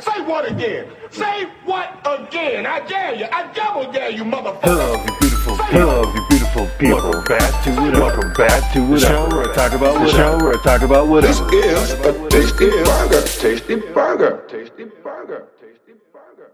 Say 0.00 0.22
what 0.22 0.50
again? 0.50 0.88
Say 1.10 1.44
what 1.64 2.00
again? 2.04 2.66
I 2.66 2.80
dare 2.86 3.14
you. 3.14 3.26
I 3.30 3.52
double 3.52 3.92
dare 3.92 4.10
you, 4.10 4.24
motherfucker. 4.24 4.62
Hello, 4.62 4.92
you 4.94 5.18
beautiful, 5.20 5.56
hello, 5.56 6.14
you 6.14 6.26
beautiful 6.28 6.68
people. 6.78 7.00
Welcome 7.00 7.24
back 7.24 7.64
to 7.64 7.70
it. 7.70 7.92
Welcome 7.94 8.32
back 8.32 8.72
to 8.72 8.82
it. 8.82 8.88
The 8.88 8.98
show 8.98 9.28
where 9.28 9.50
I 9.50 9.54
talk 9.54 9.72
about 9.72 10.00
what. 10.00 10.10
show 10.10 10.36
where 10.38 10.58
I 10.58 10.62
talk 10.62 10.82
about 10.82 11.08
what. 11.08 11.22
This 11.22 11.40
is 11.40 11.92
a 11.92 12.28
tasty 12.28 12.70
burger. 12.70 13.22
Tasty 13.22 13.76
burger. 13.76 14.44
Tasty 14.48 14.84
burger. 15.02 15.48
Tasty 15.60 15.92
burger. 16.12 16.52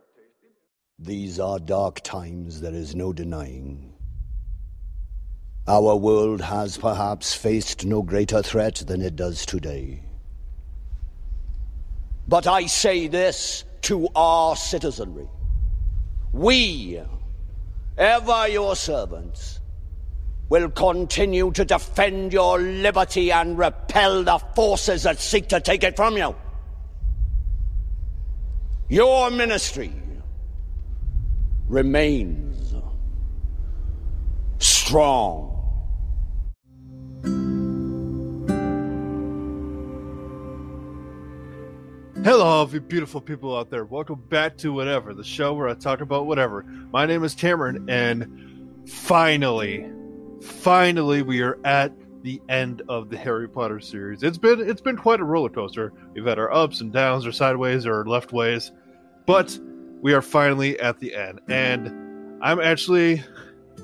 These 0.99 1.41
are 1.41 1.59
dark 1.59 2.01
times, 2.03 2.61
there 2.61 2.75
is 2.75 2.95
no 2.95 3.13
denying. 3.13 3.95
Our 5.67 5.97
world 5.97 6.43
has 6.43 6.77
perhaps 6.77 7.35
faced 7.35 7.87
no 7.87 8.03
greater 8.03 8.43
threat 8.43 8.83
than 8.87 9.01
it 9.01 9.17
does 9.17 9.47
today. 9.47 10.03
But 12.31 12.47
I 12.47 12.67
say 12.67 13.09
this 13.09 13.65
to 13.83 14.07
our 14.15 14.55
citizenry. 14.55 15.27
We, 16.33 17.03
ever 17.99 18.47
your 18.47 18.77
servants, 18.77 19.59
will 20.49 20.71
continue 20.71 21.51
to 21.51 21.65
defend 21.65 22.33
your 22.33 22.61
liberty 22.61 23.33
and 23.33 23.59
repel 23.59 24.23
the 24.23 24.39
forces 24.55 25.03
that 25.03 25.19
seek 25.19 25.49
to 25.49 25.61
take 25.61 25.83
it 25.83 25.97
from 25.97 26.17
you. 26.17 26.37
Your 28.89 29.29
ministry 29.33 29.93
remains 31.67 32.73
strong. 34.61 35.60
Hello, 42.23 42.45
all 42.45 42.69
you 42.69 42.81
beautiful 42.83 43.23
people 43.23 43.57
out 43.57 43.71
there. 43.71 43.87
Welcome 43.87 44.23
back 44.29 44.59
to 44.59 44.75
Whatever, 44.75 45.15
the 45.15 45.25
show 45.25 45.55
where 45.55 45.71
I 45.71 45.73
talk 45.73 46.03
about 46.03 46.27
whatever. 46.27 46.65
My 46.93 47.07
name 47.07 47.25
is 47.25 47.35
Cameron, 47.35 47.89
and 47.89 48.87
finally, 48.87 49.91
finally, 50.43 51.23
we 51.23 51.41
are 51.41 51.59
at 51.65 51.95
the 52.23 52.43
end 52.51 52.83
of 52.91 53.09
the 53.09 53.17
Harry 53.17 53.49
Potter 53.49 53.81
series. 53.81 54.23
It's 54.23 54.37
been 54.37 54.61
it's 54.61 54.83
been 54.83 54.99
quite 54.99 55.21
a 55.21 55.25
roller 55.25 55.49
coaster. 55.49 55.95
We've 56.13 56.27
had 56.27 56.39
our 56.39 56.53
ups 56.53 56.83
and 56.83 56.93
downs, 56.93 57.25
or 57.25 57.33
sideways, 57.33 57.87
or 57.87 58.05
left 58.05 58.35
ways, 58.35 58.71
but 59.25 59.59
we 60.03 60.13
are 60.13 60.21
finally 60.21 60.79
at 60.79 61.01
the 61.01 61.15
end. 61.15 61.41
And 61.49 62.37
I'm 62.43 62.61
actually, 62.61 63.25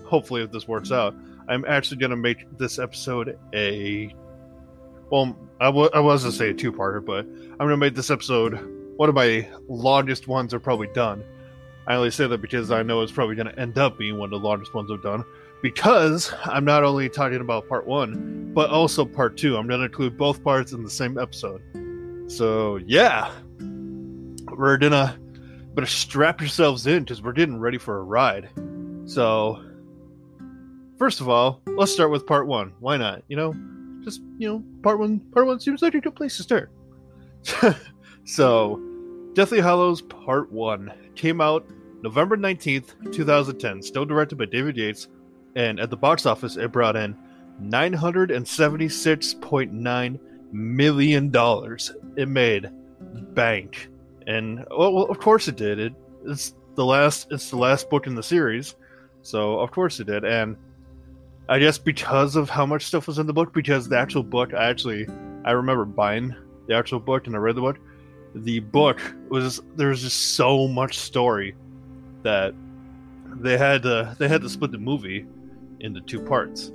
hopefully, 0.04 0.42
if 0.42 0.52
this 0.52 0.68
works 0.68 0.92
out, 0.92 1.16
I'm 1.48 1.64
actually 1.64 1.96
going 1.96 2.10
to 2.10 2.16
make 2.16 2.58
this 2.58 2.78
episode 2.78 3.38
a 3.54 4.14
well, 5.10 5.36
I 5.60 5.66
w- 5.66 5.90
I 5.94 6.00
was 6.00 6.22
going 6.22 6.32
to 6.32 6.38
say 6.38 6.50
a 6.50 6.54
two 6.54 6.72
parter, 6.72 7.04
but 7.04 7.20
I'm 7.24 7.58
going 7.58 7.70
to 7.70 7.76
make 7.76 7.94
this 7.94 8.10
episode 8.10 8.54
one 8.96 9.08
of 9.08 9.14
my 9.14 9.48
longest 9.68 10.26
ones 10.26 10.54
are 10.54 10.60
probably 10.60 10.88
done. 10.88 11.22
I 11.86 11.94
only 11.94 12.10
say 12.10 12.26
that 12.26 12.38
because 12.38 12.70
I 12.70 12.82
know 12.82 13.00
it's 13.02 13.12
probably 13.12 13.36
going 13.36 13.46
to 13.46 13.58
end 13.58 13.78
up 13.78 13.98
being 13.98 14.18
one 14.18 14.32
of 14.32 14.40
the 14.42 14.46
longest 14.46 14.74
ones 14.74 14.90
I've 14.90 15.02
done. 15.02 15.24
Because 15.62 16.32
I'm 16.44 16.64
not 16.64 16.84
only 16.84 17.08
talking 17.08 17.40
about 17.40 17.68
part 17.68 17.86
one, 17.86 18.52
but 18.52 18.70
also 18.70 19.04
part 19.04 19.36
two. 19.36 19.56
I'm 19.56 19.66
going 19.66 19.80
to 19.80 19.86
include 19.86 20.16
both 20.16 20.42
parts 20.42 20.72
in 20.72 20.82
the 20.82 20.90
same 20.90 21.18
episode. 21.18 21.62
So, 22.28 22.76
yeah. 22.86 23.30
We're 23.58 24.76
going 24.78 24.92
to 24.92 25.16
better 25.74 25.86
strap 25.86 26.40
yourselves 26.40 26.86
in 26.86 27.04
because 27.04 27.22
we're 27.22 27.32
getting 27.32 27.58
ready 27.58 27.78
for 27.78 27.98
a 27.98 28.02
ride. 28.02 28.48
So, 29.04 29.62
first 30.98 31.20
of 31.20 31.28
all, 31.28 31.62
let's 31.66 31.92
start 31.92 32.10
with 32.10 32.26
part 32.26 32.46
one. 32.46 32.72
Why 32.80 32.96
not? 32.96 33.22
You 33.28 33.36
know, 33.36 33.54
just 34.06 34.22
you 34.38 34.48
know, 34.48 34.64
part 34.82 34.98
one. 34.98 35.18
Part 35.32 35.46
one 35.46 35.60
seems 35.60 35.82
like 35.82 35.94
a 35.94 36.00
good 36.00 36.14
place 36.14 36.36
to 36.36 36.42
start. 36.44 36.70
so, 38.24 38.80
Deathly 39.34 39.60
Hallows 39.60 40.00
Part 40.02 40.50
One 40.52 40.92
came 41.16 41.40
out 41.40 41.66
November 42.02 42.36
nineteenth, 42.36 42.94
two 43.10 43.24
thousand 43.24 43.58
ten. 43.58 43.82
Still 43.82 44.04
directed 44.04 44.36
by 44.36 44.44
David 44.46 44.76
Yates, 44.76 45.08
and 45.56 45.80
at 45.80 45.90
the 45.90 45.96
box 45.96 46.24
office, 46.24 46.56
it 46.56 46.70
brought 46.70 46.94
in 46.94 47.16
nine 47.58 47.92
hundred 47.92 48.30
and 48.30 48.46
seventy-six 48.46 49.34
point 49.34 49.72
nine 49.72 50.20
million 50.52 51.30
dollars. 51.30 51.92
It 52.16 52.28
made 52.28 52.70
bank, 53.34 53.88
and 54.28 54.64
well, 54.70 55.02
of 55.02 55.18
course 55.18 55.48
it 55.48 55.56
did. 55.56 55.80
It, 55.80 55.94
it's 56.24 56.54
the 56.76 56.84
last. 56.84 57.26
It's 57.32 57.50
the 57.50 57.58
last 57.58 57.90
book 57.90 58.06
in 58.06 58.14
the 58.14 58.22
series, 58.22 58.76
so 59.22 59.58
of 59.58 59.72
course 59.72 59.98
it 59.98 60.06
did. 60.06 60.24
And 60.24 60.56
I 61.48 61.58
guess 61.58 61.78
because 61.78 62.34
of 62.34 62.50
how 62.50 62.66
much 62.66 62.84
stuff 62.84 63.06
was 63.06 63.18
in 63.18 63.26
the 63.26 63.32
book, 63.32 63.52
because 63.52 63.88
the 63.88 63.98
actual 63.98 64.22
book, 64.22 64.52
I 64.52 64.66
actually 64.68 65.06
I 65.44 65.52
remember 65.52 65.84
buying 65.84 66.34
the 66.66 66.74
actual 66.74 66.98
book 66.98 67.26
and 67.26 67.36
I 67.36 67.38
read 67.38 67.54
the 67.54 67.60
book. 67.60 67.78
The 68.34 68.60
book 68.60 69.00
was 69.28 69.60
there 69.76 69.88
was 69.88 70.02
just 70.02 70.34
so 70.34 70.66
much 70.66 70.98
story 70.98 71.54
that 72.22 72.52
they 73.36 73.56
had 73.56 73.82
to 73.84 74.16
they 74.18 74.28
had 74.28 74.42
to 74.42 74.48
split 74.48 74.72
the 74.72 74.78
movie 74.78 75.26
into 75.80 76.00
two 76.00 76.20
parts. 76.20 76.72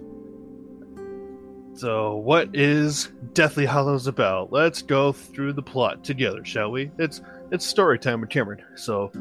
So, 1.73 2.17
what 2.17 2.49
is 2.53 3.09
Deathly 3.33 3.65
Hallows 3.65 4.07
about? 4.07 4.51
Let's 4.51 4.81
go 4.81 5.11
through 5.11 5.53
the 5.53 5.61
plot 5.61 6.03
together, 6.03 6.43
shall 6.45 6.71
we? 6.71 6.91
It's 6.97 7.21
it's 7.51 7.65
story 7.65 7.99
time 7.99 8.21
with 8.21 8.29
Cameron. 8.29 8.61
So, 8.75 9.11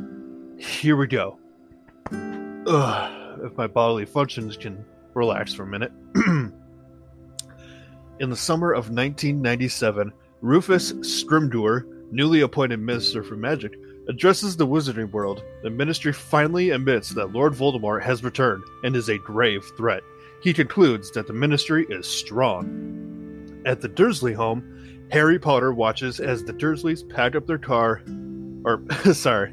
here 0.59 0.97
we 0.97 1.07
go. 1.07 1.39
Ugh, 2.13 3.41
if 3.45 3.57
my 3.57 3.67
bodily 3.67 4.05
functions 4.05 4.57
can 4.57 4.85
relax 5.21 5.53
for 5.53 5.65
a 5.65 5.67
minute. 5.67 5.93
In 8.21 8.31
the 8.31 8.37
summer 8.37 8.73
of 8.73 8.91
1997, 8.91 10.13
Rufus 10.41 10.93
Scrimgeour, 10.93 12.11
newly 12.11 12.41
appointed 12.41 12.81
Minister 12.81 13.23
for 13.23 13.37
Magic, 13.37 13.75
addresses 14.09 14.57
the 14.57 14.67
wizarding 14.67 15.11
world. 15.11 15.45
The 15.63 15.71
ministry 15.71 16.13
finally 16.13 16.71
admits 16.71 17.11
that 17.11 17.33
Lord 17.33 17.53
Voldemort 17.53 18.03
has 18.03 18.25
returned 18.25 18.65
and 18.83 18.97
is 18.97 19.11
a 19.11 19.19
grave 19.19 19.65
threat. 19.77 20.03
He 20.43 20.55
concludes 20.55 21.11
that 21.13 21.27
the 21.27 21.35
ministry 21.35 21.87
is 21.91 22.07
strong. 22.07 23.63
At 23.67 23.83
the 23.83 23.89
Dursley 23.89 24.33
home, 24.33 25.07
Harry 25.13 25.39
Potter 25.39 25.75
watches 25.75 26.19
as 26.19 26.43
the 26.43 26.55
Dursleys 26.55 27.07
pack 27.09 27.37
up 27.37 27.47
their 27.47 27.59
car. 27.59 28.03
Or, 28.65 28.83
sorry. 29.13 29.53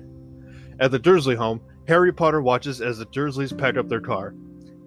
At 0.80 0.92
the 0.92 1.00
Dursley 1.00 1.36
home, 1.36 1.60
Harry 1.88 2.14
Potter 2.14 2.42
watches 2.42 2.82
as 2.82 3.00
the 3.00 3.06
Dursleys 3.08 3.58
pack 3.58 3.76
up 3.76 3.90
their 3.90 4.02
car. 4.02 4.34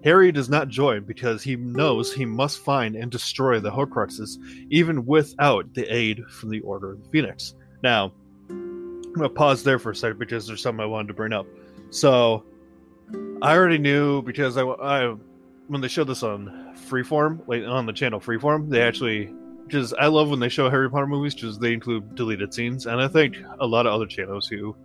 Harry 0.03 0.31
does 0.31 0.49
not 0.49 0.67
join 0.67 1.03
because 1.03 1.43
he 1.43 1.55
knows 1.55 2.13
he 2.13 2.25
must 2.25 2.59
find 2.59 2.95
and 2.95 3.11
destroy 3.11 3.59
the 3.59 3.69
Horcruxes, 3.69 4.37
even 4.69 5.05
without 5.05 5.73
the 5.73 5.85
aid 5.93 6.23
from 6.25 6.49
the 6.49 6.61
Order 6.61 6.93
of 6.93 7.03
the 7.03 7.09
Phoenix. 7.09 7.53
Now, 7.83 8.11
I'm 8.49 9.13
gonna 9.13 9.29
pause 9.29 9.63
there 9.63 9.79
for 9.79 9.91
a 9.91 9.95
second 9.95 10.19
because 10.19 10.47
there's 10.47 10.61
something 10.61 10.81
I 10.81 10.87
wanted 10.87 11.09
to 11.09 11.13
bring 11.13 11.33
up. 11.33 11.45
So, 11.91 12.43
I 13.41 13.55
already 13.55 13.77
knew 13.77 14.21
because 14.21 14.57
I, 14.57 14.63
I 14.63 15.15
when 15.67 15.81
they 15.81 15.87
showed 15.87 16.07
this 16.07 16.23
on 16.23 16.75
Freeform, 16.87 17.47
like 17.47 17.63
on 17.63 17.85
the 17.85 17.93
channel 17.93 18.19
Freeform, 18.19 18.69
they 18.69 18.81
actually 18.81 19.33
because 19.65 19.93
I 19.93 20.07
love 20.07 20.29
when 20.29 20.39
they 20.39 20.49
show 20.49 20.69
Harry 20.69 20.89
Potter 20.89 21.07
movies 21.07 21.33
because 21.33 21.57
they 21.57 21.73
include 21.73 22.15
deleted 22.15 22.53
scenes, 22.53 22.87
and 22.87 22.99
I 22.99 23.07
think 23.07 23.37
a 23.59 23.65
lot 23.65 23.85
of 23.85 23.93
other 23.93 24.05
channels 24.05 24.47
who, 24.47 24.75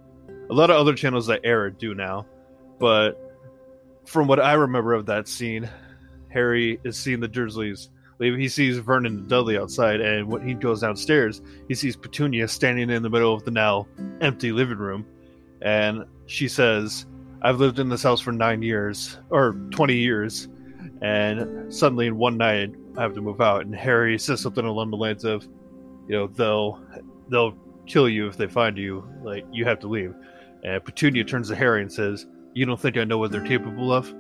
a 0.51 0.55
lot 0.55 0.71
of 0.71 0.77
other 0.77 0.95
channels 0.95 1.27
that 1.27 1.41
air 1.43 1.67
it 1.67 1.79
do 1.79 1.95
now, 1.95 2.27
but 2.79 3.26
from 4.07 4.27
what 4.29 4.41
I 4.41 4.55
remember 4.55 4.95
of 4.95 5.07
that 5.07 5.29
scene, 5.29 5.69
Harry 6.29 6.81
is 6.85 6.97
seeing 6.97 7.21
the 7.21 7.29
Dursleys 7.29 7.89
leave. 8.19 8.37
He 8.37 8.49
sees 8.49 8.79
Vernon 8.79 9.19
and 9.19 9.29
Dudley 9.29 9.59
outside, 9.59 10.01
and 10.01 10.29
when 10.29 10.47
he 10.47 10.55
goes 10.55 10.81
downstairs, 10.81 11.43
he 11.69 11.75
sees 11.75 11.97
Petunia 11.97 12.49
standing 12.49 12.91
in 12.91 13.03
the 13.03 13.11
middle 13.11 13.35
of 13.35 13.45
the 13.45 13.51
now 13.51 13.87
empty 14.21 14.53
living 14.53 14.79
room, 14.79 15.05
and 15.63 16.05
she 16.27 16.49
says, 16.49 17.07
"I've 17.43 17.61
lived 17.61 17.79
in 17.79 17.89
this 17.89 18.03
house 18.03 18.21
for 18.21 18.33
nine 18.33 18.63
years 18.63 19.19
or 19.31 19.55
twenty 19.71 19.97
years, 19.97 20.49
and 21.03 21.73
suddenly 21.73 22.07
in 22.07 22.17
one 22.17 22.37
night 22.37 22.75
I 22.97 23.03
have 23.03 23.15
to 23.15 23.21
move 23.21 23.41
out." 23.41 23.67
And 23.67 23.75
Harry 23.75 24.19
says 24.19 24.41
something 24.41 24.65
along 24.65 24.91
the 24.91 24.97
lines 24.97 25.25
of, 25.25 25.47
"You 26.09 26.17
know, 26.17 26.27
they'll 26.29 26.81
they'll 27.29 27.57
kill 27.87 28.09
you 28.09 28.27
if 28.29 28.37
they 28.37 28.47
find 28.47 28.79
you. 28.79 29.05
Like 29.23 29.45
you 29.53 29.65
have 29.65 29.81
to 29.81 29.89
leave." 29.89 30.15
And 30.65 30.85
Petunia 30.85 31.25
turns 31.25 31.49
to 31.49 31.57
Harry 31.57 31.83
and 31.83 31.93
says 31.93 32.27
you 32.57 32.65
don't 32.65 32.81
think 32.81 32.97
I 32.97 33.05
know 33.05 33.19
what 33.19 33.33
they're 33.33 33.47
capable 33.47 33.93
of? 33.93 34.13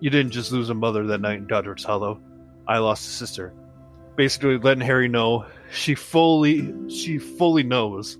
You 0.00 0.10
didn't 0.10 0.32
just 0.32 0.52
lose 0.52 0.68
a 0.68 0.74
mother 0.74 1.06
that 1.06 1.22
night 1.22 1.38
in 1.38 1.46
Godric's 1.46 1.82
Hollow. 1.82 2.20
I 2.68 2.78
lost 2.78 3.08
a 3.08 3.10
sister. 3.10 3.54
Basically 4.14 4.58
letting 4.58 4.84
Harry 4.84 5.08
know 5.08 5.46
she 5.72 5.94
fully 5.94 6.70
she 6.90 7.16
fully 7.16 7.62
knows 7.62 8.18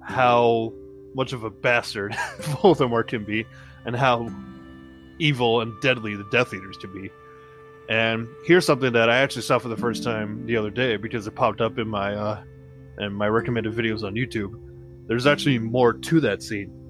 how 0.00 0.72
much 1.16 1.32
of 1.32 1.42
a 1.42 1.50
bastard 1.50 2.12
Voldemort 2.42 3.08
can 3.08 3.24
be 3.24 3.44
and 3.86 3.96
how 3.96 4.30
evil 5.18 5.60
and 5.60 5.72
deadly 5.80 6.14
the 6.14 6.26
Death 6.30 6.54
Eaters 6.54 6.76
can 6.76 6.92
be. 6.92 7.10
And 7.88 8.28
here's 8.46 8.64
something 8.64 8.92
that 8.92 9.10
I 9.10 9.16
actually 9.16 9.42
saw 9.42 9.58
for 9.58 9.68
the 9.68 9.76
first 9.76 10.04
time 10.04 10.46
the 10.46 10.56
other 10.56 10.70
day 10.70 10.96
because 10.96 11.26
it 11.26 11.34
popped 11.34 11.60
up 11.60 11.76
in 11.78 11.88
my 11.88 12.14
uh 12.14 12.44
in 13.00 13.14
my 13.14 13.26
recommended 13.26 13.74
videos 13.74 14.04
on 14.04 14.14
YouTube. 14.14 14.54
There's 15.08 15.26
actually 15.26 15.58
more 15.58 15.92
to 15.92 16.20
that 16.20 16.40
scene 16.40 16.83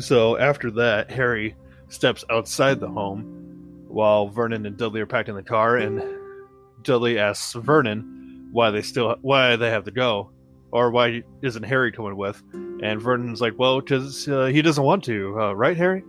so 0.00 0.38
after 0.38 0.70
that, 0.72 1.10
Harry 1.10 1.56
steps 1.88 2.24
outside 2.30 2.80
the 2.80 2.88
home 2.88 3.84
while 3.88 4.28
Vernon 4.28 4.64
and 4.66 4.76
Dudley 4.76 5.00
are 5.00 5.06
packed 5.06 5.28
in 5.28 5.34
the 5.34 5.42
car, 5.42 5.76
and 5.76 6.02
Dudley 6.82 7.18
asks 7.18 7.52
Vernon 7.52 8.48
why 8.50 8.70
they 8.70 8.82
still 8.82 9.16
why 9.20 9.56
they 9.56 9.70
have 9.70 9.84
to 9.84 9.90
go, 9.90 10.30
or 10.70 10.90
why 10.90 11.22
isn't 11.42 11.62
Harry 11.62 11.92
coming 11.92 12.16
with? 12.16 12.42
And 12.52 13.00
Vernon's 13.00 13.40
like, 13.40 13.58
well, 13.58 13.80
because 13.80 14.28
uh, 14.28 14.46
he 14.46 14.62
doesn't 14.62 14.82
want 14.82 15.04
to, 15.04 15.40
uh, 15.40 15.52
right, 15.52 15.76
Harry? 15.76 16.02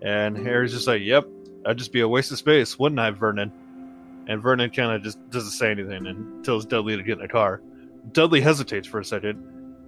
And 0.00 0.36
Harry's 0.36 0.72
just 0.72 0.88
like, 0.88 1.02
yep, 1.02 1.24
I'd 1.64 1.78
just 1.78 1.92
be 1.92 2.00
a 2.00 2.08
waste 2.08 2.32
of 2.32 2.38
space, 2.38 2.78
wouldn't 2.78 2.98
I, 2.98 3.10
Vernon? 3.10 3.52
And 4.26 4.42
Vernon 4.42 4.70
kind 4.70 4.92
of 4.92 5.02
just 5.02 5.18
doesn't 5.30 5.50
say 5.50 5.70
anything 5.70 6.06
and 6.06 6.44
tells 6.44 6.66
Dudley 6.66 6.96
to 6.96 7.02
get 7.02 7.18
in 7.18 7.22
the 7.22 7.28
car. 7.28 7.60
Dudley 8.10 8.40
hesitates 8.40 8.88
for 8.88 8.98
a 8.98 9.04
second, 9.04 9.44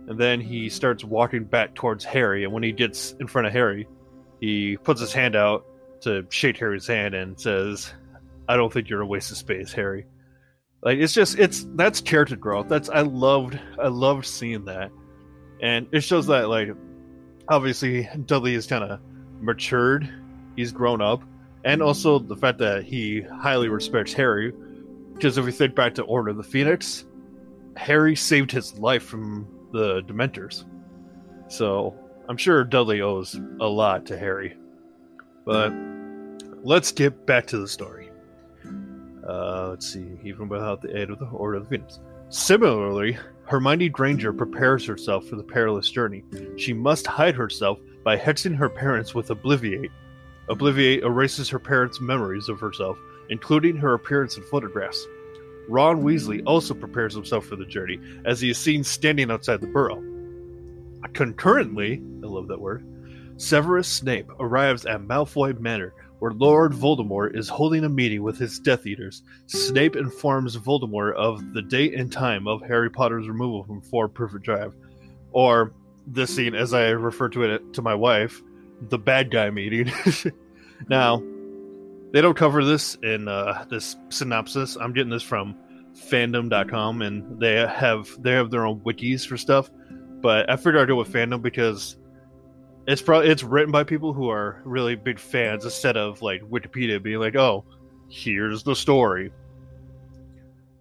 and 0.07 0.19
then 0.19 0.41
he 0.41 0.69
starts 0.69 1.05
walking 1.05 1.45
back 1.45 1.75
towards 1.75 2.05
Harry. 2.05 2.45
And 2.45 2.53
when 2.53 2.63
he 2.63 2.73
gets 2.73 3.13
in 3.21 3.27
front 3.27 3.47
of 3.47 3.53
Harry, 3.53 3.89
he 4.41 4.77
puts 4.77 5.01
his 5.01 5.13
hand 5.13 5.37
out 5.37 5.65
to 6.03 6.27
shake 6.29 6.59
Harry's 6.59 6.87
hand 6.87 7.15
and 7.15 7.41
says, 7.41 7.93
I 8.49 8.57
don't 8.57 8.73
think 8.73 8.91
you're 8.91 9.01
a 9.01 9.07
waste 9.07 9.31
of 9.31 9.39
space, 9.39 9.73
Harry. 9.73 10.07
Like 10.83 10.99
it's 10.99 11.15
just 11.15 11.39
it's 11.39 11.67
that's 11.75 12.03
character 12.03 12.37
growth. 12.37 12.69
That's 12.69 12.91
I 12.91 13.01
loved 13.01 13.59
I 13.83 13.89
loved 13.89 14.27
seeing 14.27 14.67
that. 14.67 14.91
And 15.63 15.87
it 15.93 16.03
shows 16.03 16.27
that 16.27 16.51
like 16.51 16.69
obviously 17.49 18.09
Dudley 18.27 18.55
is 18.55 18.67
kind 18.67 18.85
of 18.85 19.01
matured. 19.41 20.13
He's 20.57 20.73
grown 20.73 21.01
up. 21.01 21.23
And 21.65 21.83
also 21.83 22.19
the 22.19 22.37
fact 22.37 22.59
that 22.59 22.85
he 22.85 23.23
highly 23.23 23.69
respects 23.69 24.13
Harry. 24.13 24.53
Because 25.15 25.39
if 25.39 25.47
we 25.47 25.53
think 25.53 25.75
back 25.75 25.95
to 25.95 26.03
Order 26.03 26.31
of 26.31 26.37
the 26.37 26.43
Phoenix, 26.43 27.07
Harry 27.77 28.15
saved 28.15 28.51
his 28.51 28.79
life 28.79 29.05
from 29.05 29.49
the 29.75 30.03
Dementors. 30.03 30.65
So 31.49 31.95
I'm 32.29 32.37
sure 32.37 32.65
Dudley 32.65 33.03
owes 33.03 33.35
a 33.61 33.67
lot 33.67 34.07
to 34.07 34.17
Harry. 34.17 34.57
But 35.45 35.75
let's 36.63 36.93
get 36.93 37.27
back 37.27 37.47
to 37.49 37.59
the 37.59 37.69
story. 37.69 38.11
Uh, 39.29 39.71
let's 39.71 39.93
see, 39.93 40.19
even 40.23 40.49
without 40.49 40.81
the 40.81 40.97
aid 40.97 41.11
of 41.11 41.19
the 41.19 41.27
Order 41.27 41.57
of 41.57 41.65
the 41.65 41.71
Phoenix. 41.71 41.99
Similarly, 42.29 43.19
Hermione 43.47 43.89
Granger 43.89 44.33
prepares 44.33 44.87
herself 44.87 45.27
for 45.27 45.37
the 45.37 45.43
perilous 45.43 45.91
journey. 45.91 46.25
She 46.57 46.73
must 46.73 47.07
hide 47.07 47.35
herself 47.35 47.79
by 48.05 48.17
hexing 48.17 48.57
her 48.57 48.69
parents 48.69 49.15
with 49.15 49.29
Obliviate. 49.29 49.91
Obliviate 50.49 51.03
erases 51.03 51.49
her 51.49 51.59
parents' 51.59 52.01
memories 52.01 52.49
of 52.49 52.61
herself, 52.61 52.97
including 53.29 53.77
her 53.77 53.95
appearance 53.95 54.37
in 54.37 54.45
photographs. 54.45 55.05
Ron 55.69 56.03
Weasley 56.03 56.43
also 56.47 56.75
prepares 56.75 57.15
himself 57.15 57.47
for 57.47 57.57
the 57.57 57.65
journey, 57.65 57.99
as 58.25 58.41
he 58.41 58.51
is 58.51 58.59
seen 58.59 58.85
standing 58.85 59.31
outside 59.31 59.61
the 59.61 59.67
burrow. 59.67 60.03
Concurrently, 61.13 62.03
I 62.23 62.27
love 62.27 62.49
that 62.49 62.61
word, 62.61 62.85
Severus 63.37 63.89
Snape 63.89 64.31
arrives 64.39 64.87
at 64.87 65.03
Malfoy 65.03 65.59
Manor, 65.59 65.93
where 66.19 66.33
Lord 66.33 66.73
Voldemort 66.73 67.37
is 67.37 67.49
holding 67.49 67.85
a 67.85 67.89
meeting 67.89 68.23
with 68.23 68.39
his 68.39 68.59
Death 68.59 68.87
Eaters. 68.87 69.23
Snape 69.47 69.97
informs 69.97 70.57
Voldemort 70.57 71.15
of 71.15 71.53
the 71.53 71.63
date 71.63 71.95
and 71.95 72.11
time 72.11 72.47
of 72.47 72.63
Harry 72.63 72.91
Potter's 72.91 73.29
removal 73.29 73.65
from 73.65 73.83
Four 73.83 74.09
Privet 74.09 74.43
Drive, 74.43 74.75
or 75.33 75.73
this 76.07 76.35
scene, 76.35 76.55
as 76.55 76.75
I 76.75 76.89
refer 76.91 77.29
to 77.31 77.43
it 77.43 77.73
to 77.75 77.83
my 77.83 77.95
wife, 77.95 78.43
the 78.81 78.99
bad 78.99 79.31
guy 79.31 79.51
meeting. 79.51 79.93
now, 80.89 81.23
they 82.15 82.21
don't 82.21 82.37
cover 82.37 82.65
this 82.65 82.95
in 83.03 83.27
uh, 83.27 83.65
this 83.69 83.97
synopsis. 84.09 84.77
I'm 84.77 84.93
getting 84.93 85.11
this 85.11 85.25
from 85.25 85.57
fandom.com 85.97 87.03
and 87.03 87.41
they 87.41 87.55
have 87.57 88.09
they 88.23 88.31
have 88.31 88.53
their 88.53 88.65
own 88.67 88.79
wikis 88.83 89.27
for 89.27 89.37
stuff. 89.37 89.69
But 90.21 90.49
I 90.49 90.55
figured 90.55 90.77
I'd 90.77 90.87
go 90.87 90.95
with 90.95 91.13
fandom 91.13 91.43
because 91.43 91.97
it's 92.87 93.03
probably 93.03 93.31
it's 93.31 93.43
written 93.43 93.73
by 93.73 93.83
people 93.83 94.13
who 94.13 94.31
are 94.31 94.63
really 94.65 94.95
big 94.95 95.19
fans 95.19 95.65
instead 95.65 95.97
of 95.97 96.23
like 96.23 96.41
Wikipedia 96.43 97.03
being 97.03 97.19
like, 97.19 97.35
"Oh, 97.35 97.65
here's 98.09 98.63
the 98.63 98.77
story." 98.77 99.33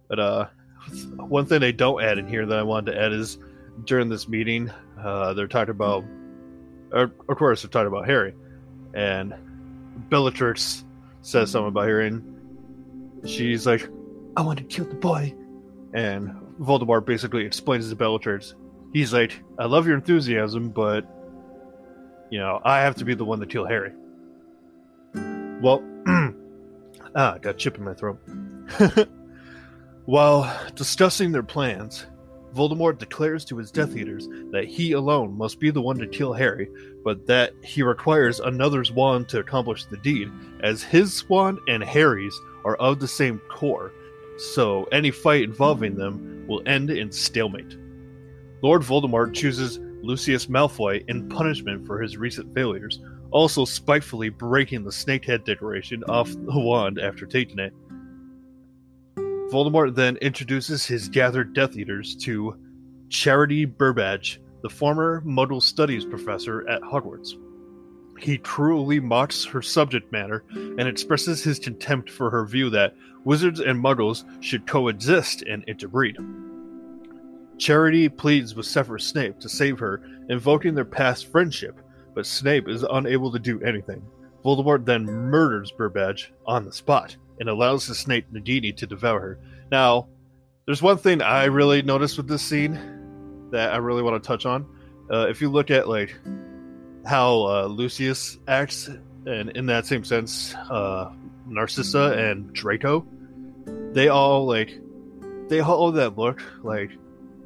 But 0.08 0.20
uh, 0.20 0.46
one 1.16 1.46
thing 1.46 1.58
they 1.58 1.72
don't 1.72 2.00
add 2.00 2.18
in 2.18 2.28
here 2.28 2.46
that 2.46 2.58
I 2.60 2.62
wanted 2.62 2.92
to 2.92 3.02
add 3.02 3.12
is 3.12 3.38
during 3.86 4.08
this 4.08 4.28
meeting, 4.28 4.70
uh, 5.02 5.34
they're 5.34 5.48
talking 5.48 5.72
about, 5.72 6.04
or, 6.92 7.10
of 7.28 7.36
course, 7.36 7.62
they're 7.62 7.70
talking 7.70 7.88
about 7.88 8.06
Harry, 8.06 8.34
and 8.94 9.34
Bellatrix 10.10 10.84
says 11.24 11.50
something 11.50 11.68
about 11.68 11.86
Harry, 11.86 12.08
and 12.08 13.28
she's 13.28 13.66
like, 13.66 13.88
"I 14.36 14.42
want 14.42 14.58
to 14.58 14.64
kill 14.64 14.84
the 14.84 14.94
boy," 14.94 15.34
and 15.92 16.30
Voldemort 16.60 17.04
basically 17.04 17.44
explains 17.44 17.88
to 17.88 17.96
Bellatrix, 17.96 18.54
he's 18.92 19.12
like, 19.12 19.42
"I 19.58 19.66
love 19.66 19.86
your 19.86 19.96
enthusiasm, 19.96 20.70
but." 20.70 21.06
you 22.34 22.40
know, 22.40 22.60
I 22.64 22.80
have 22.80 22.96
to 22.96 23.04
be 23.04 23.14
the 23.14 23.24
one 23.24 23.38
to 23.40 23.46
kill 23.46 23.64
Harry. 23.64 23.92
Well, 25.14 25.84
ah, 27.14 27.38
got 27.40 27.58
chip 27.58 27.78
in 27.78 27.84
my 27.84 27.94
throat. 27.94 28.18
While 30.04 30.52
discussing 30.74 31.30
their 31.30 31.44
plans, 31.44 32.06
Voldemort 32.54 32.98
declares 32.98 33.44
to 33.46 33.58
his 33.58 33.70
Death 33.70 33.96
Eaters 33.96 34.28
that 34.50 34.66
he 34.66 34.92
alone 34.92 35.36
must 35.36 35.58
be 35.58 35.70
the 35.70 35.82
one 35.82 35.98
to 35.98 36.06
kill 36.06 36.32
Harry, 36.32 36.70
but 37.02 37.26
that 37.26 37.52
he 37.62 37.82
requires 37.82 38.40
another's 38.40 38.92
wand 38.92 39.28
to 39.30 39.40
accomplish 39.40 39.84
the 39.86 39.96
deed, 39.98 40.30
as 40.60 40.82
his 40.82 41.28
wand 41.28 41.58
and 41.68 41.82
Harry's 41.82 42.38
are 42.64 42.76
of 42.76 43.00
the 43.00 43.08
same 43.08 43.40
core, 43.48 43.92
so 44.38 44.84
any 44.84 45.10
fight 45.10 45.42
involving 45.42 45.96
them 45.96 46.44
will 46.46 46.62
end 46.66 46.90
in 46.90 47.10
stalemate. 47.10 47.76
Lord 48.62 48.82
Voldemort 48.82 49.34
chooses 49.34 49.78
Lucius 50.02 50.46
Malfoy 50.46 51.04
in 51.08 51.28
punishment 51.28 51.86
for 51.86 52.00
his 52.00 52.16
recent 52.16 52.54
failures, 52.54 53.00
also 53.30 53.64
spitefully 53.64 54.28
breaking 54.28 54.84
the 54.84 54.90
snakehead 54.90 55.44
decoration 55.44 56.04
off 56.04 56.30
the 56.30 56.60
wand 56.60 56.98
after 57.00 57.26
taking 57.26 57.58
it. 57.58 57.72
Voldemort 59.50 59.94
then 59.94 60.16
introduces 60.16 60.86
his 60.86 61.08
gathered 61.08 61.52
Death 61.52 61.76
Eaters 61.76 62.16
to 62.16 62.56
Charity 63.10 63.66
Burbage, 63.66 64.40
the 64.62 64.70
former 64.70 65.22
Muggle 65.22 65.62
Studies 65.62 66.04
professor 66.04 66.66
at 66.68 66.82
Hogwarts. 66.82 67.34
He 68.18 68.38
cruelly 68.38 69.00
mocks 69.00 69.44
her 69.44 69.60
subject 69.60 70.10
matter 70.10 70.44
and 70.50 70.88
expresses 70.88 71.44
his 71.44 71.58
contempt 71.58 72.10
for 72.10 72.30
her 72.30 72.46
view 72.46 72.70
that 72.70 72.96
wizards 73.24 73.60
and 73.60 73.82
muggles 73.82 74.24
should 74.42 74.66
coexist 74.66 75.42
and 75.42 75.62
interbreed. 75.68 76.16
Charity 77.58 78.08
pleads 78.08 78.54
with 78.54 78.66
Severus 78.66 79.06
Snape 79.06 79.38
to 79.40 79.48
save 79.48 79.78
her, 79.78 80.02
invoking 80.28 80.74
their 80.74 80.84
past 80.84 81.30
friendship, 81.30 81.80
but 82.14 82.26
Snape 82.26 82.68
is 82.68 82.82
unable 82.82 83.30
to 83.30 83.38
do 83.38 83.60
anything. 83.60 84.02
Voldemort 84.44 84.84
then 84.84 85.04
murders 85.04 85.70
Burbage 85.70 86.32
on 86.46 86.64
the 86.64 86.72
spot 86.72 87.16
and 87.40 87.48
allows 87.48 87.86
the 87.86 87.94
snake 87.94 88.32
Nagini 88.32 88.76
to 88.76 88.86
devour 88.86 89.20
her. 89.20 89.38
Now, 89.70 90.08
there's 90.66 90.82
one 90.82 90.98
thing 90.98 91.22
I 91.22 91.44
really 91.44 91.82
noticed 91.82 92.16
with 92.16 92.28
this 92.28 92.42
scene 92.42 93.48
that 93.50 93.72
I 93.72 93.76
really 93.76 94.02
want 94.02 94.22
to 94.22 94.26
touch 94.26 94.46
on. 94.46 94.66
Uh, 95.10 95.26
if 95.28 95.40
you 95.40 95.50
look 95.50 95.70
at 95.70 95.88
like 95.88 96.16
how 97.04 97.42
uh, 97.46 97.66
Lucius 97.66 98.38
acts, 98.48 98.88
and 99.26 99.50
in 99.50 99.66
that 99.66 99.86
same 99.86 100.04
sense, 100.04 100.54
uh, 100.70 101.10
Narcissa 101.46 102.12
and 102.12 102.52
Draco, 102.52 103.06
they 103.92 104.08
all 104.08 104.46
like 104.46 104.80
they 105.48 105.60
all 105.60 105.92
that 105.92 106.16
look 106.16 106.42
like 106.62 106.90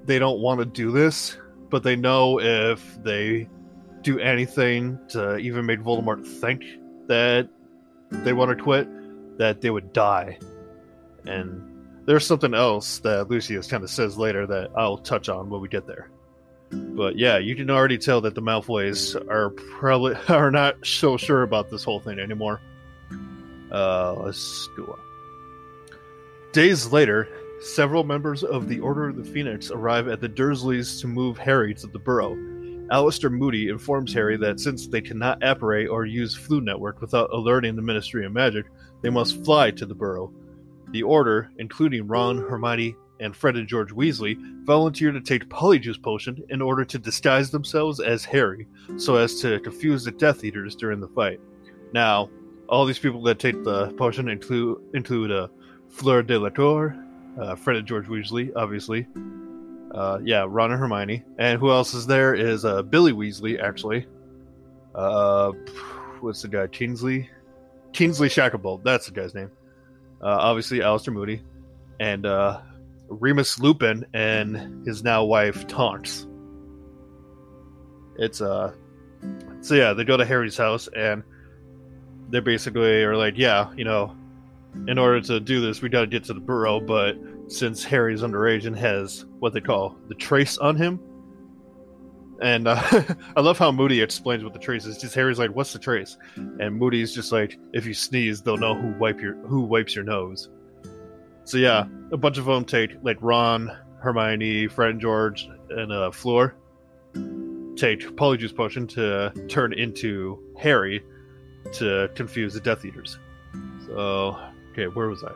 they 0.04 0.18
don't 0.18 0.40
want 0.40 0.60
to 0.60 0.64
do 0.64 0.92
this, 0.92 1.36
but 1.68 1.82
they 1.82 1.96
know 1.96 2.40
if 2.40 3.02
they 3.02 3.48
do 4.02 4.18
anything 4.18 4.98
to 5.08 5.36
even 5.38 5.66
make 5.66 5.80
Voldemort 5.80 6.26
think 6.26 6.64
that 7.08 7.48
they 8.10 8.32
want 8.32 8.56
to 8.56 8.62
quit, 8.62 8.88
that 9.38 9.60
they 9.60 9.70
would 9.70 9.92
die. 9.92 10.38
And 11.24 12.04
there's 12.06 12.26
something 12.26 12.54
else 12.54 12.98
that 13.00 13.28
Lucius 13.28 13.66
kind 13.66 13.82
of 13.82 13.90
says 13.90 14.18
later 14.18 14.46
that 14.46 14.70
I'll 14.76 14.98
touch 14.98 15.28
on 15.28 15.50
when 15.50 15.60
we 15.60 15.68
get 15.68 15.86
there. 15.86 16.10
But 16.70 17.16
yeah, 17.16 17.38
you 17.38 17.56
can 17.56 17.70
already 17.70 17.96
tell 17.96 18.20
that 18.20 18.34
the 18.34 18.42
Malfoys 18.42 19.14
are 19.30 19.50
probably 19.50 20.14
are 20.28 20.50
not 20.50 20.84
so 20.84 21.16
sure 21.16 21.42
about 21.42 21.70
this 21.70 21.84
whole 21.84 22.00
thing 22.00 22.18
anymore. 22.18 22.60
Uh, 23.72 24.14
let's 24.14 24.68
go 24.76 24.84
on. 24.84 25.00
Days 26.52 26.92
later, 26.92 27.28
Several 27.60 28.04
members 28.04 28.44
of 28.44 28.68
the 28.68 28.78
Order 28.78 29.08
of 29.08 29.16
the 29.16 29.24
Phoenix 29.24 29.72
arrive 29.72 30.06
at 30.06 30.20
the 30.20 30.28
Dursleys 30.28 31.00
to 31.00 31.08
move 31.08 31.36
Harry 31.38 31.74
to 31.74 31.88
the 31.88 31.98
Burrow. 31.98 32.36
Alastor 32.92 33.32
Moody 33.32 33.68
informs 33.68 34.14
Harry 34.14 34.36
that 34.36 34.60
since 34.60 34.86
they 34.86 35.00
cannot 35.00 35.42
apparate 35.42 35.88
or 35.88 36.06
use 36.06 36.38
Floo 36.38 36.62
Network 36.62 37.00
without 37.00 37.30
alerting 37.32 37.74
the 37.74 37.82
Ministry 37.82 38.24
of 38.24 38.32
Magic, 38.32 38.66
they 39.02 39.10
must 39.10 39.44
fly 39.44 39.70
to 39.72 39.86
the 39.86 39.94
Burrow. 39.94 40.32
The 40.90 41.02
Order, 41.02 41.50
including 41.58 42.06
Ron, 42.06 42.38
Hermione, 42.38 42.96
and 43.20 43.36
Fred 43.36 43.56
and 43.56 43.68
George 43.68 43.90
Weasley, 43.92 44.36
volunteer 44.64 45.12
to 45.12 45.20
take 45.20 45.48
Polyjuice 45.48 46.02
Potion 46.02 46.42
in 46.50 46.62
order 46.62 46.84
to 46.84 46.98
disguise 46.98 47.50
themselves 47.50 48.00
as 48.00 48.24
Harry, 48.24 48.66
so 48.96 49.16
as 49.16 49.40
to 49.40 49.60
confuse 49.60 50.04
the 50.04 50.12
Death 50.12 50.44
Eaters 50.44 50.76
during 50.76 51.00
the 51.00 51.08
fight. 51.08 51.40
Now, 51.92 52.30
all 52.68 52.84
these 52.84 52.98
people 52.98 53.22
that 53.22 53.38
take 53.38 53.64
the 53.64 53.88
potion 53.94 54.28
include 54.28 54.80
include 54.94 55.32
uh, 55.32 55.48
Fleur 55.88 56.22
Delacour, 56.22 56.96
uh, 57.40 57.54
Fred 57.54 57.76
and 57.76 57.88
George 57.88 58.06
Weasley, 58.06 58.52
obviously. 58.54 59.06
Uh, 59.90 60.18
yeah, 60.22 60.44
Ron 60.46 60.70
and 60.70 60.80
Hermione. 60.80 61.24
And 61.38 61.58
who 61.58 61.70
else 61.70 61.94
is 61.94 62.06
there 62.06 62.34
is 62.34 62.64
uh, 62.64 62.82
Billy 62.82 63.12
Weasley, 63.12 63.60
actually. 63.60 64.06
Uh, 64.94 65.52
what's 66.20 66.42
the 66.42 66.48
guy? 66.48 66.66
Kingsley? 66.66 67.30
Kingsley 67.92 68.28
Shacklebolt. 68.28 68.82
That's 68.84 69.06
the 69.06 69.12
guy's 69.12 69.34
name. 69.34 69.50
Uh, 70.20 70.26
obviously, 70.26 70.78
Alastor 70.78 71.12
Moody. 71.12 71.42
And 72.00 72.26
uh, 72.26 72.60
Remus 73.08 73.58
Lupin 73.58 74.04
and 74.12 74.86
his 74.86 75.02
now 75.02 75.24
wife 75.24 75.66
Tonks. 75.66 76.26
It's 78.16 78.40
uh 78.40 78.72
so 79.60 79.74
yeah, 79.74 79.92
they 79.92 80.04
go 80.04 80.16
to 80.16 80.24
Harry's 80.24 80.56
house 80.56 80.88
and 80.94 81.22
they 82.30 82.40
basically 82.40 83.02
are 83.02 83.16
like, 83.16 83.34
yeah, 83.36 83.72
you 83.76 83.84
know, 83.84 84.14
in 84.86 84.98
order 84.98 85.20
to 85.20 85.40
do 85.40 85.60
this, 85.60 85.82
we 85.82 85.88
got 85.88 86.02
to 86.02 86.06
get 86.06 86.24
to 86.24 86.34
the 86.34 86.40
burrow. 86.40 86.78
But 86.78 87.16
since 87.48 87.82
Harry's 87.82 88.22
underage 88.22 88.66
and 88.66 88.76
has 88.76 89.24
what 89.38 89.52
they 89.54 89.60
call 89.60 89.96
the 90.08 90.14
trace 90.14 90.58
on 90.58 90.76
him, 90.76 91.00
and 92.40 92.68
uh, 92.68 92.80
I 93.36 93.40
love 93.40 93.58
how 93.58 93.72
Moody 93.72 94.00
explains 94.00 94.44
what 94.44 94.52
the 94.52 94.58
trace 94.58 94.86
is. 94.86 94.98
Just 94.98 95.14
Harry's 95.14 95.38
like, 95.38 95.50
"What's 95.50 95.72
the 95.72 95.78
trace?" 95.78 96.16
And 96.36 96.76
Moody's 96.76 97.14
just 97.14 97.32
like, 97.32 97.58
"If 97.72 97.86
you 97.86 97.94
sneeze, 97.94 98.42
they'll 98.42 98.56
know 98.56 98.74
who 98.74 98.88
wipe 98.98 99.20
your 99.20 99.34
who 99.46 99.62
wipes 99.62 99.94
your 99.94 100.04
nose." 100.04 100.48
So 101.44 101.56
yeah, 101.56 101.86
a 102.12 102.16
bunch 102.16 102.38
of 102.38 102.44
them 102.44 102.64
take 102.64 102.96
like 103.02 103.18
Ron, 103.20 103.76
Hermione, 104.00 104.68
Fred, 104.68 104.90
and 104.90 105.00
George, 105.00 105.48
and 105.70 105.92
uh, 105.92 106.10
Fleur 106.10 106.54
take 107.78 108.00
Polyjuice 108.16 108.54
potion 108.54 108.86
to 108.88 109.32
turn 109.48 109.72
into 109.72 110.42
Harry 110.58 111.02
to 111.74 112.10
confuse 112.14 112.54
the 112.54 112.60
Death 112.60 112.84
Eaters. 112.84 113.18
So, 113.86 114.36
okay, 114.72 114.88
where 114.88 115.08
was 115.08 115.22
I? 115.22 115.32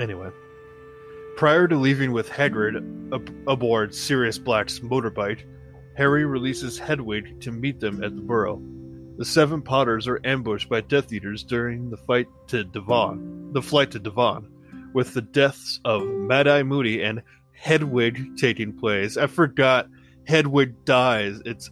Anyway, 0.00 0.30
prior 1.36 1.68
to 1.68 1.76
leaving 1.76 2.12
with 2.12 2.28
Hagrid 2.30 2.76
ab- 3.14 3.34
aboard 3.46 3.94
Sirius 3.94 4.38
Black's 4.38 4.78
motorbike, 4.78 5.44
Harry 5.96 6.24
releases 6.24 6.78
Hedwig 6.78 7.40
to 7.40 7.52
meet 7.52 7.80
them 7.80 8.02
at 8.02 8.14
the 8.16 8.22
Burrow. 8.22 8.62
The 9.16 9.24
seven 9.24 9.60
Potters 9.60 10.08
are 10.08 10.20
ambushed 10.24 10.68
by 10.68 10.80
Death 10.80 11.12
Eaters 11.12 11.44
during 11.44 11.90
the 11.90 11.98
fight 11.98 12.26
to 12.48 12.64
Devon, 12.64 13.52
the 13.52 13.60
flight 13.60 13.90
to 13.90 13.98
Devon, 13.98 14.50
with 14.94 15.12
the 15.12 15.20
deaths 15.20 15.80
of 15.84 16.06
Mad 16.06 16.48
Eye 16.48 16.62
Moody 16.62 17.02
and 17.02 17.22
Hedwig 17.52 18.38
taking 18.38 18.72
place. 18.72 19.16
I 19.18 19.26
forgot 19.26 19.88
Hedwig 20.26 20.84
dies. 20.86 21.42
It's 21.44 21.70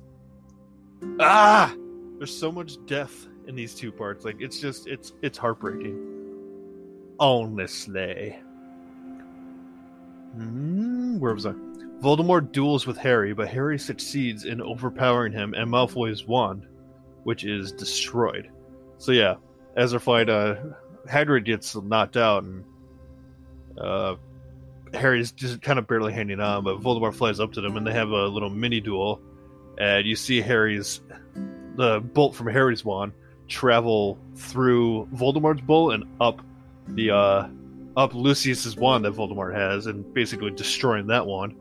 ah, 1.21 1.75
there's 2.19 2.37
so 2.37 2.53
much 2.53 2.77
death 2.87 3.27
in 3.47 3.55
these 3.55 3.75
two 3.75 3.91
parts. 3.91 4.25
Like 4.25 4.37
it's 4.41 4.61
just 4.61 4.87
it's 4.87 5.15
it's 5.23 5.39
heartbreaking. 5.39 6.17
Honestly. 7.19 8.37
Mm, 10.37 11.19
where 11.19 11.35
was 11.35 11.47
I? 11.47 11.55
Voldemort 12.01 12.53
duels 12.53 12.87
with 12.87 12.97
Harry, 12.97 13.33
but 13.33 13.49
Harry 13.49 13.79
succeeds 13.79 14.45
in 14.45 14.61
overpowering 14.61 15.33
him 15.33 15.55
and 15.55 15.71
Malfoy's 15.71 16.27
wand, 16.27 16.67
which 17.25 17.45
is 17.45 17.73
destroyed. 17.73 18.51
So 18.99 19.13
yeah, 19.13 19.35
as 19.77 19.93
fight, 19.95 20.29
uh, 20.29 20.57
Hagrid 21.09 21.45
gets 21.45 21.75
knocked 21.75 22.17
out, 22.17 22.45
and 22.45 22.65
uh, 23.81 24.17
Harry's 24.95 25.33
just 25.33 25.61
kind 25.63 25.79
of 25.79 25.87
barely 25.87 26.13
hanging 26.13 26.41
on. 26.41 26.65
But 26.65 26.81
Voldemort 26.81 27.15
flies 27.15 27.41
up 27.41 27.53
to 27.53 27.61
them, 27.61 27.77
and 27.77 27.87
they 27.87 27.93
have 27.93 28.11
a 28.11 28.27
little 28.27 28.51
mini 28.51 28.81
duel. 28.81 29.21
And 29.79 30.07
you 30.07 30.17
see 30.17 30.41
Harry's 30.41 31.01
the 31.77 32.01
bolt 32.01 32.35
from 32.35 32.49
Harry's 32.49 32.85
wand 32.85 33.13
travel 33.47 34.19
through 34.35 35.09
Voldemort's 35.15 35.61
bolt 35.63 35.95
and 35.95 36.05
up 36.21 36.43
the 36.89 37.11
uh, 37.11 37.49
up 37.97 38.15
Lucius's 38.15 38.77
wand 38.77 39.05
that 39.05 39.15
Voldemort 39.15 39.55
has, 39.55 39.87
and 39.87 40.13
basically 40.15 40.51
destroying 40.51 41.07
that 41.09 41.27
wand. 41.27 41.57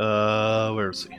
Uh, 0.00 0.72
where 0.72 0.88
is 0.88 1.04
he? 1.04 1.18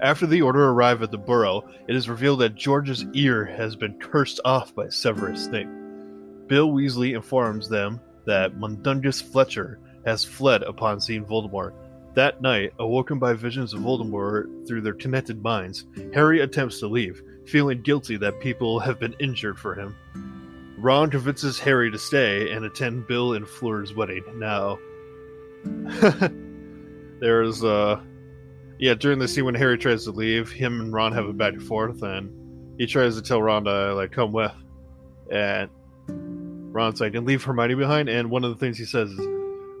After 0.00 0.26
the 0.26 0.42
Order 0.42 0.64
arrive 0.64 1.00
at 1.00 1.12
the 1.12 1.16
Burrow, 1.18 1.62
it 1.86 1.94
is 1.94 2.08
revealed 2.08 2.40
that 2.40 2.56
George's 2.56 3.06
ear 3.12 3.44
has 3.44 3.76
been 3.76 4.00
cursed 4.00 4.40
off 4.44 4.74
by 4.74 4.88
Severus 4.88 5.44
Snape. 5.44 5.68
Bill 6.48 6.68
Weasley 6.68 7.14
informs 7.14 7.68
them 7.68 8.00
that 8.24 8.56
Mundungus 8.56 9.20
Fletcher 9.20 9.78
has 10.04 10.24
fled 10.24 10.64
upon 10.64 11.00
seeing 11.00 11.24
Voldemort. 11.24 11.72
That 12.14 12.42
night, 12.42 12.72
awoken 12.80 13.20
by 13.20 13.34
visions 13.34 13.72
of 13.72 13.80
Voldemort 13.82 14.66
through 14.66 14.80
their 14.80 14.94
connected 14.94 15.40
minds, 15.40 15.84
Harry 16.12 16.40
attempts 16.40 16.80
to 16.80 16.88
leave, 16.88 17.22
feeling 17.46 17.80
guilty 17.82 18.16
that 18.16 18.40
people 18.40 18.80
have 18.80 18.98
been 18.98 19.14
injured 19.20 19.56
for 19.56 19.76
him. 19.76 19.94
Ron 20.78 21.10
convinces 21.10 21.60
Harry 21.60 21.92
to 21.92 21.98
stay 21.98 22.50
and 22.50 22.64
attend 22.64 23.06
Bill 23.06 23.34
and 23.34 23.46
Fleur's 23.46 23.94
wedding. 23.94 24.24
Now, 24.34 24.78
there's 27.20 27.62
uh, 27.62 28.00
yeah, 28.78 28.94
during 28.94 29.18
the 29.18 29.28
scene 29.28 29.44
when 29.44 29.54
Harry 29.54 29.78
tries 29.78 30.04
to 30.04 30.10
leave, 30.10 30.50
him 30.50 30.80
and 30.80 30.92
Ron 30.92 31.12
have 31.12 31.26
a 31.26 31.32
back 31.32 31.54
and 31.54 31.62
forth, 31.62 32.02
and 32.02 32.78
he 32.78 32.86
tries 32.86 33.16
to 33.16 33.22
tell 33.22 33.42
Ron 33.42 33.64
to 33.64 33.94
like 33.94 34.12
come 34.12 34.32
with, 34.32 34.52
and 35.30 35.70
Ron's 36.08 37.00
like, 37.00 37.14
and 37.14 37.26
leave 37.26 37.42
Hermione 37.42 37.74
behind. 37.74 38.08
And 38.08 38.30
one 38.30 38.44
of 38.44 38.50
the 38.50 38.56
things 38.56 38.78
he 38.78 38.84
says 38.84 39.10
is, 39.10 39.26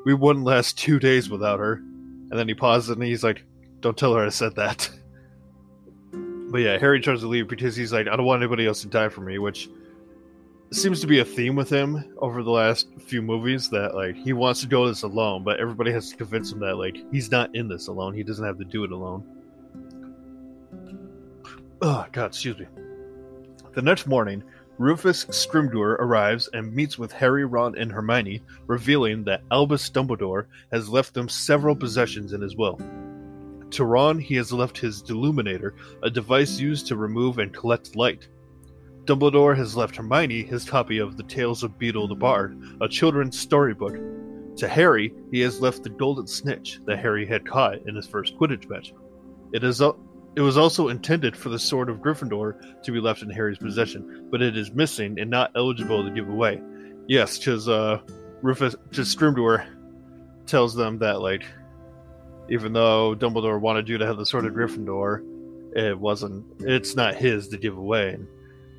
"We 0.04 0.14
wouldn't 0.14 0.44
last 0.44 0.78
two 0.78 0.98
days 0.98 1.28
without 1.28 1.58
her." 1.58 1.74
And 1.74 2.32
then 2.32 2.48
he 2.48 2.54
pauses 2.54 2.90
and 2.90 3.02
he's 3.02 3.22
like, 3.22 3.42
"Don't 3.80 3.96
tell 3.96 4.14
her 4.14 4.24
I 4.24 4.30
said 4.30 4.56
that." 4.56 4.90
But 6.48 6.58
yeah, 6.58 6.78
Harry 6.78 7.00
tries 7.00 7.20
to 7.20 7.26
leave 7.26 7.48
because 7.48 7.74
he's 7.74 7.92
like, 7.92 8.06
I 8.06 8.14
don't 8.14 8.24
want 8.24 8.40
anybody 8.40 8.66
else 8.66 8.82
to 8.82 8.86
die 8.86 9.08
for 9.08 9.20
me, 9.20 9.38
which 9.38 9.68
seems 10.72 11.00
to 11.00 11.06
be 11.06 11.20
a 11.20 11.24
theme 11.24 11.54
with 11.54 11.70
him 11.70 12.14
over 12.18 12.42
the 12.42 12.50
last 12.50 12.88
few 12.98 13.22
movies 13.22 13.68
that 13.70 13.94
like 13.94 14.16
he 14.16 14.32
wants 14.32 14.60
to 14.60 14.66
go 14.66 14.86
this 14.86 15.02
alone, 15.02 15.44
but 15.44 15.60
everybody 15.60 15.92
has 15.92 16.10
to 16.10 16.16
convince 16.16 16.52
him 16.52 16.60
that 16.60 16.76
like 16.76 16.96
he's 17.12 17.30
not 17.30 17.54
in 17.54 17.68
this 17.68 17.88
alone. 17.88 18.14
He 18.14 18.22
doesn't 18.22 18.44
have 18.44 18.58
to 18.58 18.64
do 18.64 18.84
it 18.84 18.92
alone. 18.92 19.24
Oh 21.82 22.06
god, 22.10 22.26
excuse 22.26 22.58
me. 22.58 22.66
The 23.74 23.82
next 23.82 24.06
morning, 24.06 24.42
Rufus 24.78 25.24
Scrimgeour 25.26 25.96
arrives 25.98 26.48
and 26.52 26.74
meets 26.74 26.98
with 26.98 27.12
Harry, 27.12 27.44
Ron, 27.44 27.78
and 27.78 27.90
Hermione, 27.90 28.42
revealing 28.66 29.24
that 29.24 29.42
Albus 29.50 29.88
Dumbledore 29.88 30.46
has 30.72 30.88
left 30.88 31.14
them 31.14 31.28
several 31.28 31.76
possessions 31.76 32.32
in 32.32 32.40
his 32.40 32.56
will. 32.56 32.78
To 33.70 33.84
Ron, 33.84 34.18
he 34.18 34.34
has 34.36 34.52
left 34.52 34.78
his 34.78 35.02
Deluminator, 35.02 35.72
a 36.02 36.10
device 36.10 36.58
used 36.58 36.86
to 36.86 36.96
remove 36.96 37.38
and 37.38 37.52
collect 37.52 37.96
light. 37.96 38.28
Dumbledore 39.06 39.56
has 39.56 39.76
left 39.76 39.94
Hermione 39.94 40.42
his 40.42 40.64
copy 40.64 40.98
of 40.98 41.16
The 41.16 41.22
Tales 41.22 41.62
of 41.62 41.78
Beedle 41.78 42.08
the 42.08 42.16
Bard, 42.16 42.60
a 42.80 42.88
children's 42.88 43.38
storybook. 43.38 43.94
To 44.56 44.66
Harry, 44.66 45.14
he 45.30 45.40
has 45.40 45.60
left 45.60 45.84
the 45.84 45.90
golden 45.90 46.26
snitch 46.26 46.80
that 46.86 46.98
Harry 46.98 47.24
had 47.24 47.46
caught 47.46 47.86
in 47.86 47.94
his 47.94 48.08
first 48.08 48.36
Quidditch 48.36 48.68
match. 48.68 48.92
It 49.52 49.62
is 49.62 49.80
it 49.80 50.40
was 50.40 50.58
also 50.58 50.88
intended 50.88 51.36
for 51.36 51.50
the 51.50 51.58
sword 51.58 51.88
of 51.88 51.98
Gryffindor 51.98 52.82
to 52.82 52.92
be 52.92 53.00
left 53.00 53.22
in 53.22 53.30
Harry's 53.30 53.58
possession, 53.58 54.26
but 54.30 54.42
it 54.42 54.56
is 54.56 54.72
missing 54.72 55.20
and 55.20 55.30
not 55.30 55.52
eligible 55.54 56.04
to 56.04 56.10
give 56.10 56.28
away. 56.28 56.60
Yes, 57.06 57.38
because 57.38 57.68
uh, 57.68 58.00
Rufus, 58.42 58.74
just 58.90 59.16
Scrimgeour 59.16 59.66
tells 60.46 60.74
them 60.74 60.98
that 60.98 61.20
like 61.20 61.44
even 62.48 62.72
though 62.72 63.14
Dumbledore 63.14 63.60
wanted 63.60 63.88
you 63.88 63.98
to 63.98 64.06
have 64.06 64.16
the 64.16 64.26
sword 64.26 64.46
of 64.46 64.52
Gryffindor, 64.52 65.22
it 65.76 65.98
wasn't. 65.98 66.44
It's 66.60 66.96
not 66.96 67.14
his 67.14 67.48
to 67.48 67.56
give 67.56 67.76
away. 67.76 68.18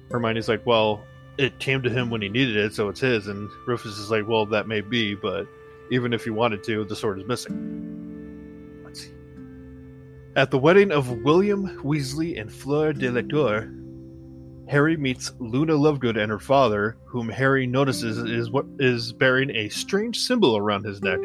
Hermione's 0.09 0.47
like, 0.47 0.65
well, 0.65 1.03
it 1.37 1.59
came 1.59 1.81
to 1.83 1.89
him 1.89 2.09
when 2.09 2.21
he 2.21 2.29
needed 2.29 2.57
it, 2.57 2.73
so 2.73 2.89
it's 2.89 2.99
his. 2.99 3.27
And 3.27 3.49
Rufus 3.65 3.97
is 3.97 4.09
like, 4.09 4.27
well, 4.27 4.45
that 4.47 4.67
may 4.67 4.81
be, 4.81 5.15
but 5.15 5.47
even 5.91 6.13
if 6.13 6.23
he 6.23 6.29
wanted 6.29 6.63
to, 6.63 6.85
the 6.85 6.95
sword 6.95 7.19
is 7.19 7.27
missing. 7.27 8.81
Let's 8.83 9.01
see. 9.01 9.11
At 10.35 10.51
the 10.51 10.57
wedding 10.57 10.91
of 10.91 11.09
William 11.23 11.81
Weasley 11.83 12.39
and 12.39 12.51
Fleur 12.51 12.93
Delacour, 12.93 13.71
Harry 14.67 14.97
meets 14.97 15.31
Luna 15.39 15.73
Lovegood 15.73 16.21
and 16.21 16.29
her 16.29 16.39
father, 16.39 16.97
whom 17.05 17.29
Harry 17.29 17.65
notices 17.65 18.17
is 18.17 18.49
what 18.49 18.65
is 18.79 19.13
bearing 19.13 19.49
a 19.51 19.69
strange 19.69 20.19
symbol 20.19 20.57
around 20.57 20.83
his 20.83 21.01
neck. 21.01 21.19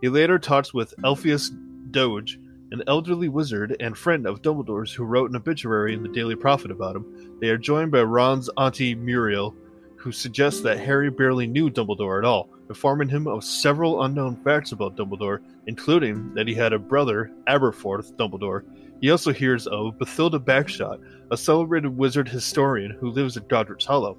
He 0.00 0.08
later 0.08 0.38
talks 0.38 0.72
with 0.72 0.94
Elphias 1.02 1.50
Doge, 1.90 2.38
an 2.70 2.82
elderly 2.86 3.28
wizard 3.28 3.76
and 3.80 3.96
friend 3.96 4.26
of 4.26 4.42
Dumbledore's 4.42 4.92
who 4.92 5.04
wrote 5.04 5.30
an 5.30 5.36
obituary 5.36 5.94
in 5.94 6.02
the 6.02 6.08
Daily 6.08 6.34
Prophet 6.34 6.70
about 6.70 6.96
him. 6.96 7.38
They 7.40 7.48
are 7.48 7.58
joined 7.58 7.92
by 7.92 8.02
Ron's 8.02 8.50
auntie 8.56 8.94
Muriel, 8.94 9.54
who 9.96 10.12
suggests 10.12 10.60
that 10.60 10.78
Harry 10.78 11.10
barely 11.10 11.46
knew 11.46 11.70
Dumbledore 11.70 12.18
at 12.18 12.24
all, 12.24 12.50
informing 12.68 13.08
him 13.08 13.26
of 13.26 13.42
several 13.42 14.02
unknown 14.02 14.36
facts 14.44 14.72
about 14.72 14.96
Dumbledore, 14.96 15.40
including 15.66 16.32
that 16.34 16.46
he 16.46 16.54
had 16.54 16.72
a 16.72 16.78
brother, 16.78 17.32
Aberforth 17.48 18.12
Dumbledore. 18.14 18.64
He 19.00 19.10
also 19.10 19.32
hears 19.32 19.66
of 19.66 19.98
Bathilda 19.98 20.38
Bagshot, 20.38 21.00
a 21.30 21.36
celebrated 21.36 21.96
wizard 21.96 22.28
historian 22.28 22.90
who 23.00 23.10
lives 23.10 23.36
at 23.36 23.48
Godric's 23.48 23.86
Hollow. 23.86 24.18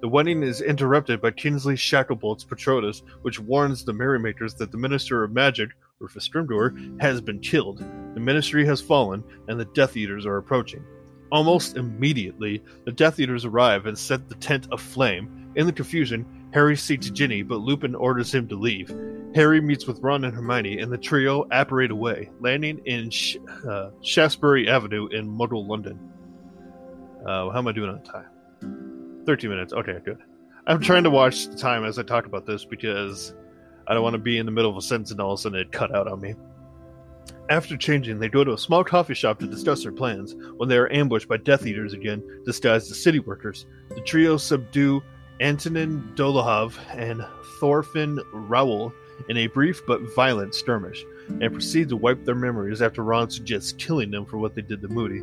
The 0.00 0.08
wedding 0.08 0.42
is 0.42 0.60
interrupted 0.60 1.22
by 1.22 1.30
Kingsley 1.30 1.76
Shacklebolt's 1.76 2.44
Patronus, 2.44 3.02
which 3.22 3.40
warns 3.40 3.84
the 3.84 3.92
merrymakers 3.92 4.54
that 4.56 4.70
the 4.70 4.76
Minister 4.76 5.24
of 5.24 5.32
Magic, 5.32 5.70
Rufus 6.04 6.28
Scrimgeour, 6.28 7.00
has 7.00 7.22
been 7.22 7.40
killed. 7.40 7.78
The 8.14 8.20
Ministry 8.20 8.66
has 8.66 8.82
fallen, 8.82 9.24
and 9.48 9.58
the 9.58 9.64
Death 9.64 9.96
Eaters 9.96 10.26
are 10.26 10.36
approaching. 10.36 10.84
Almost 11.32 11.78
immediately, 11.78 12.62
the 12.84 12.92
Death 12.92 13.18
Eaters 13.18 13.46
arrive 13.46 13.86
and 13.86 13.98
set 13.98 14.28
the 14.28 14.34
tent 14.34 14.68
aflame. 14.70 15.50
In 15.56 15.66
the 15.66 15.72
confusion, 15.72 16.26
Harry 16.52 16.76
seeks 16.76 17.08
Ginny, 17.08 17.42
but 17.42 17.60
Lupin 17.60 17.94
orders 17.94 18.34
him 18.34 18.46
to 18.48 18.54
leave. 18.54 18.94
Harry 19.34 19.62
meets 19.62 19.86
with 19.86 20.00
Ron 20.00 20.24
and 20.24 20.34
Hermione, 20.34 20.78
and 20.78 20.92
the 20.92 20.98
trio 20.98 21.46
apparate 21.50 21.90
away, 21.90 22.30
landing 22.38 22.80
in 22.84 23.08
Sh- 23.08 23.38
uh, 23.66 23.90
Shaftesbury 24.02 24.68
Avenue 24.68 25.08
in 25.08 25.26
Muggle 25.26 25.66
London. 25.66 25.98
Uh, 27.24 27.48
how 27.48 27.58
am 27.58 27.66
I 27.66 27.72
doing 27.72 27.88
on 27.88 28.02
time? 28.02 29.24
13 29.24 29.48
minutes. 29.48 29.72
Okay, 29.72 29.98
good. 30.04 30.18
I'm 30.66 30.80
trying 30.80 31.04
to 31.04 31.10
watch 31.10 31.48
the 31.48 31.56
time 31.56 31.84
as 31.84 31.98
I 31.98 32.02
talk 32.02 32.26
about 32.26 32.46
this 32.46 32.64
because 32.64 33.34
I 33.86 33.94
don't 33.94 34.02
want 34.02 34.14
to 34.14 34.18
be 34.18 34.38
in 34.38 34.46
the 34.46 34.52
middle 34.52 34.70
of 34.70 34.76
a 34.76 34.82
sentence 34.82 35.10
and 35.10 35.20
all 35.20 35.32
of 35.32 35.38
a 35.38 35.42
sudden 35.42 35.58
it 35.58 35.72
cut 35.72 35.94
out 35.94 36.08
on 36.08 36.20
me. 36.20 36.34
After 37.50 37.76
changing, 37.76 38.18
they 38.18 38.28
go 38.28 38.42
to 38.42 38.54
a 38.54 38.58
small 38.58 38.82
coffee 38.84 39.14
shop 39.14 39.38
to 39.40 39.46
discuss 39.46 39.82
their 39.82 39.92
plans 39.92 40.34
when 40.56 40.68
they 40.68 40.78
are 40.78 40.90
ambushed 40.92 41.28
by 41.28 41.36
Death 41.36 41.66
Eaters 41.66 41.92
again, 41.92 42.22
disguised 42.44 42.90
as 42.90 43.02
city 43.02 43.18
workers. 43.18 43.66
The 43.90 44.00
trio 44.00 44.38
subdue 44.38 45.02
Antonin 45.40 46.12
Dolohov 46.14 46.78
and 46.96 47.24
Thorfinn 47.60 48.20
Rowle 48.32 48.92
in 49.28 49.36
a 49.36 49.46
brief 49.48 49.82
but 49.86 50.00
violent 50.14 50.54
skirmish, 50.54 51.04
and 51.28 51.52
proceed 51.52 51.88
to 51.88 51.96
wipe 51.96 52.24
their 52.24 52.34
memories 52.34 52.82
after 52.82 53.02
Ron 53.02 53.30
suggests 53.30 53.72
killing 53.72 54.10
them 54.10 54.26
for 54.26 54.38
what 54.38 54.54
they 54.54 54.62
did 54.62 54.80
to 54.82 54.88
Moody. 54.88 55.22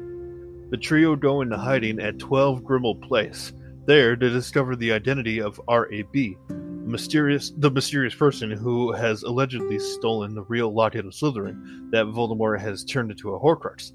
The 0.70 0.78
trio 0.78 1.16
go 1.16 1.42
into 1.42 1.58
hiding 1.58 2.00
at 2.00 2.20
12 2.20 2.62
Grimmauld 2.64 3.02
Place. 3.02 3.52
There, 3.86 4.16
they 4.16 4.30
discover 4.30 4.76
the 4.76 4.92
identity 4.92 5.42
of 5.42 5.60
R.A.B., 5.68 6.38
mysterious 6.84 7.52
the 7.58 7.72
mysterious 7.72 8.16
person 8.16 8.52
who 8.52 8.92
has 8.92 9.24
allegedly 9.24 9.80
stolen 9.80 10.34
the 10.34 10.44
real 10.44 10.74
locket 10.74 11.06
of 11.06 11.14
Slytherin 11.14 11.92
that 11.92 12.06
Voldemort 12.06 12.60
has 12.60 12.84
turned 12.84 13.12
into 13.12 13.34
a 13.34 13.40
Horcrux. 13.40 13.94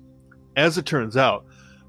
As 0.56 0.78
it 0.78 0.86
turns 0.86 1.16
out, 1.16 1.44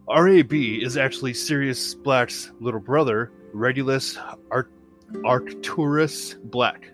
R.A.B. 0.08 0.82
is 0.84 0.98
actually 0.98 1.34
Sirius 1.34 1.94
Black's 1.94 2.52
little 2.60 2.80
brother, 2.80 3.32
Regulus 3.54 4.18
Ar- 4.52 4.70
Arcturus 5.26 6.36
Black. 6.46 6.92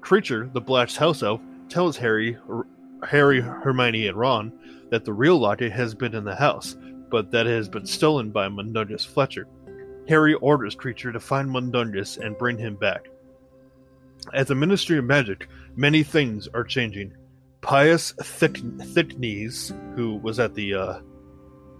Kreacher, 0.00 0.52
the 0.52 0.60
Black's 0.60 0.96
house 0.96 1.22
elf, 1.22 1.40
tells 1.68 1.96
Harry, 1.96 2.36
R- 2.48 2.66
Harry, 3.06 3.40
Hermione, 3.40 4.08
and 4.08 4.16
Ron 4.16 4.52
that 4.90 5.04
the 5.04 5.12
real 5.12 5.38
locket 5.38 5.72
has 5.72 5.94
been 5.94 6.14
in 6.14 6.24
the 6.24 6.34
house, 6.34 6.76
but 7.10 7.30
that 7.30 7.46
it 7.46 7.56
has 7.56 7.68
been 7.68 7.86
stolen 7.86 8.30
by 8.30 8.48
Mundungus 8.48 9.04
Fletcher. 9.04 9.46
Harry 10.08 10.34
orders 10.34 10.74
Kreacher 10.74 11.12
to 11.12 11.20
find 11.20 11.50
Mundungus 11.50 12.16
and 12.16 12.36
bring 12.36 12.58
him 12.58 12.76
back. 12.76 13.08
At 14.32 14.46
the 14.46 14.54
Ministry 14.54 14.98
of 14.98 15.04
Magic, 15.04 15.48
many 15.76 16.02
things 16.02 16.48
are 16.54 16.64
changing. 16.64 17.12
Pius 17.60 18.12
Thick 18.12 18.54
Thicknesse, 18.54 19.72
who 19.96 20.16
was 20.16 20.38
at 20.38 20.54
the 20.54 20.74
uh, 20.74 21.00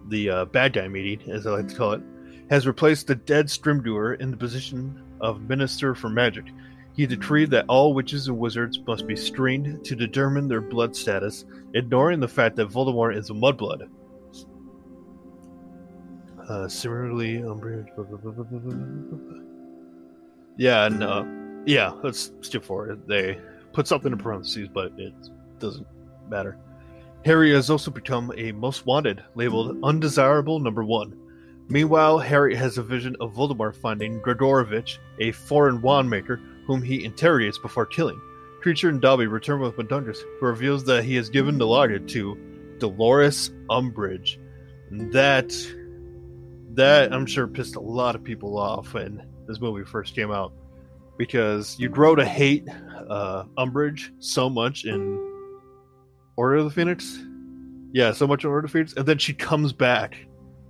the 0.09 0.31
uh, 0.31 0.45
bad 0.47 0.73
guy 0.73 0.89
meeting, 0.89 1.31
as 1.31 1.47
I 1.47 1.53
like 1.53 1.69
to 1.69 1.75
call 1.75 1.93
it, 1.93 2.03
has 2.51 2.67
replaced 2.67 3.07
the 3.07 3.15
dead 3.15 3.47
Scrimgeour 3.47 4.21
in 4.21 4.31
the 4.31 4.37
position 4.37 5.03
of 5.21 5.49
Minister 5.49 5.95
for 5.95 6.09
Magic. 6.09 6.47
He 6.97 7.07
decreed 7.07 7.51
that 7.51 7.67
all 7.69 7.95
witches 7.95 8.29
and 8.29 8.39
wizards 8.39 8.79
must 8.87 9.07
be 9.07 9.17
screened 9.17 9.85
to 9.85 9.95
determine 9.95 10.49
their 10.49 10.61
blood 10.61 10.95
status, 10.97 11.45
ignoring 11.75 12.21
the 12.21 12.29
fact 12.29 12.57
that 12.57 12.69
Voldemort 12.69 13.17
is 13.17 13.31
a 13.31 13.33
mudblood. 13.33 13.89
Uh, 16.49 16.69
similarly, 16.69 17.39
Umbridge. 17.39 17.87
Yeah, 20.57 20.85
and 20.85 21.03
uh, 21.03 21.25
yeah, 21.67 21.93
let's 22.03 22.33
skip 22.41 22.65
forward. 22.65 23.07
They 23.07 23.39
put 23.73 23.87
something 23.87 24.13
in 24.13 24.19
parentheses, 24.19 24.69
but 24.69 24.93
it 24.99 25.15
doesn't 25.59 25.87
matter. 26.29 26.59
Harry 27.25 27.53
has 27.53 27.69
also 27.69 27.91
become 27.91 28.33
a 28.37 28.53
most 28.53 28.87
wanted, 28.87 29.23
labeled 29.35 29.79
undesirable 29.85 30.59
number 30.59 30.83
one. 30.83 31.17
Meanwhile, 31.69 32.19
Harry 32.19 32.55
has 32.57 32.79
a 32.79 32.83
vision 32.83 33.15
of 33.21 33.35
Voldemort 33.35 33.77
finding 33.77 34.21
Gregorovitch, 34.21 34.99
a 35.21 35.31
foreign 35.33 35.81
wand 35.83 36.09
maker, 36.09 36.41
whom 36.67 36.83
he 36.83 37.05
interrogates 37.05 37.59
before 37.59 37.87
killing. 37.87 38.21
Kreacher 38.63 38.89
and 38.89 39.01
Dobby 39.01 39.27
return 39.27 39.61
with 39.61 39.77
Mundungus, 39.77 40.21
who 40.39 40.47
reveals 40.47 40.85
that 40.85 41.05
he 41.05 41.15
has 41.15 41.31
given 41.31 41.59
the 41.59 41.67
locket 41.67 42.09
to 42.09 42.37
Dolores 42.79 43.51
Umbridge. 43.69 44.39
And 44.91 45.13
that, 45.13 45.55
that 46.75 47.13
I'm 47.13 47.27
sure 47.27 47.47
pissed 47.47 47.77
a 47.77 47.81
lot 47.81 48.17
of 48.17 48.25
people 48.25 48.59
off 48.59 48.93
when 48.95 49.27
this 49.47 49.61
movie 49.61 49.85
first 49.85 50.15
came 50.15 50.31
out, 50.31 50.53
because 51.21 51.79
you 51.79 51.91
grow 51.91 52.15
to 52.15 52.25
hate 52.25 52.67
uh, 53.11 53.45
Umbridge 53.59 54.11
so 54.21 54.49
much 54.49 54.87
in 54.87 55.19
Order 56.37 56.57
of 56.57 56.65
the 56.65 56.71
Phoenix. 56.71 57.23
Yeah, 57.93 58.13
so 58.13 58.27
much 58.27 58.43
in 58.43 58.49
Order 58.49 58.65
of 58.65 58.73
the 58.73 58.79
Phoenix, 58.79 58.95
and 58.95 59.05
then 59.05 59.19
she 59.19 59.35
comes 59.35 59.75
back 59.75 60.17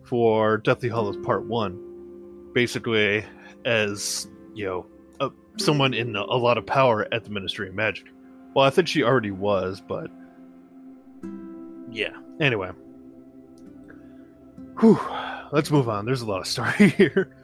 for 0.02 0.56
Deathly 0.56 0.88
Hallows 0.88 1.18
Part 1.18 1.46
One, 1.46 2.50
basically 2.52 3.24
as 3.64 4.26
you 4.52 4.64
know 4.64 4.86
uh, 5.20 5.28
someone 5.56 5.94
in 5.94 6.16
a, 6.16 6.22
a 6.22 6.38
lot 6.38 6.58
of 6.58 6.66
power 6.66 7.06
at 7.14 7.22
the 7.22 7.30
Ministry 7.30 7.68
of 7.68 7.76
Magic. 7.76 8.06
Well, 8.52 8.66
I 8.66 8.70
think 8.70 8.88
she 8.88 9.04
already 9.04 9.30
was, 9.30 9.80
but 9.80 10.10
yeah. 11.92 12.16
Anyway, 12.40 12.72
Whew. 14.80 14.98
let's 15.52 15.70
move 15.70 15.88
on. 15.88 16.06
There's 16.06 16.22
a 16.22 16.26
lot 16.26 16.40
of 16.40 16.48
story 16.48 16.88
here. 16.96 17.36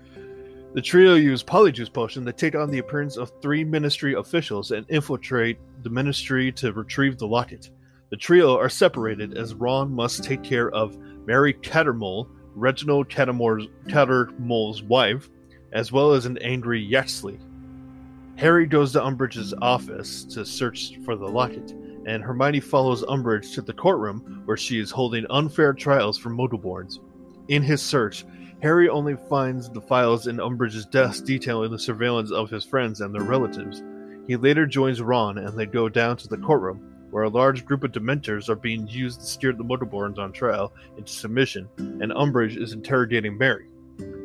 The 0.77 0.83
trio 0.83 1.15
use 1.15 1.43
Polyjuice 1.43 1.91
Potion 1.91 2.27
to 2.27 2.35
take 2.35 2.55
on 2.55 2.71
the 2.71 2.81
appearance 2.81 3.17
of 3.17 3.33
three 3.41 3.65
Ministry 3.65 4.13
officials 4.13 4.73
and 4.73 4.85
infiltrate 4.91 5.57
the 5.83 5.89
Ministry 5.89 6.53
to 6.53 6.71
retrieve 6.71 7.17
the 7.17 7.27
locket. 7.27 7.71
The 8.11 8.19
trio 8.19 8.59
are 8.59 8.69
separated 8.69 9.39
as 9.39 9.55
Ron 9.55 9.91
must 9.91 10.23
take 10.23 10.43
care 10.43 10.71
of 10.73 10.99
Mary 11.25 11.55
Cattermole, 11.55 12.29
Reginald 12.55 13.09
Cattermore's, 13.09 13.69
Cattermole's 13.89 14.83
wife, 14.83 15.31
as 15.73 15.93
well 15.93 16.13
as 16.13 16.27
an 16.27 16.37
angry 16.43 16.83
Yaxley. 16.83 17.39
Harry 18.37 18.67
goes 18.67 18.93
to 18.93 19.01
Umbridge's 19.01 19.55
office 19.63 20.25
to 20.25 20.45
search 20.45 20.99
for 21.07 21.17
the 21.17 21.27
locket, 21.27 21.71
and 22.05 22.23
Hermione 22.23 22.61
follows 22.61 23.03
Umbridge 23.05 23.55
to 23.55 23.63
the 23.63 23.73
courtroom 23.73 24.43
where 24.45 24.59
she 24.59 24.79
is 24.79 24.91
holding 24.91 25.25
unfair 25.31 25.73
trials 25.73 26.19
for 26.19 26.29
Muggleborns. 26.29 26.99
In 27.49 27.63
his 27.63 27.81
search, 27.81 28.27
Harry 28.67 28.89
only 28.89 29.15
finds 29.15 29.71
the 29.71 29.81
files 29.81 30.27
in 30.27 30.39
Umbridge's 30.39 30.87
desk 30.87 31.25
detailing 31.25 31.71
the 31.71 31.79
surveillance 31.79 32.33
of 32.33 32.51
his 32.51 32.65
friends 32.65 33.01
and 33.01 33.15
their 33.15 33.23
relatives. 33.23 33.85
He 34.27 34.35
later 34.35 34.67
joins 34.67 35.01
Ron 35.01 35.39
and 35.39 35.57
they 35.57 35.67
go 35.67 35.89
down 35.89 36.17
to 36.17 36.27
the 36.27 36.37
courtroom, 36.37 36.81
where 37.13 37.23
a 37.23 37.29
large 37.29 37.65
group 37.65 37.85
of 37.85 37.93
Dementors 37.93 38.49
are 38.49 38.57
being 38.57 38.89
used 38.89 39.21
to 39.21 39.27
steer 39.27 39.53
the 39.53 39.63
Muggleborns 39.63 40.19
on 40.19 40.33
trial 40.33 40.73
into 40.99 41.13
submission, 41.13 41.69
and 41.79 42.11
Umbridge 42.11 42.61
is 42.61 42.73
interrogating 42.73 43.39
Mary. 43.39 43.69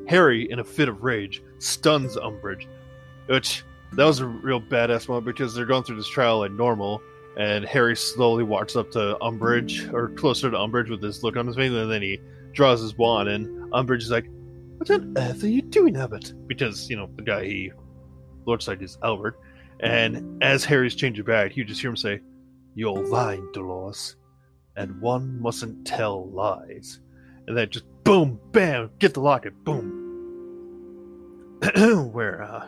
Harry, 0.07 0.49
in 0.49 0.57
a 0.57 0.63
fit 0.63 0.89
of 0.89 1.03
rage, 1.03 1.43
stuns 1.59 2.17
Umbridge, 2.17 2.65
which 3.27 3.63
that 3.93 4.05
was 4.05 4.21
a 4.21 4.25
real 4.25 4.59
badass 4.59 5.07
moment 5.07 5.27
because 5.27 5.53
they're 5.53 5.65
going 5.65 5.83
through 5.83 5.97
this 5.97 6.09
trial 6.09 6.39
like 6.39 6.51
normal, 6.51 6.99
and 7.37 7.63
Harry 7.63 7.95
slowly 7.95 8.43
walks 8.43 8.75
up 8.75 8.89
to 8.89 9.19
Umbridge 9.21 9.93
or 9.93 10.09
closer 10.09 10.49
to 10.49 10.57
Umbridge 10.57 10.89
with 10.89 10.99
this 10.99 11.21
look 11.21 11.37
on 11.37 11.45
his 11.45 11.55
face, 11.55 11.71
and 11.71 11.91
then 11.91 12.01
he 12.01 12.19
draws 12.53 12.81
his 12.81 12.97
wand, 12.97 13.29
and 13.29 13.60
Umbridge 13.71 14.03
is 14.03 14.11
like, 14.11 14.27
"What 14.77 14.91
on 14.91 15.17
earth 15.17 15.43
are 15.43 15.49
you 15.49 15.61
doing, 15.61 15.95
Abbott?" 15.95 16.33
Because 16.47 16.89
you 16.89 16.95
know 16.95 17.09
the 17.15 17.23
guy 17.23 17.45
he 17.45 17.71
looks 18.45 18.67
like 18.67 18.81
is 18.81 18.97
Albert, 19.03 19.39
and 19.79 20.43
as 20.43 20.65
Harry's 20.65 20.95
changing 20.95 21.25
back, 21.25 21.55
you 21.55 21.63
just 21.63 21.81
hear 21.81 21.89
him 21.89 21.97
say, 21.97 22.21
"You're 22.75 23.03
lying, 23.05 23.47
Dolores, 23.53 24.15
and 24.75 24.99
one 25.01 25.41
mustn't 25.41 25.85
tell 25.85 26.29
lies." 26.29 26.99
And 27.47 27.57
then 27.57 27.69
just 27.69 27.85
boom, 28.03 28.39
bam, 28.51 28.91
get 28.99 29.13
the 29.13 29.21
locket, 29.21 29.63
boom. 29.63 29.99
Where 32.11 32.43
uh, 32.43 32.67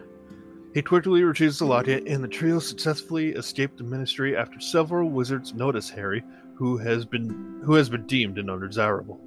he 0.73 0.81
quickly 0.81 1.23
retrieves 1.23 1.59
the 1.59 1.65
locket, 1.65 2.07
and 2.07 2.23
the 2.23 2.27
trio 2.27 2.59
successfully 2.59 3.29
escape 3.29 3.77
the 3.77 3.83
ministry 3.83 4.35
after 4.35 4.59
several 4.59 5.09
wizards 5.09 5.53
notice 5.53 5.89
Harry, 5.89 6.23
who 6.55 6.77
has 6.77 7.05
been 7.05 7.61
who 7.63 7.73
has 7.75 7.89
been 7.89 8.05
deemed 8.07 8.37
an 8.37 8.49
undesirable. 8.49 9.19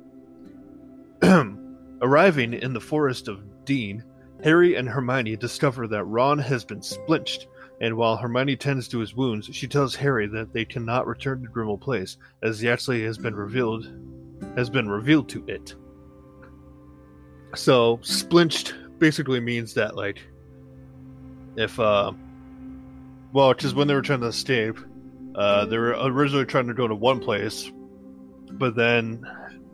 Arriving 2.03 2.55
in 2.55 2.73
the 2.73 2.81
forest 2.81 3.29
of 3.29 3.65
Dean, 3.65 4.05
Harry 4.45 4.75
and 4.75 4.89
Hermione 4.89 5.37
discover 5.37 5.87
that 5.89 6.05
Ron 6.05 6.39
has 6.39 6.65
been 6.65 6.83
splinched, 6.83 7.49
and 7.81 7.97
while 7.97 8.17
Hermione 8.17 8.57
tends 8.57 8.89
to 8.89 8.99
his 8.99 9.15
wounds, 9.15 9.49
she 9.53 9.67
tells 9.67 9.95
Harry 9.95 10.27
that 10.29 10.53
they 10.53 10.65
cannot 10.65 11.07
return 11.07 11.43
to 11.43 11.49
Grimmauld 11.49 11.81
Place, 11.81 12.17
as 12.43 12.63
Yaxley 12.63 13.03
has 13.05 13.19
been 13.19 13.35
revealed 13.35 13.91
has 14.57 14.69
been 14.69 14.89
revealed 14.89 15.29
to 15.31 15.45
it. 15.47 15.75
So 17.55 17.99
splinched 18.03 18.75
basically 18.99 19.41
means 19.41 19.75
that 19.75 19.97
like 19.97 20.23
if 21.57 21.79
uh 21.79 22.13
well 23.33 23.53
because 23.53 23.75
when 23.75 23.89
they 23.89 23.95
were 23.95 24.03
trying 24.03 24.21
to 24.21 24.27
escape 24.27 24.79
uh 25.35 25.65
they 25.67 25.77
were 25.79 25.95
originally 25.99 26.47
trying 26.47 26.67
to 26.67 26.75
go 26.75 26.89
to 26.89 26.95
one 26.95 27.21
place 27.21 27.71
but 28.53 28.75
then 28.75 29.27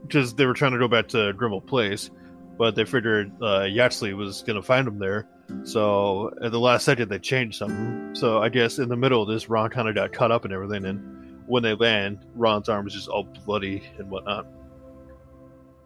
because 0.02 0.34
they 0.34 0.46
were 0.46 0.54
trying 0.54 0.72
to 0.72 0.78
go 0.78 0.88
back 0.88 1.08
to 1.08 1.32
Grimmauld 1.34 1.66
Place 1.66 2.10
but 2.58 2.74
they 2.74 2.84
figured 2.84 3.32
uh 3.42 3.62
Yaxley 3.62 4.14
was 4.14 4.42
gonna 4.42 4.62
find 4.62 4.86
them 4.86 4.98
there 4.98 5.28
so 5.64 6.30
at 6.42 6.52
the 6.52 6.60
last 6.60 6.84
second 6.84 7.08
they 7.08 7.18
changed 7.18 7.58
something 7.58 8.14
so 8.14 8.42
I 8.42 8.48
guess 8.48 8.78
in 8.78 8.88
the 8.88 8.96
middle 8.96 9.22
of 9.22 9.28
this 9.28 9.48
Ron 9.48 9.70
kind 9.70 9.88
of 9.88 9.94
got 9.94 10.12
caught 10.12 10.30
up 10.30 10.44
in 10.44 10.52
everything 10.52 10.84
and 10.84 11.42
when 11.46 11.62
they 11.62 11.74
land 11.74 12.24
Ron's 12.34 12.68
arm 12.68 12.86
is 12.86 12.94
just 12.94 13.08
all 13.08 13.24
bloody 13.24 13.82
and 13.98 14.10
whatnot 14.10 14.46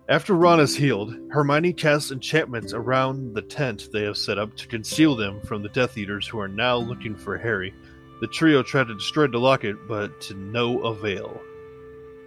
after 0.09 0.35
Ron 0.35 0.61
is 0.61 0.77
healed, 0.77 1.17
Hermione 1.33 1.73
casts 1.73 2.13
enchantments 2.13 2.73
around 2.73 3.35
the 3.35 3.43
tent 3.43 3.89
they 3.93 4.05
have 4.05 4.17
set 4.17 4.39
up 4.39 4.57
to 4.57 4.69
conceal 4.69 5.17
them 5.17 5.41
from 5.41 5.65
the 5.65 5.69
Death 5.71 5.99
Eaters 5.99 6.29
who 6.29 6.39
are 6.39 6.47
now 6.47 6.77
looking 6.77 7.17
for 7.17 7.37
Harry. 7.37 7.75
The 8.21 8.29
trio 8.29 8.63
try 8.63 8.85
to 8.85 8.95
destroy 8.95 9.27
the 9.27 9.39
locket, 9.39 9.89
but 9.89 10.21
to 10.23 10.35
no 10.35 10.85
avail. 10.85 11.41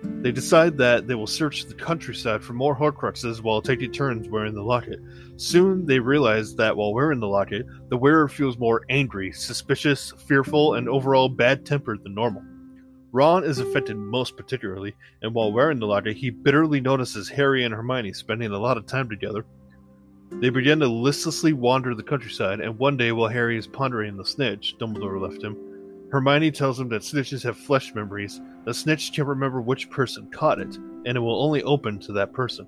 They 0.04 0.32
decide 0.32 0.78
that 0.78 1.08
they 1.08 1.16
will 1.16 1.28
search 1.28 1.66
the 1.66 1.74
countryside 1.74 2.44
for 2.44 2.54
more 2.54 2.76
Horcruxes 2.76 3.42
while 3.42 3.62
taking 3.62 3.92
turns 3.92 4.28
wearing 4.30 4.54
the 4.54 4.64
locket. 4.64 5.00
Soon 5.38 5.86
they 5.86 6.00
realize 6.00 6.56
that 6.56 6.76
while 6.76 6.94
wearing 6.94 7.20
the 7.20 7.28
locket, 7.28 7.66
the 7.90 7.98
wearer 7.98 8.28
feels 8.28 8.58
more 8.58 8.86
angry, 8.90 9.32
suspicious, 9.32 10.14
fearful, 10.28 10.76
and 10.76 10.90
overall 10.90 11.30
bad 11.30 11.66
tempered 11.66 12.04
than 12.04 12.16
normal. 12.16 12.44
Ron 13.12 13.44
is 13.44 13.60
affected 13.60 13.98
most 13.98 14.38
particularly, 14.38 14.96
and 15.22 15.34
while 15.34 15.52
wearing 15.52 15.80
the 15.80 15.88
locket, 15.88 16.16
he 16.16 16.30
bitterly 16.30 16.80
notices 16.80 17.28
Harry 17.30 17.64
and 17.64 17.74
Hermione 17.74 18.14
spending 18.14 18.52
a 18.52 18.60
lot 18.60 18.78
of 18.78 18.86
time 18.86 19.10
together. 19.10 19.46
They 20.32 20.50
begin 20.50 20.80
to 20.80 20.88
listlessly 20.88 21.54
wander 21.54 21.96
the 21.96 22.04
countryside, 22.04 22.60
and 22.60 22.78
one 22.78 22.98
day 22.98 23.12
while 23.12 23.30
Harry 23.30 23.58
is 23.58 23.68
pondering 23.68 24.16
the 24.16 24.26
snitch 24.26 24.76
Dumbledore 24.80 25.20
left 25.20 25.44
him, 25.44 25.58
Hermione 26.12 26.52
tells 26.52 26.80
him 26.80 26.90
that 26.90 27.04
snitches 27.04 27.44
have 27.44 27.58
flesh 27.58 27.94
memories. 27.94 28.42
The 28.66 28.74
snitch 28.74 29.14
can't 29.14 29.28
remember 29.28 29.62
which 29.62 29.90
person 29.90 30.30
caught 30.32 30.60
it, 30.60 30.76
and 30.76 31.16
it 31.16 31.20
will 31.20 31.44
only 31.44 31.62
open 31.64 32.00
to 32.00 32.14
that 32.14 32.34
person. 32.34 32.66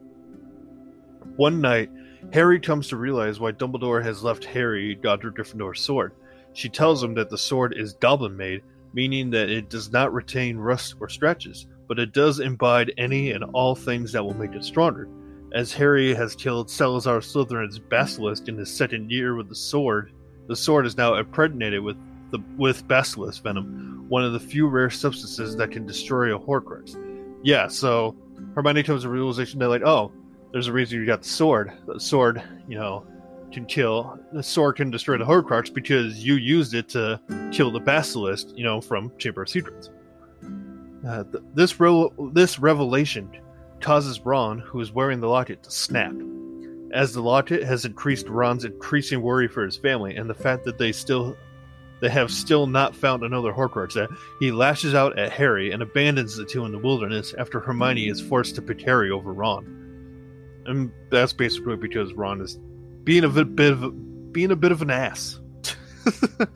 One 1.37 1.59
night, 1.59 1.89
Harry 2.33 2.59
comes 2.59 2.87
to 2.89 2.97
realize 2.97 3.39
why 3.39 3.51
Dumbledore 3.51 4.03
has 4.03 4.23
left 4.23 4.45
Harry 4.45 4.95
Godric 4.95 5.35
Gryffindor's 5.35 5.81
sword. 5.81 6.13
She 6.53 6.69
tells 6.69 7.03
him 7.03 7.15
that 7.15 7.29
the 7.29 7.37
sword 7.37 7.73
is 7.75 7.93
goblin 7.93 8.37
made, 8.37 8.61
meaning 8.93 9.31
that 9.31 9.49
it 9.49 9.69
does 9.69 9.91
not 9.91 10.13
retain 10.13 10.57
rust 10.57 10.95
or 10.99 11.09
scratches, 11.09 11.65
but 11.87 11.97
it 11.97 12.13
does 12.13 12.39
imbibe 12.39 12.89
any 12.97 13.31
and 13.31 13.43
all 13.53 13.73
things 13.75 14.11
that 14.11 14.23
will 14.23 14.37
make 14.37 14.53
it 14.53 14.63
stronger. 14.63 15.07
As 15.53 15.73
Harry 15.73 16.13
has 16.13 16.35
killed 16.35 16.69
Salazar 16.69 17.19
Slytherin's 17.19 17.79
basilisk 17.79 18.47
in 18.47 18.57
his 18.57 18.71
second 18.71 19.11
year 19.11 19.35
with 19.35 19.49
the 19.49 19.55
sword, 19.55 20.11
the 20.47 20.55
sword 20.55 20.85
is 20.85 20.97
now 20.97 21.15
impregnated 21.15 21.81
with 21.81 21.97
the, 22.31 22.39
with 22.57 22.87
basilisk 22.87 23.43
venom, 23.43 24.05
one 24.09 24.23
of 24.23 24.33
the 24.33 24.39
few 24.39 24.67
rare 24.67 24.89
substances 24.89 25.55
that 25.55 25.71
can 25.71 25.85
destroy 25.85 26.35
a 26.35 26.39
Horcrux. 26.39 26.97
Yeah, 27.43 27.67
so 27.67 28.15
Hermione 28.55 28.83
comes 28.83 29.03
to 29.03 29.09
realization 29.09 29.59
that 29.59 29.69
like, 29.69 29.83
oh, 29.83 30.11
there's 30.51 30.67
a 30.67 30.73
reason 30.73 30.99
you 30.99 31.05
got 31.05 31.21
the 31.21 31.29
sword. 31.29 31.71
The 31.87 31.99
sword, 31.99 32.41
you 32.67 32.77
know, 32.77 33.05
can 33.51 33.65
kill 33.65 34.17
the 34.31 34.43
sword 34.43 34.77
can 34.77 34.89
destroy 34.89 35.17
the 35.17 35.25
Horcrux 35.25 35.73
because 35.73 36.23
you 36.25 36.35
used 36.35 36.73
it 36.73 36.89
to 36.89 37.19
kill 37.51 37.71
the 37.71 37.79
basilisk, 37.79 38.47
you 38.55 38.63
know, 38.63 38.81
from 38.81 39.11
Chamber 39.17 39.43
of 39.43 39.49
Secrets. 39.49 39.89
Uh, 41.07 41.23
th- 41.23 41.43
this 41.53 41.79
re- 41.79 42.09
this 42.31 42.59
revelation 42.59 43.29
causes 43.81 44.19
Ron, 44.21 44.59
who 44.59 44.79
is 44.79 44.91
wearing 44.91 45.19
the 45.19 45.27
locket, 45.27 45.63
to 45.63 45.71
snap. 45.71 46.13
As 46.93 47.13
the 47.13 47.21
locket 47.21 47.63
has 47.63 47.85
increased 47.85 48.27
Ron's 48.27 48.65
increasing 48.65 49.21
worry 49.21 49.47
for 49.47 49.63
his 49.63 49.77
family 49.77 50.15
and 50.15 50.29
the 50.29 50.33
fact 50.33 50.63
that 50.65 50.77
they 50.77 50.91
still 50.91 51.35
they 52.01 52.09
have 52.09 52.31
still 52.31 52.67
not 52.67 52.95
found 52.95 53.23
another 53.23 53.53
Horcrux. 53.53 53.95
He 54.39 54.51
lashes 54.51 54.95
out 54.95 55.17
at 55.17 55.31
Harry 55.31 55.71
and 55.71 55.81
abandons 55.83 56.35
the 56.35 56.45
two 56.45 56.65
in 56.65 56.71
the 56.71 56.79
wilderness 56.79 57.33
after 57.37 57.59
Hermione 57.59 58.09
is 58.09 58.19
forced 58.19 58.55
to 58.55 58.61
pick 58.61 58.81
Harry 58.81 59.11
over 59.11 59.31
Ron. 59.31 59.77
And 60.65 60.91
that's 61.11 61.31
basically 61.31 61.77
because 61.77 62.13
Ron 62.13 62.41
is 62.41 62.59
being 63.03 63.23
a 63.23 63.29
bit, 63.29 63.71
of 63.73 64.33
being 64.33 64.51
a 64.51 64.55
bit 64.55 64.71
of 64.71 64.81
an 64.81 64.89
ass. 64.89 65.39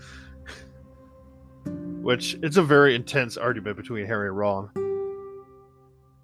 Which 2.01 2.37
it's 2.41 2.57
a 2.57 2.63
very 2.63 2.95
intense 2.95 3.37
argument 3.37 3.77
between 3.77 4.07
Harry 4.07 4.27
and 4.27 4.37
Ron. 4.37 4.69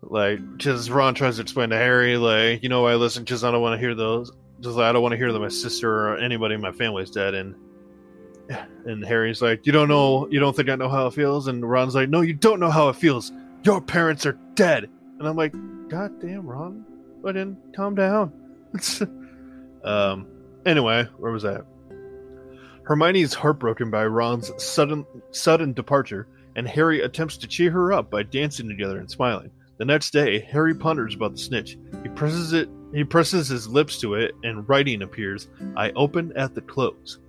Like, 0.02 0.40
because 0.58 0.90
Ron 0.90 1.14
tries 1.14 1.36
to 1.36 1.44
explain 1.44 1.70
to 1.70 1.78
Harry, 1.78 2.18
like, 2.18 2.64
you 2.64 2.70
know, 2.70 2.88
I 2.88 2.96
listen 2.96 3.24
because 3.24 3.44
I 3.44 3.52
don't 3.52 3.62
want 3.62 3.80
to 3.80 3.80
hear 3.80 3.94
those. 3.94 4.32
Just 4.60 4.76
like, 4.76 4.86
I 4.86 4.92
don't 4.92 5.02
want 5.02 5.14
to 5.14 5.18
hear 5.18 5.32
that 5.32 5.40
my 5.40 5.48
sister 5.48 6.10
or 6.10 6.18
anybody 6.18 6.56
in 6.56 6.62
my 6.62 6.72
family 6.72 7.04
is 7.04 7.12
dead, 7.12 7.34
and 7.34 7.56
and 8.86 9.04
Harry's 9.06 9.42
like, 9.42 9.66
You 9.66 9.72
don't 9.72 9.88
know, 9.88 10.28
you 10.30 10.40
don't 10.40 10.56
think 10.56 10.70
I 10.70 10.76
know 10.76 10.90
how 10.90 11.08
it 11.08 11.14
feels? 11.14 11.48
And 11.48 11.68
Ron's 11.68 11.96
like, 11.96 12.10
No, 12.10 12.22
you 12.22 12.34
don't 12.34 12.60
know 12.60 12.72
how 12.72 12.90
it 12.90 12.96
feels. 12.96 13.32
Your 13.64 13.82
parents 13.82 14.26
are 14.26 14.38
dead. 14.56 14.90
And 15.20 15.28
I'm 15.28 15.36
like, 15.36 15.54
God 15.90 16.20
damn, 16.20 16.48
Ron. 16.48 16.86
But 17.22 17.36
then 17.36 17.58
calm 17.76 17.96
down. 17.96 18.34
um, 19.84 20.28
anyway, 20.66 21.08
where 21.18 21.32
was 21.32 21.44
that? 21.44 21.66
Hermione 22.84 23.22
is 23.22 23.34
heartbroken 23.34 23.92
by 23.92 24.06
Ron's 24.06 24.52
sudden 24.58 25.06
sudden 25.30 25.74
departure, 25.74 26.28
and 26.56 26.68
Harry 26.68 27.02
attempts 27.02 27.38
to 27.38 27.48
cheer 27.48 27.70
her 27.72 27.94
up 27.94 28.10
by 28.10 28.24
dancing 28.24 28.68
together 28.68 28.98
and 28.98 29.10
smiling. 29.10 29.52
The 29.78 29.86
next 29.86 30.12
day, 30.12 30.40
Harry 30.40 30.74
ponders 30.74 31.16
about 31.16 31.34
the 31.34 31.38
snitch. 31.38 31.78
He 32.04 32.10
presses 32.10 32.54
it 32.54 32.70
he 32.94 33.04
presses 33.06 33.48
his 33.48 33.68
lips 33.68 34.00
to 34.02 34.16
it, 34.16 34.36
and 34.44 34.68
writing 34.68 35.02
appears, 35.02 35.48
I 35.76 35.92
open 35.92 36.34
at 36.36 36.54
the 36.54 36.62
close. 36.62 37.20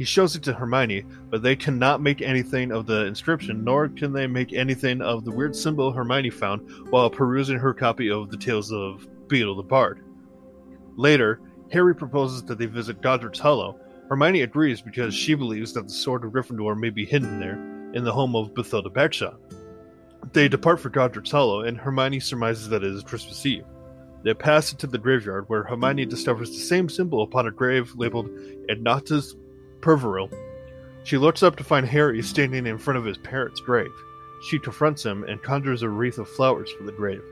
He 0.00 0.06
shows 0.06 0.34
it 0.34 0.42
to 0.44 0.54
Hermione, 0.54 1.04
but 1.28 1.42
they 1.42 1.54
cannot 1.54 2.00
make 2.00 2.22
anything 2.22 2.72
of 2.72 2.86
the 2.86 3.04
inscription, 3.04 3.62
nor 3.62 3.86
can 3.90 4.14
they 4.14 4.26
make 4.26 4.54
anything 4.54 5.02
of 5.02 5.26
the 5.26 5.30
weird 5.30 5.54
symbol 5.54 5.92
Hermione 5.92 6.30
found 6.30 6.66
while 6.88 7.10
perusing 7.10 7.58
her 7.58 7.74
copy 7.74 8.10
of 8.10 8.30
the 8.30 8.38
Tales 8.38 8.72
of 8.72 9.06
Beedle 9.28 9.56
the 9.56 9.62
Bard. 9.62 10.02
Later, 10.96 11.42
Harry 11.70 11.94
proposes 11.94 12.42
that 12.44 12.56
they 12.56 12.64
visit 12.64 13.02
Godric's 13.02 13.40
Hollow. 13.40 13.78
Hermione 14.08 14.40
agrees 14.40 14.80
because 14.80 15.14
she 15.14 15.34
believes 15.34 15.74
that 15.74 15.88
the 15.88 15.92
Sword 15.92 16.24
of 16.24 16.32
Gryffindor 16.32 16.80
may 16.80 16.88
be 16.88 17.04
hidden 17.04 17.38
there, 17.38 17.56
in 17.92 18.02
the 18.02 18.12
home 18.14 18.34
of 18.34 18.54
Bathilda 18.54 18.88
Bagshot. 18.88 19.36
They 20.32 20.48
depart 20.48 20.80
for 20.80 20.88
Godric's 20.88 21.30
Hollow, 21.30 21.64
and 21.64 21.76
Hermione 21.76 22.20
surmises 22.20 22.70
that 22.70 22.82
it 22.82 22.90
is 22.90 23.02
Christmas 23.02 23.44
Eve. 23.44 23.66
They 24.22 24.32
pass 24.32 24.72
into 24.72 24.86
the 24.86 24.96
graveyard, 24.96 25.46
where 25.48 25.62
Hermione 25.62 26.06
discovers 26.06 26.48
the 26.52 26.56
same 26.56 26.88
symbol 26.88 27.22
upon 27.22 27.46
a 27.46 27.50
grave 27.50 27.92
labeled 27.96 28.30
Ignotus 28.70 29.34
Peverell. 29.82 30.30
She 31.04 31.16
looks 31.16 31.42
up 31.42 31.56
to 31.56 31.64
find 31.64 31.86
Harry 31.86 32.22
standing 32.22 32.66
in 32.66 32.78
front 32.78 32.98
of 32.98 33.04
his 33.04 33.18
parents' 33.18 33.60
grave. 33.60 33.92
She 34.42 34.58
confronts 34.58 35.04
him 35.04 35.24
and 35.24 35.42
conjures 35.42 35.82
a 35.82 35.88
wreath 35.88 36.18
of 36.18 36.28
flowers 36.28 36.70
for 36.72 36.84
the 36.84 36.92
grave. 36.92 37.22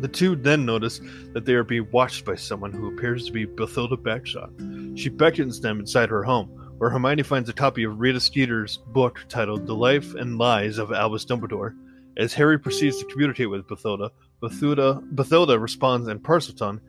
The 0.00 0.08
two 0.08 0.34
then 0.34 0.64
notice 0.64 1.00
that 1.32 1.44
they 1.44 1.54
are 1.54 1.64
being 1.64 1.88
watched 1.92 2.24
by 2.24 2.34
someone 2.34 2.72
who 2.72 2.88
appears 2.88 3.26
to 3.26 3.32
be 3.32 3.46
Bathilda 3.46 3.96
Bagshot. 3.96 4.98
She 4.98 5.08
beckons 5.08 5.60
them 5.60 5.80
inside 5.80 6.10
her 6.10 6.24
home, 6.24 6.48
where 6.78 6.90
Hermione 6.90 7.22
finds 7.22 7.48
a 7.48 7.52
copy 7.52 7.84
of 7.84 8.00
Rita 8.00 8.18
Skeeter's 8.18 8.78
book 8.78 9.24
titled 9.28 9.66
The 9.66 9.74
Life 9.74 10.14
and 10.14 10.38
Lies 10.38 10.78
of 10.78 10.92
Albus 10.92 11.24
Dumbledore. 11.24 11.76
As 12.16 12.34
Harry 12.34 12.58
proceeds 12.58 12.98
to 12.98 13.06
communicate 13.06 13.48
with 13.48 13.66
Bathilda, 13.68 14.10
Bathilda, 14.42 15.02
Bathilda 15.14 15.60
responds 15.60 16.08
in 16.08 16.18
Parseltongue 16.18 16.80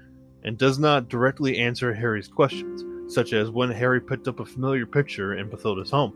and 0.43 0.57
does 0.57 0.79
not 0.79 1.07
directly 1.07 1.59
answer 1.59 1.93
Harry's 1.93 2.27
questions 2.27 2.83
such 3.07 3.33
as 3.33 3.49
when 3.49 3.69
Harry 3.69 4.01
picked 4.01 4.27
up 4.27 4.39
a 4.39 4.45
familiar 4.45 4.85
picture 4.85 5.35
in 5.35 5.49
Bathilda's 5.49 5.91
home. 5.91 6.13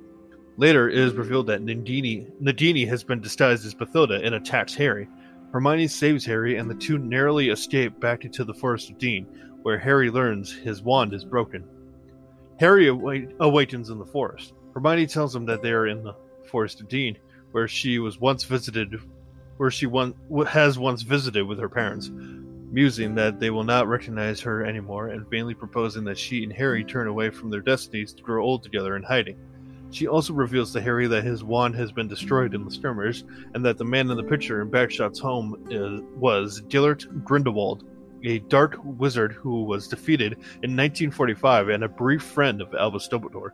Later, 0.58 0.89
it 0.89 0.97
is 0.97 1.13
revealed 1.13 1.47
that 1.47 1.63
Nagini 1.63 2.88
has 2.88 3.04
been 3.04 3.21
disguised 3.21 3.65
as 3.65 3.76
Bathilda 3.76 4.26
and 4.26 4.36
attacks 4.36 4.73
Harry. 4.73 5.08
Hermione 5.52 5.88
saves 5.88 6.26
Harry, 6.26 6.58
and 6.58 6.69
the 6.69 6.76
two 6.76 6.97
narrowly 6.97 7.50
escape 7.50 8.00
back 8.00 8.26
into 8.26 8.43
the 8.43 8.54
Forest 8.54 8.89
of 8.89 8.97
Dean, 8.97 9.26
where 9.62 9.78
Harry 9.78 10.10
learns 10.10 10.52
his 10.52 10.82
wand 10.82 11.13
is 11.13 11.23
broken. 11.23 11.63
Harry 12.60 12.88
awakens 12.88 13.89
in 13.89 14.00
the 14.00 14.06
forest. 14.06 14.54
Hermione 14.73 15.06
tells 15.06 15.36
him 15.36 15.45
that 15.45 15.62
they 15.62 15.71
are 15.71 15.88
in 15.88 16.04
the 16.04 16.15
Forest 16.50 16.82
of 16.82 16.89
Dean, 16.89 17.17
where 17.52 17.67
she 17.67 18.00
was 18.00 18.19
once 18.19 18.43
visited, 18.43 19.00
where 19.58 19.71
she 19.71 19.86
one, 19.86 20.15
has 20.47 20.80
once 20.80 21.04
visited 21.04 21.45
with 21.45 21.60
her 21.60 21.69
parents 21.69 22.10
musing 22.71 23.15
that 23.15 23.39
they 23.39 23.49
will 23.49 23.63
not 23.63 23.88
recognize 23.88 24.41
her 24.41 24.65
anymore 24.65 25.10
and 25.10 25.30
vainly 25.30 25.53
proposing 25.53 26.03
that 26.03 26.17
she 26.17 26.43
and 26.43 26.53
Harry 26.53 26.84
turn 26.84 27.08
away 27.08 27.30
from 27.30 27.49
their 27.49 27.62
destinies 27.62 28.13
to 28.13 28.23
grow 28.23 28.43
old 28.43 28.63
together 28.63 28.95
in 28.95 29.03
hiding. 29.03 29.38
She 29.89 30.08
also 30.08 30.34
reveals 30.34 30.73
to 30.73 30.82
Harry 30.82 31.08
that 31.08 31.23
his 31.23 31.43
wand 31.43 31.75
has 31.75 31.91
been 31.91 32.10
destroyed 32.10 32.53
in 32.53 32.65
the 32.65 32.71
skirmish 32.71 33.23
and 33.53 33.63
that 33.65 33.77
the 33.77 33.86
man 33.86 34.12
in 34.12 34.17
the 34.17 34.23
picture 34.23 34.62
in 34.62 34.69
Bagshot's 34.69 35.19
home 35.19 35.65
is, 35.69 36.01
was 36.15 36.62
Gellert 36.67 37.23
Grindelwald, 37.23 37.86
a 38.23 38.39
dark 38.39 38.77
wizard 38.84 39.32
who 39.32 39.63
was 39.63 39.88
defeated 39.88 40.34
in 40.34 40.75
1945 40.75 41.69
and 41.69 41.84
a 41.86 41.89
brief 41.89 42.21
friend 42.21 42.62
of 42.62 42.73
Albus 42.73 43.08
Dumbledore. 43.08 43.51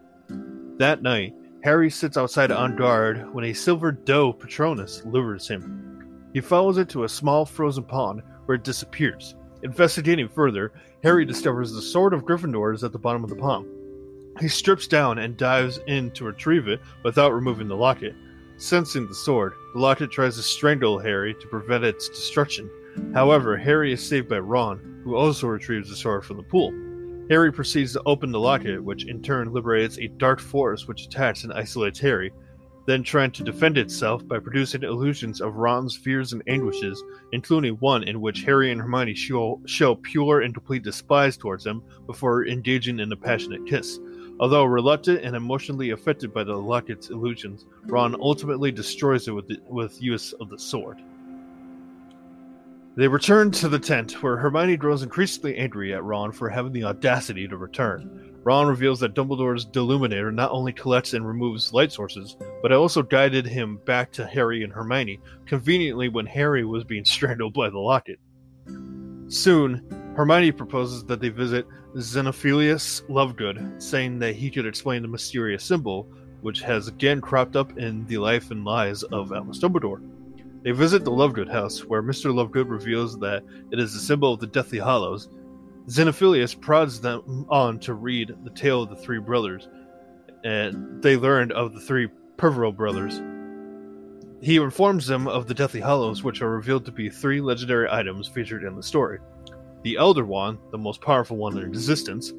That 0.79 1.03
night, 1.03 1.35
Harry 1.63 1.89
sits 1.89 2.17
outside 2.17 2.51
on 2.51 2.75
guard 2.75 3.31
when 3.33 3.45
a 3.45 3.53
silver 3.53 3.91
doe 3.91 4.33
Patronus 4.33 5.03
lures 5.05 5.47
him. 5.47 6.29
He 6.33 6.41
follows 6.41 6.77
it 6.77 6.89
to 6.89 7.03
a 7.03 7.09
small 7.09 7.45
frozen 7.45 7.83
pond 7.83 8.23
where 8.45 8.55
it 8.55 8.63
disappears. 8.63 9.35
Investigating 9.63 10.27
further, 10.27 10.73
Harry 11.03 11.25
discovers 11.25 11.71
the 11.71 11.81
Sword 11.81 12.13
of 12.13 12.25
Gryffindor 12.25 12.73
is 12.73 12.83
at 12.83 12.91
the 12.91 12.99
bottom 12.99 13.23
of 13.23 13.29
the 13.29 13.35
pond. 13.35 13.65
He 14.39 14.47
strips 14.47 14.87
down 14.87 15.19
and 15.19 15.37
dives 15.37 15.79
in 15.87 16.11
to 16.11 16.25
retrieve 16.25 16.67
it 16.67 16.81
without 17.03 17.33
removing 17.33 17.67
the 17.67 17.75
locket. 17.75 18.15
Sensing 18.57 19.07
the 19.07 19.15
sword, 19.15 19.53
the 19.73 19.79
locket 19.79 20.11
tries 20.11 20.35
to 20.35 20.41
strangle 20.41 20.99
Harry 20.99 21.33
to 21.35 21.47
prevent 21.47 21.83
its 21.83 22.09
destruction. 22.09 22.69
However, 23.13 23.57
Harry 23.57 23.93
is 23.93 24.07
saved 24.07 24.29
by 24.29 24.39
Ron, 24.39 25.01
who 25.03 25.15
also 25.15 25.47
retrieves 25.47 25.89
the 25.89 25.95
sword 25.95 26.25
from 26.25 26.37
the 26.37 26.43
pool. 26.43 26.71
Harry 27.29 27.51
proceeds 27.51 27.93
to 27.93 28.01
open 28.05 28.31
the 28.31 28.39
locket, 28.39 28.83
which 28.83 29.05
in 29.05 29.21
turn 29.21 29.51
liberates 29.53 29.97
a 29.97 30.07
dark 30.07 30.39
force 30.39 30.87
which 30.87 31.05
attacks 31.05 31.43
and 31.43 31.53
isolates 31.53 31.99
Harry, 31.99 32.31
then 32.85 33.03
trying 33.03 33.31
to 33.31 33.43
defend 33.43 33.77
itself 33.77 34.27
by 34.27 34.39
producing 34.39 34.83
illusions 34.83 35.41
of 35.41 35.55
Ron's 35.55 35.95
fears 35.95 36.33
and 36.33 36.43
anguishes, 36.47 37.01
including 37.31 37.75
one 37.75 38.03
in 38.03 38.19
which 38.19 38.43
Harry 38.43 38.71
and 38.71 38.81
Hermione 38.81 39.15
show, 39.15 39.61
show 39.65 39.95
pure 39.95 40.41
and 40.41 40.53
complete 40.53 40.83
despise 40.83 41.37
towards 41.37 41.65
him 41.65 41.81
before 42.05 42.45
engaging 42.45 42.99
in 42.99 43.11
a 43.11 43.15
passionate 43.15 43.65
kiss. 43.65 43.99
Although 44.39 44.65
reluctant 44.65 45.23
and 45.23 45.35
emotionally 45.35 45.91
affected 45.91 46.33
by 46.33 46.43
the 46.43 46.55
locket's 46.55 47.09
illusions, 47.09 47.65
Ron 47.85 48.15
ultimately 48.19 48.71
destroys 48.71 49.27
it 49.27 49.31
with, 49.31 49.47
the, 49.47 49.59
with 49.69 50.01
use 50.01 50.33
of 50.33 50.49
the 50.49 50.59
sword. 50.59 51.01
They 52.95 53.07
return 53.07 53.51
to 53.51 53.69
the 53.69 53.79
tent, 53.79 54.21
where 54.21 54.37
Hermione 54.37 54.77
grows 54.77 55.01
increasingly 55.01 55.57
angry 55.57 55.93
at 55.93 56.03
Ron 56.03 56.31
for 56.31 56.49
having 56.49 56.73
the 56.73 56.83
audacity 56.83 57.47
to 57.47 57.57
return. 57.57 58.32
Ron 58.43 58.67
reveals 58.67 58.99
that 58.99 59.13
Dumbledore's 59.13 59.65
Deluminator 59.65 60.33
not 60.33 60.51
only 60.51 60.73
collects 60.73 61.13
and 61.13 61.25
removes 61.25 61.71
light 61.71 61.93
sources, 61.93 62.35
but 62.61 62.71
it 62.71 62.75
also 62.75 63.01
guided 63.01 63.45
him 63.45 63.77
back 63.85 64.11
to 64.13 64.25
Harry 64.27 64.63
and 64.63 64.73
Hermione, 64.73 65.21
conveniently 65.45 66.09
when 66.09 66.25
Harry 66.25 66.65
was 66.65 66.83
being 66.83 67.05
strangled 67.05 67.53
by 67.53 67.69
the 67.69 67.79
locket. 67.79 68.19
Soon, 69.29 69.81
Hermione 70.15 70.51
proposes 70.51 71.05
that 71.05 71.21
they 71.21 71.29
visit 71.29 71.65
Xenophilius 71.95 73.01
Lovegood, 73.09 73.81
saying 73.81 74.19
that 74.19 74.35
he 74.35 74.51
could 74.51 74.65
explain 74.65 75.01
the 75.01 75.07
mysterious 75.07 75.63
symbol, 75.63 76.07
which 76.41 76.61
has 76.61 76.87
again 76.89 77.21
cropped 77.21 77.55
up 77.55 77.77
in 77.77 78.05
the 78.07 78.17
life 78.17 78.51
and 78.51 78.65
lies 78.65 79.03
of 79.03 79.31
Albus 79.31 79.59
Dumbledore. 79.59 80.01
They 80.63 80.71
visit 80.71 81.03
the 81.03 81.11
Lovegood 81.11 81.51
house, 81.51 81.85
where 81.85 82.03
Mr. 82.03 82.33
Lovegood 82.33 82.69
reveals 82.69 83.17
that 83.19 83.43
it 83.71 83.79
is 83.79 83.95
a 83.95 83.99
symbol 83.99 84.33
of 84.33 84.39
the 84.39 84.47
Deathly 84.47 84.79
Hallows. 84.79 85.29
Xenophilius 85.87 86.59
prods 86.59 87.01
them 87.01 87.45
on 87.49 87.79
to 87.79 87.93
read 87.93 88.33
the 88.43 88.49
tale 88.51 88.83
of 88.83 88.89
the 88.89 88.95
three 88.95 89.19
brothers, 89.19 89.67
and 90.43 91.01
they 91.03 91.17
learned 91.17 91.51
of 91.51 91.73
the 91.73 91.81
three 91.81 92.09
Peverell 92.37 92.71
brothers. 92.71 93.21
He 94.41 94.57
informs 94.57 95.07
them 95.07 95.27
of 95.27 95.47
the 95.47 95.53
Deathly 95.53 95.81
Hallows, 95.81 96.23
which 96.23 96.41
are 96.41 96.49
revealed 96.49 96.85
to 96.85 96.91
be 96.91 97.09
three 97.09 97.41
legendary 97.41 97.87
items 97.89 98.27
featured 98.27 98.63
in 98.63 98.75
the 98.75 98.83
story 98.83 99.19
the 99.83 99.97
Elder 99.97 100.25
Wand, 100.25 100.59
the 100.71 100.77
most 100.77 101.01
powerful 101.01 101.35
one 101.35 101.57
in 101.57 101.65
existence, 101.65 102.31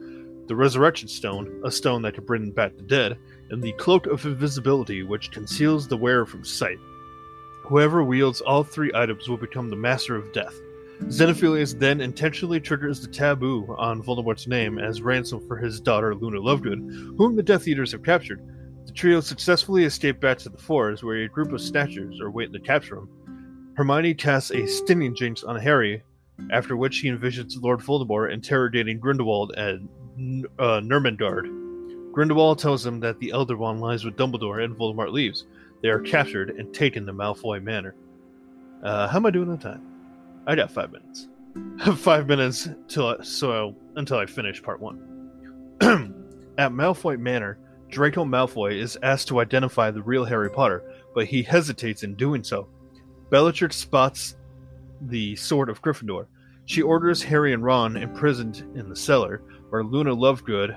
the 0.46 0.56
Resurrection 0.56 1.08
Stone, 1.08 1.60
a 1.64 1.70
stone 1.70 2.00
that 2.02 2.14
can 2.14 2.24
bring 2.24 2.50
back 2.50 2.74
the 2.76 2.82
dead, 2.82 3.18
and 3.50 3.62
the 3.62 3.72
Cloak 3.72 4.06
of 4.06 4.24
Invisibility, 4.24 5.02
which 5.02 5.30
conceals 5.30 5.86
the 5.86 5.96
wearer 5.96 6.24
from 6.24 6.44
sight. 6.44 6.78
Whoever 7.64 8.02
wields 8.02 8.40
all 8.40 8.64
three 8.64 8.90
items 8.94 9.28
will 9.28 9.36
become 9.36 9.68
the 9.68 9.76
Master 9.76 10.16
of 10.16 10.32
Death. 10.32 10.54
Xenophilius 11.02 11.78
then 11.78 12.00
intentionally 12.00 12.60
triggers 12.60 13.00
the 13.00 13.08
taboo 13.08 13.74
on 13.78 14.02
Voldemort's 14.02 14.46
name 14.46 14.78
as 14.78 15.02
ransom 15.02 15.46
for 15.46 15.56
his 15.56 15.80
daughter 15.80 16.14
Luna 16.14 16.38
Lovegood, 16.38 17.16
whom 17.16 17.36
the 17.36 17.42
Death 17.42 17.66
Eaters 17.66 17.92
have 17.92 18.02
captured. 18.02 18.40
The 18.86 18.92
trio 18.92 19.20
successfully 19.20 19.84
escape 19.84 20.20
back 20.20 20.38
to 20.38 20.48
the 20.48 20.58
forest, 20.58 21.02
where 21.02 21.16
a 21.16 21.28
group 21.28 21.52
of 21.52 21.60
snatchers 21.60 22.20
are 22.20 22.30
waiting 22.30 22.52
to 22.54 22.60
capture 22.60 22.98
him. 22.98 23.08
Hermione 23.76 24.14
casts 24.14 24.50
a 24.50 24.66
stinging 24.66 25.14
jinx 25.14 25.42
on 25.42 25.60
Harry, 25.60 26.02
after 26.50 26.76
which 26.76 26.98
he 26.98 27.10
envisions 27.10 27.60
Lord 27.60 27.80
Voldemort 27.80 28.32
interrogating 28.32 28.98
Grindelwald 29.00 29.52
at 29.56 29.76
uh, 30.58 30.80
Nurmengard. 30.80 32.12
Grindelwald 32.12 32.60
tells 32.60 32.86
him 32.86 33.00
that 33.00 33.18
the 33.18 33.32
Elder 33.32 33.56
Wand 33.56 33.80
lies 33.80 34.04
with 34.04 34.16
Dumbledore, 34.16 34.64
and 34.64 34.76
Voldemort 34.76 35.12
leaves. 35.12 35.46
They 35.82 35.88
are 35.88 36.00
captured 36.00 36.50
and 36.50 36.72
taken 36.72 37.04
to 37.06 37.12
Malfoy 37.12 37.62
Manor. 37.62 37.94
Uh, 38.82 39.08
how 39.08 39.16
am 39.16 39.26
I 39.26 39.30
doing 39.30 39.50
on 39.50 39.58
time? 39.58 39.93
I 40.46 40.54
got 40.54 40.70
five 40.70 40.92
minutes. 40.92 41.28
five 42.02 42.26
minutes 42.26 42.68
till 42.88 43.08
I, 43.08 43.22
so 43.22 43.74
until 43.96 44.18
I 44.18 44.26
finish 44.26 44.62
part 44.62 44.80
one. 44.80 45.30
At 46.58 46.72
Malfoy 46.72 47.18
Manor, 47.18 47.58
Draco 47.88 48.24
Malfoy 48.24 48.78
is 48.78 48.98
asked 49.02 49.28
to 49.28 49.40
identify 49.40 49.90
the 49.90 50.02
real 50.02 50.24
Harry 50.24 50.50
Potter, 50.50 50.82
but 51.14 51.26
he 51.26 51.42
hesitates 51.42 52.02
in 52.02 52.14
doing 52.14 52.44
so. 52.44 52.68
Bellatrix 53.30 53.76
spots 53.76 54.36
the 55.00 55.34
sword 55.36 55.68
of 55.68 55.82
Gryffindor. 55.82 56.26
She 56.66 56.82
orders 56.82 57.22
Harry 57.22 57.52
and 57.52 57.64
Ron 57.64 57.96
imprisoned 57.96 58.64
in 58.74 58.88
the 58.88 58.96
cellar, 58.96 59.42
where 59.70 59.84
Luna 59.84 60.14
Lovegood, 60.14 60.76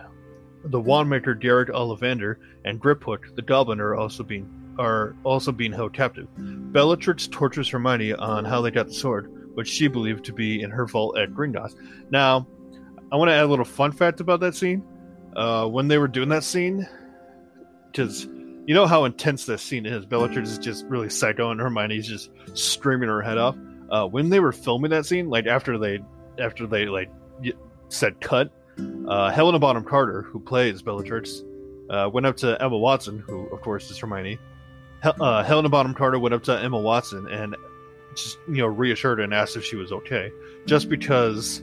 the 0.65 0.81
wandmaker 0.81 1.39
Derek 1.39 1.69
Ollivander, 1.69 2.37
and 2.65 2.81
Griphook, 2.81 3.35
the 3.35 3.41
goblin, 3.41 3.79
are 3.79 3.95
also 3.95 4.23
being 4.23 4.53
are 4.79 5.15
also 5.23 5.51
being 5.51 5.71
held 5.71 5.91
captive. 5.93 6.27
Bellatrix 6.37 7.27
tortures 7.27 7.69
Hermione 7.69 8.13
on 8.13 8.45
how 8.45 8.61
they 8.61 8.69
got 8.69 8.87
the 8.87 8.93
sword, 8.93 9.31
which 9.57 9.67
she 9.67 9.87
believed 9.87 10.23
to 10.23 10.31
be 10.31 10.61
in 10.61 10.69
her 10.69 10.85
vault 10.85 11.17
at 11.17 11.31
Gringotts. 11.31 11.73
Now, 12.11 12.45
I 13.11 13.15
want 13.15 13.29
to 13.29 13.33
add 13.33 13.43
a 13.43 13.47
little 13.47 13.65
fun 13.65 13.91
fact 13.91 14.21
about 14.21 14.39
that 14.41 14.53
scene. 14.53 14.83
Uh, 15.35 15.65
when 15.65 15.87
they 15.87 15.97
were 15.97 16.07
doing 16.07 16.29
that 16.29 16.43
scene, 16.43 16.87
because 17.91 18.25
you 18.67 18.75
know 18.75 18.85
how 18.85 19.05
intense 19.05 19.47
that 19.47 19.59
scene 19.59 19.87
is. 19.87 20.05
Bellatrix 20.05 20.51
is 20.51 20.59
just 20.59 20.85
really 20.85 21.09
psycho, 21.09 21.49
and 21.49 21.59
Hermione's 21.59 22.07
just 22.07 22.29
screaming 22.53 23.09
her 23.09 23.23
head 23.23 23.39
off. 23.39 23.57
Uh, 23.89 24.05
when 24.05 24.29
they 24.29 24.39
were 24.39 24.51
filming 24.51 24.91
that 24.91 25.07
scene, 25.07 25.27
like 25.27 25.47
after 25.47 25.79
they 25.79 26.01
after 26.37 26.67
they 26.67 26.85
like 26.85 27.09
said 27.89 28.21
cut, 28.21 28.51
uh, 29.07 29.31
Helena 29.31 29.57
Bonham 29.57 29.85
Carter, 29.85 30.21
who 30.21 30.39
plays 30.39 30.83
Bellatrix, 30.83 31.43
uh, 31.89 32.07
went 32.13 32.27
up 32.27 32.37
to 32.37 32.61
Emma 32.61 32.77
Watson, 32.77 33.17
who 33.17 33.47
of 33.47 33.61
course 33.61 33.89
is 33.89 33.97
Hermione, 33.97 34.37
uh, 35.03 35.43
Helena 35.43 35.69
Bonham 35.69 35.95
Carter 35.95 36.19
went 36.19 36.35
up 36.35 36.43
to 36.43 36.59
Emma 36.59 36.77
Watson 36.77 37.27
and 37.27 37.55
just 38.15 38.37
you 38.47 38.57
know 38.57 38.67
reassured 38.67 39.19
and 39.19 39.33
asked 39.33 39.55
if 39.55 39.63
she 39.63 39.75
was 39.75 39.91
okay, 39.91 40.31
just 40.65 40.89
because 40.89 41.61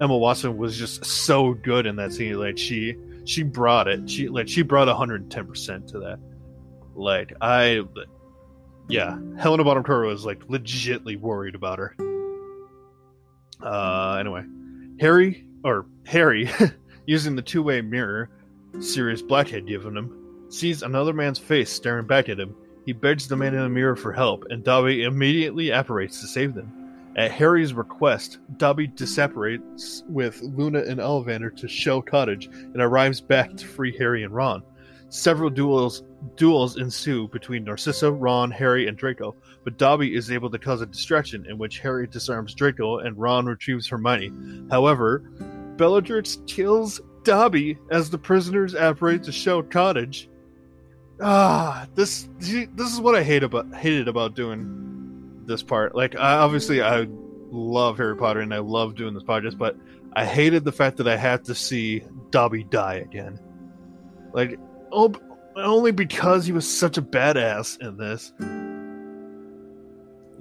Emma 0.00 0.16
Watson 0.16 0.56
was 0.56 0.76
just 0.76 1.04
so 1.04 1.54
good 1.54 1.86
in 1.86 1.96
that 1.96 2.12
scene. 2.12 2.38
Like 2.38 2.58
she 2.58 2.96
she 3.24 3.42
brought 3.42 3.88
it. 3.88 4.08
She 4.08 4.28
like 4.28 4.48
she 4.48 4.62
brought 4.62 4.88
110 4.88 5.46
percent 5.46 5.88
to 5.88 6.00
that. 6.00 6.18
Like 6.94 7.32
I, 7.40 7.82
yeah, 8.88 9.18
Helena 9.38 9.64
Bonham 9.64 9.84
Carter 9.84 10.06
was 10.06 10.24
like 10.24 10.40
legitly 10.46 11.18
worried 11.18 11.54
about 11.54 11.78
her. 11.78 11.96
Uh, 13.62 14.16
anyway, 14.20 14.44
Harry 15.00 15.46
or 15.64 15.86
Harry 16.06 16.50
using 17.06 17.36
the 17.36 17.42
two 17.42 17.62
way 17.62 17.80
mirror 17.80 18.30
Sirius 18.80 19.22
Black 19.22 19.48
had 19.48 19.66
given 19.66 19.96
him 19.96 20.46
sees 20.48 20.82
another 20.82 21.12
man's 21.12 21.38
face 21.38 21.70
staring 21.70 22.06
back 22.06 22.28
at 22.28 22.38
him 22.38 22.54
he 22.86 22.92
begs 22.92 23.26
the 23.26 23.36
man 23.36 23.52
in 23.52 23.60
the 23.60 23.68
mirror 23.68 23.96
for 23.96 24.12
help, 24.12 24.44
and 24.48 24.62
Dobby 24.62 25.02
immediately 25.02 25.72
apparates 25.72 26.20
to 26.20 26.28
save 26.28 26.54
them. 26.54 26.72
At 27.16 27.32
Harry's 27.32 27.74
request, 27.74 28.38
Dobby 28.58 28.86
disapparates 28.86 30.06
with 30.08 30.40
Luna 30.42 30.82
and 30.82 31.00
Ollivander 31.00 31.54
to 31.56 31.66
Shell 31.66 32.02
Cottage 32.02 32.46
and 32.46 32.80
arrives 32.80 33.20
back 33.20 33.56
to 33.56 33.66
free 33.66 33.96
Harry 33.98 34.22
and 34.22 34.32
Ron. 34.32 34.62
Several 35.08 35.50
duels 35.50 36.04
duels 36.36 36.76
ensue 36.76 37.28
between 37.28 37.64
Narcissa, 37.64 38.10
Ron, 38.10 38.50
Harry, 38.50 38.86
and 38.86 38.96
Draco, 38.96 39.34
but 39.64 39.78
Dobby 39.78 40.14
is 40.14 40.30
able 40.30 40.50
to 40.50 40.58
cause 40.58 40.80
a 40.80 40.86
distraction 40.86 41.46
in 41.46 41.58
which 41.58 41.80
Harry 41.80 42.06
disarms 42.06 42.54
Draco 42.54 42.98
and 42.98 43.18
Ron 43.18 43.46
retrieves 43.46 43.88
Hermione. 43.88 44.32
However, 44.70 45.20
Bellatrix 45.76 46.38
kills 46.46 47.00
Dobby 47.24 47.78
as 47.90 48.10
the 48.10 48.18
prisoners 48.18 48.74
apparate 48.74 49.24
to 49.24 49.32
Shell 49.32 49.64
Cottage 49.64 50.28
ah 51.20 51.86
this 51.94 52.28
this 52.40 52.92
is 52.92 53.00
what 53.00 53.14
i 53.14 53.22
hate 53.22 53.42
about 53.42 53.72
hated 53.74 54.08
about 54.08 54.34
doing 54.34 54.82
this 55.46 55.62
part. 55.62 55.94
Like 55.94 56.16
I, 56.16 56.38
obviously 56.38 56.82
i 56.82 57.06
love 57.50 57.96
harry 57.96 58.16
potter 58.16 58.40
and 58.40 58.52
i 58.52 58.58
love 58.58 58.96
doing 58.96 59.14
this 59.14 59.22
podcast 59.22 59.56
but 59.56 59.76
i 60.14 60.24
hated 60.24 60.64
the 60.64 60.72
fact 60.72 60.96
that 60.96 61.06
i 61.06 61.16
had 61.16 61.44
to 61.44 61.54
see 61.54 62.02
dobby 62.30 62.64
die 62.64 62.94
again. 62.96 63.38
Like 64.32 64.58
oh 64.92 65.14
only 65.56 65.92
because 65.92 66.44
he 66.44 66.52
was 66.52 66.68
such 66.68 66.98
a 66.98 67.02
badass 67.02 67.80
in 67.80 67.96
this. 67.96 68.32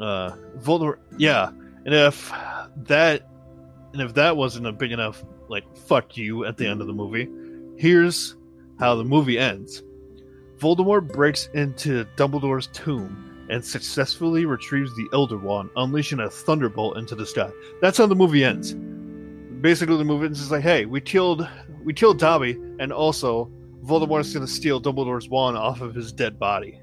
Uh 0.02 0.36
voldemort 0.58 0.98
yeah 1.18 1.50
and 1.86 1.94
if 1.94 2.30
that 2.76 3.30
and 3.94 4.02
if 4.02 4.14
that 4.16 4.36
wasn't 4.36 4.66
a 4.66 4.74
big 4.74 4.92
enough 4.92 5.24
like 5.48 5.64
fuck 5.78 6.18
you 6.18 6.44
at 6.44 6.58
the 6.58 6.68
end 6.68 6.82
of 6.82 6.88
the 6.88 6.94
movie 6.94 7.30
here's 7.78 8.36
how 8.78 8.96
the 8.96 9.06
movie 9.06 9.40
ends 9.40 9.84
Voldemort 10.58 11.12
breaks 11.12 11.50
into 11.54 12.06
Dumbledore's 12.16 12.68
tomb 12.68 13.48
and 13.50 13.64
successfully 13.64 14.46
retrieves 14.46 14.96
the 14.96 15.08
Elder 15.14 15.38
Wand, 15.38 15.70
unleashing 15.76 16.20
a 16.20 16.30
thunderbolt 16.30 16.98
into 16.98 17.16
the 17.16 17.26
sky. 17.26 17.52
That's 17.82 17.98
how 17.98 18.08
the 18.08 18.16
movie 18.16 18.44
ends. 18.44 18.74
Basically, 19.62 19.98
the 19.98 20.06
movie 20.06 20.28
ends 20.28 20.42
is 20.42 20.52
like, 20.52 20.64
"Hey, 20.64 20.86
we 20.86 21.02
killed, 21.02 21.48
we 21.84 21.94
killed 21.94 22.20
Dobby, 22.20 22.60
and 22.80 22.92
also 22.92 23.52
Voldemort's 23.84 24.34
going 24.34 24.46
to 24.46 24.52
steal 24.52 24.82
Dumbledore's 24.82 25.30
wand 25.30 25.58
off 25.58 25.82
of 25.82 25.94
his 25.94 26.12
dead 26.12 26.40
body." 26.40 26.80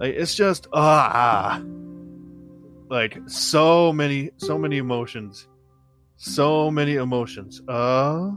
Like, 0.00 0.14
it's 0.14 0.34
just 0.34 0.66
ah, 0.72 1.62
like 2.88 3.18
so 3.26 3.92
many, 3.92 4.30
so 4.38 4.58
many 4.58 4.78
emotions, 4.78 5.48
so 6.16 6.70
many 6.70 6.96
emotions. 6.96 7.60
Uh, 7.68 8.30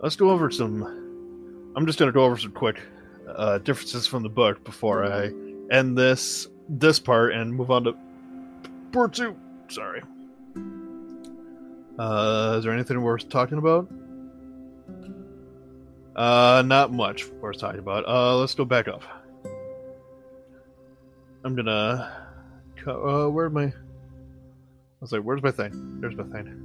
let's 0.00 0.16
go 0.16 0.30
over 0.30 0.50
some 0.50 1.07
I'm 1.78 1.86
just 1.86 1.96
going 2.00 2.08
to 2.08 2.12
go 2.12 2.24
over 2.24 2.36
some 2.36 2.50
quick 2.50 2.80
uh, 3.28 3.58
differences 3.58 4.04
from 4.04 4.24
the 4.24 4.28
book 4.28 4.64
before 4.64 5.04
I 5.04 5.30
end 5.70 5.96
this 5.96 6.48
this 6.68 6.98
part 6.98 7.32
and 7.32 7.54
move 7.54 7.70
on 7.70 7.84
to 7.84 7.94
part 8.90 9.14
two. 9.14 9.36
Sorry. 9.68 10.02
Uh, 11.96 12.56
is 12.58 12.64
there 12.64 12.72
anything 12.72 13.00
worth 13.00 13.28
talking 13.28 13.58
about? 13.58 13.88
Uh, 16.16 16.64
not 16.66 16.92
much 16.92 17.28
worth 17.28 17.60
talking 17.60 17.78
about. 17.78 18.08
Uh, 18.08 18.36
let's 18.38 18.56
go 18.56 18.64
back 18.64 18.88
up. 18.88 19.04
I'm 21.44 21.54
gonna. 21.54 22.26
Uh, 22.84 23.28
where 23.28 23.50
my? 23.50 23.66
I 23.66 23.72
was 25.00 25.12
like, 25.12 25.22
where's 25.22 25.44
my 25.44 25.52
thing? 25.52 26.00
There's 26.00 26.16
my 26.16 26.24
thing. 26.24 26.60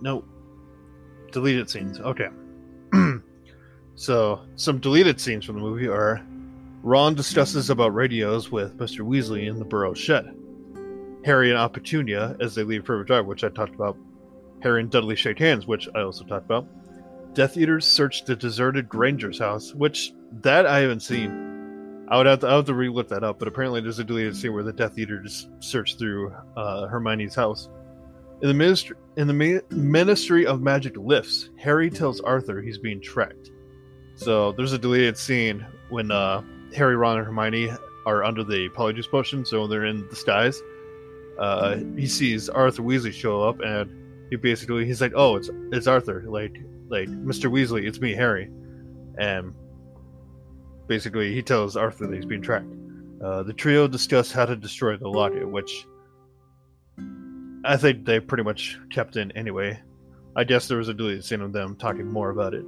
No. 0.00 0.24
Deleted 1.32 1.68
scenes. 1.68 1.98
Okay. 1.98 2.28
So, 3.96 4.40
some 4.56 4.78
deleted 4.78 5.20
scenes 5.20 5.44
from 5.44 5.56
the 5.56 5.60
movie 5.60 5.88
are 5.88 6.24
Ron 6.82 7.14
discusses 7.14 7.70
about 7.70 7.94
radios 7.94 8.50
with 8.50 8.76
Mr. 8.76 9.00
Weasley 9.00 9.48
in 9.48 9.58
the 9.58 9.64
Burrow 9.64 9.94
shed. 9.94 10.36
Harry 11.24 11.54
and 11.54 11.72
Petunia 11.72 12.36
as 12.40 12.54
they 12.54 12.62
leave 12.62 12.84
Privet 12.84 13.06
Drive, 13.06 13.26
which 13.26 13.44
I 13.44 13.48
talked 13.48 13.74
about. 13.74 13.96
Harry 14.62 14.80
and 14.80 14.90
Dudley 14.90 15.16
shake 15.16 15.38
hands, 15.38 15.66
which 15.66 15.88
I 15.94 16.02
also 16.02 16.24
talked 16.24 16.44
about. 16.44 16.66
Death 17.34 17.56
Eaters 17.56 17.86
search 17.86 18.24
the 18.24 18.36
deserted 18.36 18.88
Granger's 18.88 19.38
house, 19.38 19.74
which 19.74 20.12
that 20.42 20.66
I 20.66 20.80
haven't 20.80 21.00
seen. 21.00 22.06
I 22.08 22.18
would 22.18 22.26
have 22.26 22.40
to, 22.40 22.48
I 22.48 22.56
have 22.56 22.66
to 22.66 22.74
re-look 22.74 23.08
that 23.08 23.24
up, 23.24 23.38
but 23.38 23.48
apparently 23.48 23.80
there's 23.80 23.98
a 23.98 24.04
deleted 24.04 24.36
scene 24.36 24.52
where 24.52 24.62
the 24.62 24.72
Death 24.72 24.98
Eaters 24.98 25.48
search 25.60 25.96
through 25.96 26.34
uh, 26.56 26.86
Hermione's 26.88 27.34
house. 27.34 27.70
In 28.42 28.48
the 28.48 28.54
ministry, 28.54 28.96
in 29.16 29.26
the 29.26 29.62
Ministry 29.70 30.46
of 30.46 30.60
Magic 30.60 30.96
lifts, 30.96 31.48
Harry 31.56 31.88
tells 31.88 32.20
Arthur 32.20 32.60
he's 32.60 32.78
being 32.78 33.00
tracked. 33.00 33.50
So 34.16 34.52
there's 34.52 34.72
a 34.72 34.78
deleted 34.78 35.18
scene 35.18 35.66
when 35.88 36.10
uh, 36.10 36.42
Harry, 36.74 36.96
Ron, 36.96 37.18
and 37.18 37.26
Hermione 37.26 37.70
are 38.06 38.24
under 38.24 38.44
the 38.44 38.68
Polyjuice 38.70 39.10
potion, 39.10 39.44
so 39.44 39.66
they're 39.66 39.86
in 39.86 40.08
skies. 40.14 40.62
Uh, 41.38 41.76
he 41.96 42.06
sees 42.06 42.48
Arthur 42.48 42.82
Weasley 42.82 43.12
show 43.12 43.42
up, 43.42 43.60
and 43.60 43.90
he 44.30 44.36
basically 44.36 44.86
he's 44.86 45.00
like, 45.00 45.12
"Oh, 45.16 45.36
it's 45.36 45.50
it's 45.72 45.86
Arthur, 45.86 46.24
like 46.28 46.56
like 46.88 47.08
Mr. 47.08 47.50
Weasley, 47.50 47.86
it's 47.86 48.00
me, 48.00 48.12
Harry," 48.12 48.50
and 49.18 49.52
basically 50.86 51.34
he 51.34 51.42
tells 51.42 51.76
Arthur 51.76 52.06
that 52.06 52.14
he's 52.14 52.26
being 52.26 52.42
tracked. 52.42 52.72
Uh, 53.22 53.42
the 53.42 53.52
trio 53.52 53.88
discuss 53.88 54.30
how 54.30 54.44
to 54.44 54.54
destroy 54.54 54.96
the 54.96 55.08
locket, 55.08 55.48
which 55.48 55.86
I 57.64 57.76
think 57.76 58.04
they 58.04 58.20
pretty 58.20 58.44
much 58.44 58.78
kept 58.90 59.16
in 59.16 59.32
anyway. 59.32 59.80
I 60.36 60.44
guess 60.44 60.68
there 60.68 60.78
was 60.78 60.88
a 60.88 60.94
deleted 60.94 61.24
scene 61.24 61.40
of 61.40 61.52
them 61.52 61.76
talking 61.76 62.06
more 62.06 62.30
about 62.30 62.54
it. 62.54 62.64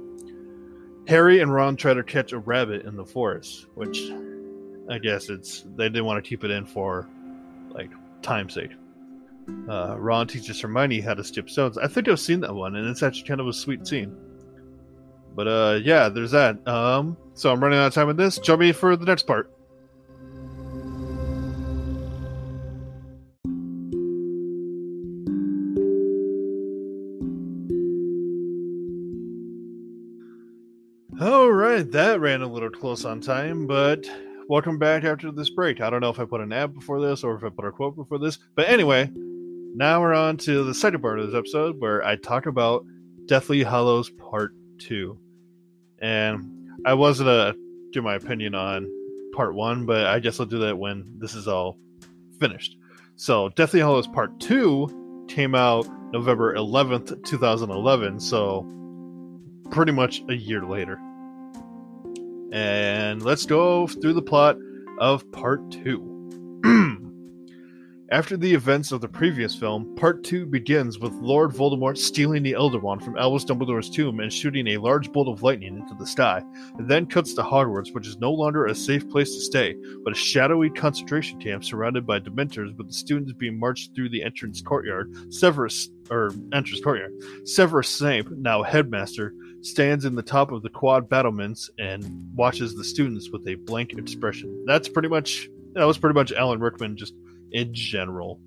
Harry 1.07 1.39
and 1.39 1.53
Ron 1.53 1.75
try 1.75 1.93
to 1.93 2.03
catch 2.03 2.33
a 2.33 2.39
rabbit 2.39 2.85
in 2.85 2.95
the 2.95 3.05
forest, 3.05 3.67
which 3.75 4.11
I 4.89 4.97
guess 4.99 5.29
it's 5.29 5.65
they 5.75 5.85
didn't 5.85 6.05
want 6.05 6.23
to 6.23 6.27
keep 6.27 6.43
it 6.43 6.51
in 6.51 6.65
for 6.65 7.07
like 7.69 7.91
time's 8.21 8.53
sake. 8.53 8.71
Uh, 9.69 9.95
Ron 9.97 10.27
teaches 10.27 10.59
Hermione 10.59 10.99
how 10.99 11.13
to 11.13 11.23
skip 11.23 11.49
stones. 11.49 11.77
I 11.77 11.87
think 11.87 12.09
I've 12.09 12.19
seen 12.19 12.41
that 12.41 12.53
one, 12.53 12.75
and 12.75 12.87
it's 12.87 13.01
actually 13.01 13.27
kind 13.27 13.39
of 13.39 13.47
a 13.47 13.53
sweet 13.53 13.87
scene. 13.87 14.15
But 15.35 15.47
uh, 15.47 15.79
yeah, 15.83 16.09
there's 16.09 16.31
that. 16.31 16.67
Um, 16.67 17.15
so 17.33 17.51
I'm 17.51 17.63
running 17.63 17.79
out 17.79 17.87
of 17.87 17.93
time 17.93 18.07
with 18.07 18.17
this. 18.17 18.39
Jump 18.39 18.59
me 18.59 18.73
for 18.73 18.97
the 18.97 19.05
next 19.05 19.23
part. 19.23 19.51
That 31.91 32.19
ran 32.19 32.41
a 32.41 32.47
little 32.47 32.69
close 32.69 33.05
on 33.05 33.21
time, 33.21 33.65
but 33.65 34.11
welcome 34.49 34.77
back 34.77 35.05
after 35.05 35.31
this 35.31 35.49
break. 35.49 35.79
I 35.79 35.89
don't 35.89 36.01
know 36.01 36.09
if 36.09 36.19
I 36.19 36.25
put 36.25 36.41
an 36.41 36.51
ad 36.51 36.73
before 36.73 36.99
this 36.99 37.23
or 37.23 37.35
if 37.35 37.45
I 37.45 37.49
put 37.49 37.63
a 37.63 37.71
quote 37.71 37.95
before 37.95 38.19
this, 38.19 38.39
but 38.55 38.67
anyway, 38.67 39.09
now 39.73 40.01
we're 40.01 40.13
on 40.13 40.35
to 40.39 40.65
the 40.65 40.73
second 40.73 40.99
part 41.01 41.17
of 41.17 41.27
this 41.27 41.35
episode 41.35 41.79
where 41.79 42.03
I 42.03 42.17
talk 42.17 42.45
about 42.45 42.85
Deathly 43.25 43.63
Hallows 43.63 44.09
Part 44.09 44.53
2. 44.79 45.17
And 45.99 46.81
I 46.85 46.93
was 46.93 47.19
going 47.19 47.29
uh, 47.29 47.53
to 47.53 47.57
give 47.93 48.03
my 48.03 48.15
opinion 48.15 48.53
on 48.53 48.91
Part 49.33 49.55
1, 49.55 49.85
but 49.85 50.07
I 50.07 50.19
guess 50.19 50.41
I'll 50.41 50.45
do 50.45 50.59
that 50.59 50.77
when 50.77 51.05
this 51.19 51.35
is 51.35 51.47
all 51.47 51.77
finished. 52.37 52.75
So, 53.15 53.47
Deathly 53.49 53.79
Hallows 53.79 54.07
Part 54.07 54.41
2 54.41 55.25
came 55.29 55.55
out 55.55 55.87
November 56.11 56.53
11th, 56.53 57.23
2011, 57.23 58.19
so 58.19 58.67
pretty 59.71 59.93
much 59.93 60.21
a 60.27 60.35
year 60.35 60.65
later. 60.65 60.99
And 62.51 63.21
let's 63.21 63.45
go 63.45 63.87
through 63.87 64.13
the 64.13 64.21
plot 64.21 64.57
of 64.99 65.29
part 65.31 65.69
two. 65.71 66.13
After 68.09 68.37
the 68.37 68.53
events 68.53 68.93
of 68.93 69.01
the 69.01 69.09
previous 69.09 69.53
film, 69.53 69.93
part 69.97 70.23
two 70.23 70.45
begins 70.45 70.97
with 70.97 71.11
Lord 71.15 71.51
Voldemort 71.51 71.97
stealing 71.97 72.41
the 72.41 72.53
Elder 72.53 72.79
Wand 72.79 73.03
from 73.03 73.17
Albus 73.17 73.43
Dumbledore's 73.43 73.89
tomb 73.89 74.21
and 74.21 74.31
shooting 74.31 74.65
a 74.65 74.77
large 74.77 75.11
bolt 75.11 75.27
of 75.27 75.43
lightning 75.43 75.75
into 75.75 75.93
the 75.95 76.07
sky. 76.07 76.41
It 76.79 76.87
then 76.87 77.05
cuts 77.05 77.33
to 77.33 77.41
Hogwarts, 77.41 77.93
which 77.93 78.07
is 78.07 78.17
no 78.17 78.31
longer 78.31 78.65
a 78.65 78.73
safe 78.73 79.09
place 79.09 79.35
to 79.35 79.41
stay, 79.41 79.75
but 80.05 80.13
a 80.13 80.15
shadowy 80.15 80.69
concentration 80.69 81.37
camp 81.41 81.65
surrounded 81.65 82.07
by 82.07 82.21
Dementors, 82.21 82.77
with 82.77 82.87
the 82.87 82.93
students 82.93 83.33
being 83.33 83.59
marched 83.59 83.93
through 83.93 84.07
the 84.07 84.23
entrance 84.23 84.61
courtyard. 84.61 85.13
Severus, 85.33 85.89
or 86.09 86.31
entrance 86.53 86.81
courtyard. 86.81 87.11
Severus 87.43 87.89
Snape, 87.89 88.29
now 88.31 88.63
headmaster, 88.63 89.33
stands 89.67 90.05
in 90.05 90.15
the 90.15 90.23
top 90.23 90.51
of 90.51 90.63
the 90.63 90.69
quad 90.69 91.09
battlements 91.09 91.69
and 91.77 92.31
watches 92.35 92.75
the 92.75 92.83
students 92.83 93.29
with 93.29 93.47
a 93.47 93.55
blank 93.55 93.93
expression. 93.93 94.63
That's 94.65 94.89
pretty 94.89 95.09
much 95.09 95.49
that 95.73 95.85
was 95.85 95.97
pretty 95.97 96.15
much 96.15 96.31
Alan 96.31 96.59
Rickman 96.59 96.97
just 96.97 97.13
in 97.51 97.73
general. 97.73 98.39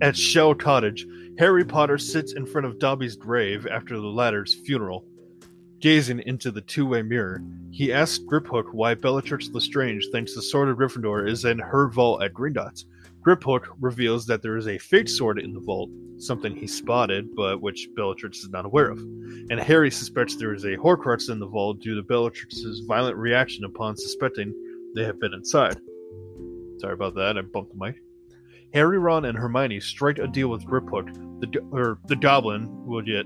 At 0.00 0.16
Shell 0.16 0.54
Cottage, 0.56 1.06
Harry 1.38 1.64
Potter 1.64 1.98
sits 1.98 2.32
in 2.32 2.46
front 2.46 2.66
of 2.66 2.78
Dobby's 2.78 3.16
grave 3.16 3.66
after 3.66 3.96
the 3.98 4.06
latter's 4.06 4.54
funeral. 4.54 5.04
Gazing 5.80 6.20
into 6.20 6.50
the 6.50 6.60
two-way 6.60 7.02
mirror, 7.02 7.42
he 7.70 7.92
asks 7.92 8.24
Griphook 8.24 8.72
why 8.72 8.94
Bellatrix 8.94 9.50
Lestrange 9.50 10.06
thinks 10.12 10.34
the 10.34 10.40
Sword 10.40 10.68
of 10.68 10.78
Gryffindor 10.78 11.28
is 11.28 11.44
in 11.44 11.58
her 11.58 11.88
vault 11.88 12.22
at 12.22 12.32
Gringotts. 12.32 12.84
Griphook 13.24 13.68
reveals 13.80 14.26
that 14.26 14.42
there 14.42 14.58
is 14.58 14.68
a 14.68 14.76
fake 14.76 15.08
sword 15.08 15.38
in 15.38 15.54
the 15.54 15.60
vault, 15.60 15.88
something 16.18 16.54
he 16.54 16.66
spotted, 16.66 17.34
but 17.34 17.62
which 17.62 17.88
Bellatrix 17.96 18.40
is 18.40 18.50
not 18.50 18.66
aware 18.66 18.90
of. 18.90 18.98
And 18.98 19.58
Harry 19.58 19.90
suspects 19.90 20.36
there 20.36 20.52
is 20.52 20.64
a 20.64 20.76
Horcrux 20.76 21.30
in 21.30 21.38
the 21.38 21.46
vault 21.46 21.80
due 21.80 21.94
to 21.94 22.02
Bellatrix's 22.02 22.80
violent 22.86 23.16
reaction 23.16 23.64
upon 23.64 23.96
suspecting 23.96 24.52
they 24.94 25.04
have 25.04 25.18
been 25.18 25.32
inside. 25.32 25.80
Sorry 26.78 26.92
about 26.92 27.14
that, 27.14 27.38
I 27.38 27.40
bumped 27.40 27.72
the 27.72 27.82
mic. 27.82 28.02
Harry, 28.74 28.98
Ron, 28.98 29.24
and 29.24 29.38
Hermione 29.38 29.80
strike 29.80 30.18
a 30.18 30.26
deal 30.26 30.48
with 30.48 30.66
Griphook. 30.66 31.40
The 31.40 31.60
or 31.70 31.98
the 32.06 32.16
Goblin 32.16 32.68
will 32.84 33.02
get 33.02 33.24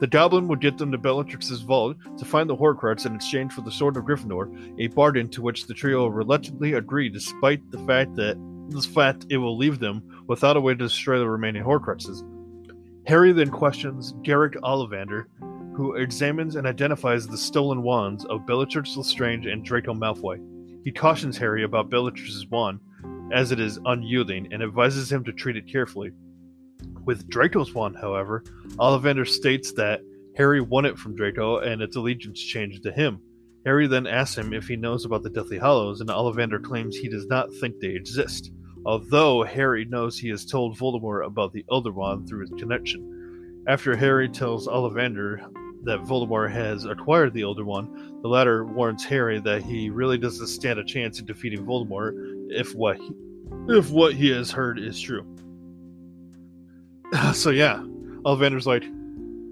the 0.00 0.06
Goblin 0.06 0.48
would 0.48 0.60
get 0.60 0.78
them 0.78 0.90
to 0.92 0.98
Bellatrix's 0.98 1.60
vault 1.60 1.96
to 2.18 2.24
find 2.24 2.48
the 2.48 2.56
Horcrux 2.56 3.06
in 3.06 3.14
exchange 3.14 3.52
for 3.52 3.60
the 3.60 3.70
Sword 3.70 3.96
of 3.96 4.04
Gryffindor, 4.04 4.80
a 4.80 4.88
bargain 4.88 5.28
to 5.30 5.42
which 5.42 5.66
the 5.66 5.74
trio 5.74 6.06
reluctantly 6.06 6.74
agree, 6.74 7.08
despite 7.08 7.68
the 7.70 7.78
fact 7.80 8.14
that 8.16 8.36
this 8.68 8.86
fact 8.86 9.26
it 9.30 9.38
will 9.38 9.56
leave 9.56 9.78
them 9.78 10.24
without 10.26 10.56
a 10.56 10.60
way 10.60 10.72
to 10.74 10.78
destroy 10.78 11.18
the 11.18 11.28
remaining 11.28 11.62
Horcruxes. 11.62 12.22
Harry 13.06 13.32
then 13.32 13.50
questions 13.50 14.12
Garrick 14.22 14.54
Ollivander, 14.62 15.24
who 15.74 15.94
examines 15.94 16.56
and 16.56 16.66
identifies 16.66 17.26
the 17.26 17.38
stolen 17.38 17.82
wands 17.82 18.24
of 18.26 18.46
Bellatrix 18.46 18.96
Lestrange 18.96 19.46
and 19.46 19.64
Draco 19.64 19.94
Malfoy. 19.94 20.38
He 20.84 20.92
cautions 20.92 21.38
Harry 21.38 21.64
about 21.64 21.90
Bellatrix's 21.90 22.46
wand, 22.48 22.80
as 23.32 23.52
it 23.52 23.60
is 23.60 23.78
unyielding, 23.84 24.52
and 24.52 24.62
advises 24.62 25.10
him 25.10 25.24
to 25.24 25.32
treat 25.32 25.56
it 25.56 25.70
carefully. 25.70 26.12
With 27.04 27.28
Draco's 27.28 27.74
wand, 27.74 27.96
however, 28.00 28.44
Ollivander 28.78 29.26
states 29.26 29.72
that 29.72 30.00
Harry 30.36 30.60
won 30.60 30.84
it 30.84 30.98
from 30.98 31.16
Draco 31.16 31.58
and 31.58 31.82
its 31.82 31.96
allegiance 31.96 32.40
changed 32.40 32.82
to 32.82 32.92
him. 32.92 33.20
Harry 33.64 33.86
then 33.86 34.06
asks 34.06 34.38
him 34.38 34.52
if 34.52 34.68
he 34.68 34.76
knows 34.76 35.04
about 35.04 35.22
the 35.22 35.30
Deathly 35.30 35.58
Hallows, 35.58 36.00
and 36.00 36.10
Ollivander 36.10 36.62
claims 36.62 36.96
he 36.96 37.08
does 37.08 37.26
not 37.26 37.52
think 37.60 37.80
they 37.80 37.88
exist, 37.88 38.52
although 38.88 39.44
Harry 39.44 39.84
knows 39.84 40.18
he 40.18 40.30
has 40.30 40.46
told 40.46 40.78
Voldemort 40.78 41.26
about 41.26 41.52
the 41.52 41.62
Elder 41.70 41.92
Wand 41.92 42.26
through 42.26 42.40
his 42.40 42.50
connection. 42.58 43.62
After 43.66 43.94
Harry 43.94 44.30
tells 44.30 44.66
Ollivander 44.66 45.46
that 45.84 46.00
Voldemort 46.04 46.50
has 46.52 46.86
acquired 46.86 47.34
the 47.34 47.42
Elder 47.42 47.66
Wand, 47.66 48.22
the 48.22 48.28
latter 48.28 48.64
warns 48.64 49.04
Harry 49.04 49.40
that 49.40 49.62
he 49.62 49.90
really 49.90 50.16
doesn't 50.16 50.46
stand 50.46 50.78
a 50.78 50.84
chance 50.84 51.20
in 51.20 51.26
defeating 51.26 51.66
Voldemort 51.66 52.14
if 52.48 52.74
what 52.74 52.96
he, 52.96 53.10
if 53.68 53.90
what 53.90 54.14
he 54.14 54.30
has 54.30 54.50
heard 54.50 54.78
is 54.78 54.98
true. 54.98 55.26
so 57.34 57.50
yeah, 57.50 57.76
Ollivander's 58.24 58.66
like, 58.66 58.84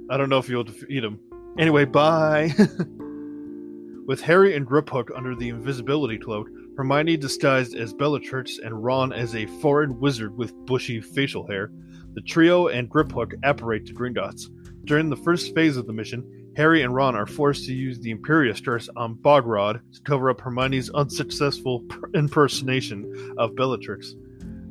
I 0.09 0.16
don't 0.16 0.31
know 0.31 0.38
if 0.38 0.49
you'll 0.49 0.64
defeat 0.64 1.05
him. 1.05 1.20
Anyway, 1.59 1.85
bye. 1.85 2.55
With 4.07 4.22
Harry 4.22 4.57
and 4.57 4.66
Griphook 4.66 5.11
under 5.14 5.35
the 5.35 5.51
invisibility 5.51 6.16
cloak, 6.16 6.49
Hermione 6.77 7.17
disguised 7.17 7.75
as 7.75 7.95
Bellatrix, 7.95 8.59
and 8.59 8.85
Ron 8.85 9.12
as 9.12 9.35
a 9.35 9.47
foreign 9.47 9.99
wizard 9.99 10.37
with 10.37 10.55
bushy 10.67 11.01
facial 11.01 11.47
hair, 11.47 11.71
the 12.12 12.21
trio 12.21 12.69
and 12.69 12.91
Griphook 12.91 13.33
apparate 13.43 13.87
to 13.87 13.95
Gringotts. 13.95 14.51
During 14.85 15.09
the 15.09 15.17
first 15.17 15.55
phase 15.55 15.79
of 15.79 15.87
the 15.87 15.95
mission, 15.95 16.53
Harry 16.57 16.83
and 16.83 16.95
Ron 16.95 17.16
are 17.16 17.27
forced 17.27 17.64
to 17.66 17.74
use 17.74 17.99
the 17.99 18.14
Imperius 18.14 18.64
Curse 18.64 18.91
on 18.95 19.14
Bogrod 19.16 19.81
to 19.93 20.01
cover 20.03 20.29
up 20.29 20.41
Hermione's 20.41 20.91
unsuccessful 20.91 21.83
impersonation 22.14 23.35
of 23.39 23.57
Bellatrix. 23.57 24.14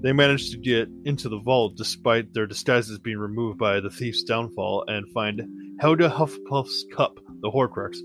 They 0.02 0.14
manage 0.14 0.52
to 0.52 0.58
get 0.58 0.88
into 1.06 1.30
the 1.30 1.40
vault 1.40 1.76
despite 1.76 2.34
their 2.34 2.46
disguises 2.46 3.00
being 3.00 3.18
removed 3.18 3.58
by 3.58 3.80
the 3.80 3.90
thief's 3.90 4.24
downfall 4.24 4.86
and 4.88 5.08
find 5.10 5.42
Helga 5.80 6.10
Hufflepuff's 6.10 6.86
cup, 6.96 7.20
the 7.42 7.50
Horcrux, 7.50 7.98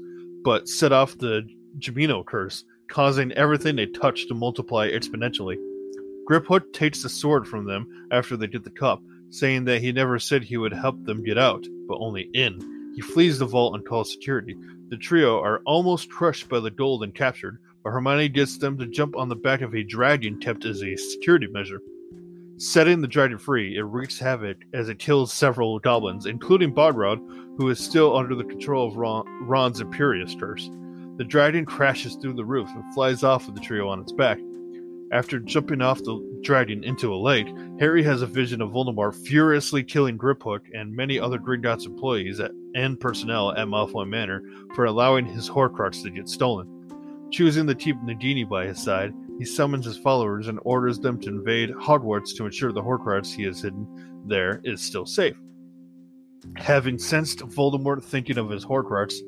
but 0.42 0.68
set 0.68 0.92
off 0.92 1.18
the 1.18 1.46
Gemino 1.78 2.24
curse, 2.24 2.64
causing 2.90 3.32
everything 3.32 3.76
they 3.76 3.86
touch 3.86 4.26
to 4.26 4.34
multiply 4.34 4.90
exponentially. 4.90 5.56
Griphook 6.28 6.72
takes 6.72 7.02
the 7.02 7.08
sword 7.08 7.48
from 7.48 7.64
them 7.64 8.06
after 8.12 8.36
they 8.36 8.46
get 8.46 8.64
the 8.64 8.70
cup, 8.70 9.02
saying 9.30 9.64
that 9.64 9.80
he 9.80 9.92
never 9.92 10.18
said 10.18 10.42
he 10.42 10.56
would 10.56 10.72
help 10.72 11.02
them 11.04 11.24
get 11.24 11.38
out, 11.38 11.64
but 11.88 11.98
only 11.98 12.28
in. 12.34 12.92
He 12.94 13.00
flees 13.00 13.38
the 13.38 13.46
vault 13.46 13.74
and 13.74 13.86
calls 13.86 14.12
security. 14.12 14.56
The 14.88 14.96
trio 14.96 15.40
are 15.40 15.62
almost 15.64 16.10
crushed 16.10 16.48
by 16.48 16.60
the 16.60 16.70
gold 16.70 17.04
and 17.04 17.14
captured, 17.14 17.58
but 17.82 17.90
Hermione 17.90 18.28
gets 18.28 18.58
them 18.58 18.76
to 18.78 18.86
jump 18.86 19.16
on 19.16 19.28
the 19.28 19.36
back 19.36 19.60
of 19.62 19.74
a 19.74 19.84
dragon 19.84 20.38
kept 20.38 20.64
as 20.64 20.82
a 20.82 20.96
security 20.96 21.46
measure. 21.46 21.80
Setting 22.58 23.00
the 23.00 23.08
dragon 23.08 23.38
free, 23.38 23.76
it 23.76 23.82
wreaks 23.82 24.18
havoc 24.18 24.58
as 24.74 24.88
it 24.88 24.98
kills 24.98 25.32
several 25.32 25.78
goblins, 25.78 26.26
including 26.26 26.74
Bogrod, 26.74 27.18
who 27.56 27.70
is 27.70 27.78
still 27.78 28.16
under 28.16 28.34
the 28.34 28.44
control 28.44 28.88
of 28.88 28.96
Ron, 28.96 29.24
Ron's 29.46 29.80
Imperius 29.80 30.38
curse. 30.38 30.68
The 31.20 31.26
dragon 31.26 31.66
crashes 31.66 32.14
through 32.16 32.32
the 32.32 32.46
roof 32.46 32.70
and 32.74 32.94
flies 32.94 33.22
off 33.22 33.44
with 33.44 33.54
the 33.54 33.60
trio 33.60 33.88
on 33.88 34.00
its 34.00 34.10
back. 34.10 34.38
After 35.12 35.38
jumping 35.38 35.82
off 35.82 36.02
the 36.02 36.18
dragon 36.40 36.82
into 36.82 37.12
a 37.12 37.20
lake, 37.20 37.46
Harry 37.78 38.02
has 38.04 38.22
a 38.22 38.26
vision 38.26 38.62
of 38.62 38.70
Voldemort 38.70 39.14
furiously 39.14 39.84
killing 39.84 40.16
Griphook 40.16 40.60
and 40.72 40.96
many 40.96 41.20
other 41.20 41.38
Gringotts 41.38 41.84
employees 41.84 42.40
at, 42.40 42.52
and 42.74 42.98
personnel 42.98 43.52
at 43.52 43.68
Malfoy 43.68 44.08
Manor 44.08 44.42
for 44.74 44.86
allowing 44.86 45.26
his 45.26 45.46
Horcrux 45.46 46.02
to 46.04 46.10
get 46.10 46.26
stolen. 46.26 47.28
Choosing 47.30 47.66
to 47.66 47.74
keep 47.74 47.96
Nagini 47.96 48.48
by 48.48 48.64
his 48.64 48.82
side, 48.82 49.12
he 49.38 49.44
summons 49.44 49.84
his 49.84 49.98
followers 49.98 50.48
and 50.48 50.58
orders 50.62 50.98
them 51.00 51.20
to 51.20 51.28
invade 51.28 51.68
Hogwarts 51.68 52.34
to 52.36 52.46
ensure 52.46 52.72
the 52.72 52.82
Horcrux 52.82 53.34
he 53.34 53.42
has 53.42 53.60
hidden 53.60 54.22
there 54.24 54.62
is 54.64 54.80
still 54.80 55.04
safe. 55.04 55.36
Having 56.56 56.98
sensed 56.98 57.40
Voldemort 57.40 58.02
thinking 58.02 58.38
of 58.38 58.48
his 58.48 58.64
Horcrux 58.64 59.20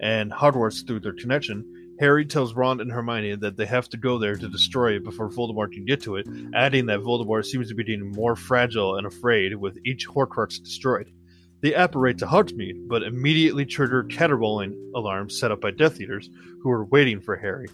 and 0.00 0.32
Hogwarts 0.32 0.86
through 0.86 1.00
their 1.00 1.12
connection, 1.12 1.64
Harry 2.00 2.24
tells 2.24 2.54
Ron 2.54 2.80
and 2.80 2.90
Hermione 2.90 3.36
that 3.36 3.58
they 3.58 3.66
have 3.66 3.88
to 3.90 3.98
go 3.98 4.18
there 4.18 4.34
to 4.34 4.48
destroy 4.48 4.96
it 4.96 5.04
before 5.04 5.28
Voldemort 5.28 5.72
can 5.72 5.84
get 5.84 6.02
to 6.02 6.16
it, 6.16 6.26
adding 6.54 6.86
that 6.86 7.00
Voldemort 7.00 7.44
seems 7.44 7.68
to 7.68 7.74
be 7.74 7.84
getting 7.84 8.10
more 8.12 8.34
fragile 8.34 8.96
and 8.96 9.06
afraid 9.06 9.54
with 9.54 9.76
each 9.84 10.08
Horcrux 10.08 10.62
destroyed. 10.62 11.10
They 11.60 11.74
apparate 11.74 12.16
to 12.18 12.26
Hogsmeade, 12.26 12.88
but 12.88 13.02
immediately 13.02 13.66
trigger 13.66 14.04
caterwauling 14.04 14.92
alarms 14.94 15.38
set 15.38 15.52
up 15.52 15.60
by 15.60 15.72
Death 15.72 16.00
Eaters, 16.00 16.30
who 16.62 16.70
are 16.70 16.86
waiting 16.86 17.20
for 17.20 17.36
Harry. 17.36 17.68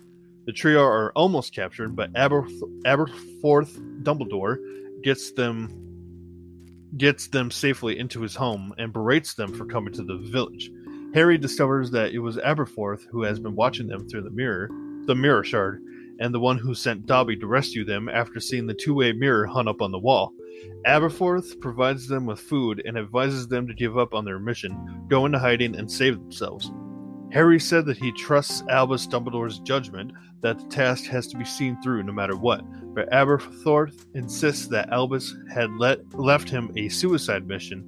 The 0.46 0.52
trio 0.52 0.82
are 0.82 1.12
almost 1.12 1.54
captured, 1.54 1.94
but 1.94 2.12
Aberth- 2.14 2.82
Aberforth 2.84 4.02
Dumbledore 4.02 4.58
gets 5.02 5.32
them 5.32 5.82
gets 6.96 7.28
them 7.28 7.50
safely 7.50 7.98
into 7.98 8.22
his 8.22 8.34
home 8.34 8.72
and 8.78 8.92
berates 8.92 9.34
them 9.34 9.52
for 9.52 9.66
coming 9.66 9.92
to 9.92 10.02
the 10.02 10.16
village. 10.16 10.70
Harry 11.14 11.38
discovers 11.38 11.90
that 11.90 12.12
it 12.12 12.18
was 12.18 12.36
Aberforth 12.36 13.07
who 13.11 13.22
has 13.22 13.38
been 13.38 13.54
watching 13.54 13.86
them 13.86 14.09
through 14.09 14.22
the 14.22 14.30
mirror, 14.30 14.68
the 15.07 15.14
mirror 15.14 15.44
shard, 15.44 15.82
and 16.18 16.32
the 16.32 16.40
one 16.40 16.59
who 16.59 16.74
sent 16.74 17.07
Dobby 17.07 17.36
to 17.36 17.46
rescue 17.46 17.84
them 17.84 18.09
after 18.09 18.40
seeing 18.40 18.66
the 18.66 18.74
two-way 18.74 19.12
mirror 19.12 19.46
hung 19.46 19.68
up 19.68 19.82
on 19.82 19.92
the 19.92 19.98
wall. 19.98 20.32
Aberforth 20.86 21.61
provides 21.61 22.09
them 22.09 22.26
with 22.26 22.40
food 22.40 22.82
and 22.84 22.96
advises 22.96 23.48
them 23.48 23.66
to 23.66 23.74
give 23.74 23.98
up 23.98 24.14
on 24.14 24.24
their 24.24 24.38
mission, 24.38 25.04
go 25.09 25.26
into 25.26 25.38
hiding, 25.38 25.76
and 25.76 25.90
save 25.90 26.18
themselves. 26.18 26.70
Harry 27.32 27.61
said 27.61 27.84
that 27.86 27.98
he 27.98 28.12
trusts 28.12 28.62
Albus 28.70 29.07
Dumbledore's 29.07 29.59
judgment 29.61 30.12
that 30.42 30.59
the 30.59 30.66
task 30.66 31.04
has 31.07 31.26
to 31.28 31.36
be 31.36 31.44
seen 31.44 31.80
through 31.82 32.02
no 32.02 32.12
matter 32.12 32.36
what, 32.36 32.62
but 32.94 33.11
Aberforth 33.11 34.07
insists 34.14 34.68
that 34.68 34.90
Albus 34.90 35.34
had 35.52 35.70
let, 35.72 35.98
left 36.14 36.48
him 36.48 36.70
a 36.76 36.88
suicide 36.88 37.46
mission 37.46 37.84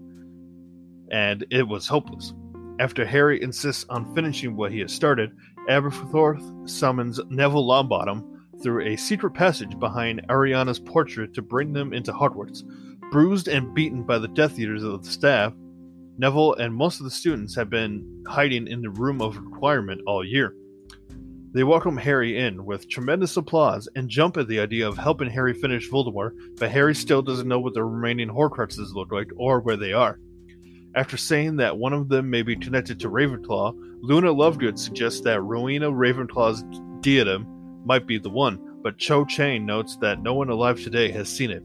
and 1.10 1.46
it 1.50 1.66
was 1.66 1.86
hopeless. 1.86 2.34
After 2.80 3.04
Harry 3.04 3.42
insists 3.42 3.84
on 3.88 4.14
finishing 4.14 4.54
what 4.54 4.70
he 4.70 4.78
has 4.80 4.92
started, 4.92 5.36
Aberforth 5.68 6.68
summons 6.70 7.18
Neville 7.28 7.66
Longbottom 7.66 8.62
through 8.62 8.86
a 8.86 8.96
secret 8.96 9.32
passage 9.34 9.76
behind 9.80 10.24
Ariana's 10.28 10.78
portrait 10.78 11.34
to 11.34 11.42
bring 11.42 11.72
them 11.72 11.92
into 11.92 12.12
Hogwarts. 12.12 12.62
Bruised 13.10 13.48
and 13.48 13.74
beaten 13.74 14.04
by 14.04 14.18
the 14.18 14.28
Death 14.28 14.60
Eaters 14.60 14.84
of 14.84 15.02
the 15.02 15.10
staff, 15.10 15.54
Neville 16.18 16.54
and 16.54 16.72
most 16.72 17.00
of 17.00 17.04
the 17.04 17.10
students 17.10 17.56
have 17.56 17.68
been 17.68 18.24
hiding 18.28 18.68
in 18.68 18.80
the 18.80 18.90
room 18.90 19.20
of 19.20 19.36
requirement 19.36 20.00
all 20.06 20.24
year. 20.24 20.54
They 21.52 21.64
welcome 21.64 21.96
Harry 21.96 22.38
in 22.38 22.64
with 22.64 22.88
tremendous 22.88 23.36
applause 23.36 23.88
and 23.96 24.08
jump 24.08 24.36
at 24.36 24.46
the 24.46 24.60
idea 24.60 24.86
of 24.86 24.98
helping 24.98 25.30
Harry 25.30 25.54
finish 25.54 25.90
Voldemort, 25.90 26.32
but 26.58 26.70
Harry 26.70 26.94
still 26.94 27.22
doesn't 27.22 27.48
know 27.48 27.58
what 27.58 27.74
the 27.74 27.82
remaining 27.82 28.28
Horcruxes 28.28 28.92
look 28.92 29.10
like 29.10 29.30
or 29.36 29.60
where 29.60 29.76
they 29.76 29.92
are. 29.92 30.20
After 30.94 31.16
saying 31.16 31.56
that 31.56 31.76
one 31.76 31.92
of 31.92 32.08
them 32.08 32.30
may 32.30 32.42
be 32.42 32.56
connected 32.56 32.98
to 33.00 33.10
Ravenclaw, 33.10 33.74
Luna 34.00 34.32
Lovegood 34.32 34.78
suggests 34.78 35.20
that 35.22 35.42
Rowena 35.42 35.90
Ravenclaw's 35.90 36.64
diadem 37.02 37.46
might 37.84 38.06
be 38.06 38.18
the 38.18 38.30
one, 38.30 38.58
but 38.82 38.96
Cho 38.96 39.24
Chang 39.24 39.66
notes 39.66 39.96
that 39.98 40.22
no 40.22 40.34
one 40.34 40.48
alive 40.48 40.82
today 40.82 41.10
has 41.10 41.28
seen 41.28 41.50
it. 41.50 41.62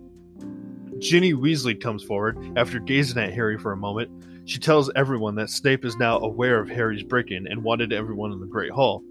Ginny 0.99 1.34
Weasley 1.34 1.80
comes 1.80 2.03
forward 2.03 2.38
after 2.57 2.80
gazing 2.80 3.21
at 3.21 3.34
Harry 3.34 3.57
for 3.57 3.71
a 3.71 3.78
moment. 3.78 4.09
She 4.45 4.59
tells 4.59 4.91
everyone 4.95 5.36
that 5.36 5.49
Snape 5.49 5.86
is 5.86 5.95
now 5.97 6.19
aware 6.19 6.59
of 6.59 6.69
Harry's 6.69 7.03
break 7.03 7.32
in 7.32 7.47
and 7.47 7.63
wanted 7.63 7.93
everyone 7.93 8.32
in 8.32 8.39
the 8.39 8.45
Great 8.45 8.71
Hall. 8.71 9.03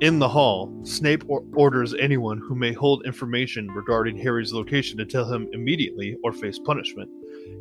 In 0.00 0.18
the 0.18 0.28
hall, 0.28 0.72
Snape 0.82 1.24
or- 1.28 1.44
orders 1.52 1.94
anyone 1.94 2.38
who 2.38 2.54
may 2.54 2.72
hold 2.72 3.04
information 3.04 3.68
regarding 3.68 4.16
Harry's 4.16 4.50
location 4.50 4.96
to 4.96 5.04
tell 5.04 5.30
him 5.30 5.46
immediately 5.52 6.16
or 6.24 6.32
face 6.32 6.58
punishment. 6.58 7.10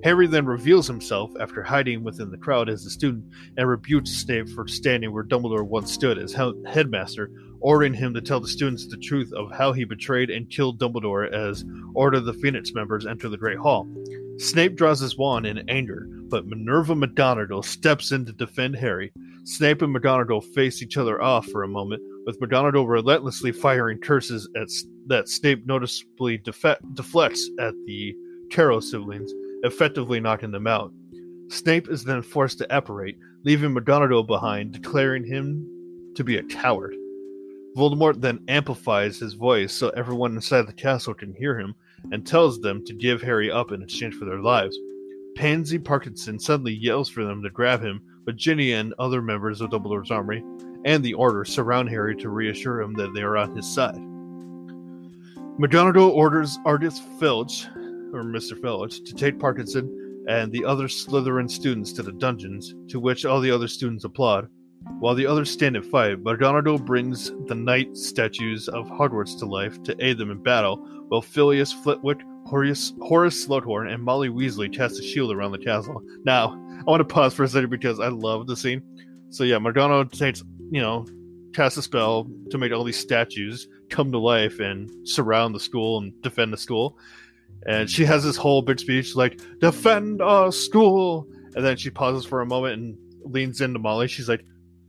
Harry 0.06 0.26
then 0.26 0.46
reveals 0.46 0.88
himself 0.88 1.32
after 1.38 1.62
hiding 1.62 2.02
within 2.02 2.32
the 2.32 2.38
crowd 2.38 2.70
as 2.70 2.86
a 2.86 2.90
student 2.90 3.26
and 3.58 3.68
rebukes 3.68 4.12
Snape 4.12 4.48
for 4.50 4.66
standing 4.70 5.12
where 5.12 5.26
Dumbledore 5.26 5.68
once 5.68 5.92
stood 5.92 6.18
as 6.18 6.34
he- 6.34 6.64
headmaster, 6.66 7.30
ordering 7.60 7.94
him 7.94 8.14
to 8.14 8.22
tell 8.22 8.40
the 8.40 8.48
students 8.48 8.88
the 8.88 8.96
truth 8.96 9.34
of 9.34 9.52
how 9.52 9.74
he 9.74 9.84
betrayed 9.84 10.30
and 10.30 10.50
killed 10.50 10.80
Dumbledore 10.80 11.30
as 11.30 11.66
Order 11.94 12.20
of 12.20 12.26
the 12.26 12.34
Phoenix 12.34 12.74
members 12.74 13.06
enter 13.06 13.28
the 13.28 13.38
Great 13.38 13.58
Hall. 13.58 13.86
Snape 14.38 14.78
draws 14.78 15.02
his 15.02 15.18
wand 15.18 15.46
in 15.46 15.70
anger, 15.70 16.08
but 16.30 16.48
Minerva 16.48 16.96
McGonagall 16.96 17.66
steps 17.66 18.14
in 18.14 18.26
to 18.26 18.32
defend 18.32 18.78
Harry. 18.78 19.12
Snape 19.44 19.82
and 19.82 19.94
McGonagall 19.94 20.44
face 20.54 20.82
each 20.82 20.96
other 20.96 21.22
off 21.22 21.46
for 21.48 21.64
a 21.64 21.68
moment, 21.68 22.02
with 22.26 22.40
McGonagall 22.40 22.88
relentlessly 22.88 23.52
firing 23.52 24.00
curses 24.00 24.48
at 24.56 24.68
that 25.08 25.28
Snape 25.28 25.66
noticeably 25.66 26.38
deflects 26.38 27.50
at 27.60 27.74
the 27.86 28.16
Carroll 28.50 28.82
siblings, 28.82 29.32
effectively 29.64 30.20
knocking 30.20 30.52
them 30.52 30.68
out. 30.68 30.92
Snape 31.50 31.90
is 31.90 32.04
then 32.04 32.22
forced 32.22 32.60
to 32.60 32.76
apparate, 32.76 33.18
leaving 33.44 33.74
McGonagall 33.74 34.28
behind, 34.28 34.74
declaring 34.74 35.26
him 35.26 35.68
to 36.16 36.24
be 36.24 36.38
a 36.38 36.44
coward. 36.44 36.96
Voldemort 37.76 38.22
then 38.22 38.40
amplifies 38.48 39.20
his 39.20 39.34
voice 39.34 39.74
so 39.74 39.90
everyone 39.90 40.34
inside 40.34 40.68
the 40.68 40.74
castle 40.74 41.14
can 41.14 41.34
hear 41.34 41.58
him 41.58 41.76
and 42.12 42.26
tells 42.26 42.60
them 42.60 42.84
to 42.86 42.94
give 42.94 43.22
Harry 43.22 43.52
up 43.52 43.72
in 43.72 43.82
exchange 43.82 44.16
for 44.16 44.26
their 44.26 44.40
lives. 44.40 44.78
Pansy 45.36 45.80
Parkinson 45.80 46.40
suddenly 46.40 46.74
yells 46.74 47.10
for 47.10 47.24
them 47.24 47.42
to 47.44 47.50
grab 47.50 47.82
him, 47.82 48.02
but 48.26 48.36
Ginny 48.36 48.74
and 48.74 48.94
other 49.00 49.22
members 49.22 49.62
of 49.62 49.70
Dumbledore's 49.70 50.12
army 50.12 50.44
and 50.86 51.04
the 51.04 51.14
Order 51.14 51.46
surround 51.46 51.90
Harry 51.90 52.16
to 52.18 52.30
reassure 52.30 52.82
him 52.82 52.94
that 52.94 53.14
they 53.14 53.22
are 53.22 53.38
on 53.38 53.56
his 53.56 53.68
side. 53.68 54.00
McGonagall 55.60 56.12
orders 56.12 56.58
Argus 56.66 57.00
Filch, 57.20 57.68
or 58.14 58.24
Mr. 58.24 58.60
Filch, 58.60 59.04
to 59.04 59.14
take 59.14 59.40
Parkinson 59.40 60.24
and 60.28 60.52
the 60.52 60.64
other 60.64 60.88
Slytherin 60.88 61.50
students 61.50 61.92
to 61.94 62.04
the 62.04 62.14
dungeons, 62.14 62.76
to 62.88 63.00
which 63.00 63.26
all 63.26 63.42
the 63.42 63.52
other 63.52 63.68
students 63.68 64.06
applaud. 64.06 64.48
While 65.00 65.16
the 65.16 65.26
others 65.26 65.52
stand 65.52 65.76
and 65.76 65.86
fight, 65.86 66.24
McGonagall 66.24 66.86
brings 66.86 67.32
the 67.48 67.56
knight 67.56 67.98
statues 67.98 68.70
of 68.70 68.88
Hogwarts 68.88 69.38
to 69.40 69.46
life 69.46 69.82
to 69.84 69.96
aid 70.04 70.18
them 70.18 70.32
in 70.32 70.42
battle, 70.42 70.78
while 71.10 71.22
Filius 71.22 71.74
Flitwick, 71.74 72.20
Horace, 72.46 72.94
Horace 73.02 73.46
Slughorn, 73.46 73.94
and 73.94 74.02
Molly 74.02 74.30
Weasley 74.30 74.74
cast 74.74 75.00
a 75.00 75.04
shield 75.04 75.32
around 75.32 75.52
the 75.52 75.58
castle. 75.58 76.02
Now, 76.24 76.54
I 76.80 76.84
want 76.90 77.02
to 77.02 77.14
pause 77.14 77.34
for 77.34 77.44
a 77.44 77.48
second 77.48 77.70
because 77.70 78.00
I 78.00 78.08
love 78.08 78.48
the 78.48 78.56
scene. 78.56 78.82
So 79.30 79.44
yeah, 79.44 79.58
McGonagall 79.58 80.12
takes, 80.18 80.44
you 80.72 80.82
know, 80.82 81.06
cast 81.54 81.78
a 81.78 81.82
spell 81.82 82.30
to 82.52 82.58
make 82.58 82.72
all 82.72 82.84
these 82.84 83.00
statues 83.00 83.68
come 83.90 84.12
to 84.12 84.20
life 84.20 84.60
and 84.60 84.90
surround 85.08 85.56
the 85.56 85.60
school 85.60 85.98
and 86.00 86.22
defend 86.22 86.54
the 86.54 86.58
school. 86.58 86.98
And 87.66 87.90
she 87.90 88.06
has 88.06 88.24
this 88.24 88.38
whole 88.38 88.62
big 88.62 88.80
speech 88.80 89.16
like, 89.16 89.42
defend 89.60 90.22
our 90.22 90.52
school. 90.52 91.28
And 91.56 91.66
then 91.66 91.78
she 91.78 91.90
pauses 91.90 92.26
for 92.26 92.42
a 92.42 92.46
moment 92.46 92.74
and 92.76 92.98
leans 93.24 93.62
into 93.62 93.80
Molly. 93.80 94.08
She's 94.08 94.30
like, 94.30 94.46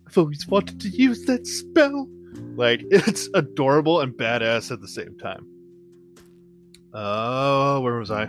I've 0.07 0.19
always 0.19 0.47
wanted 0.47 0.81
to 0.81 0.89
use 0.89 1.25
that 1.25 1.47
spell. 1.47 2.09
Like, 2.55 2.83
it's 2.91 3.29
adorable 3.35 4.01
and 4.01 4.13
badass 4.13 4.71
at 4.71 4.81
the 4.81 4.89
same 4.89 5.17
time. 5.19 5.47
Oh, 6.93 7.81
where 7.81 7.99
was 7.99 8.11
I? 8.11 8.27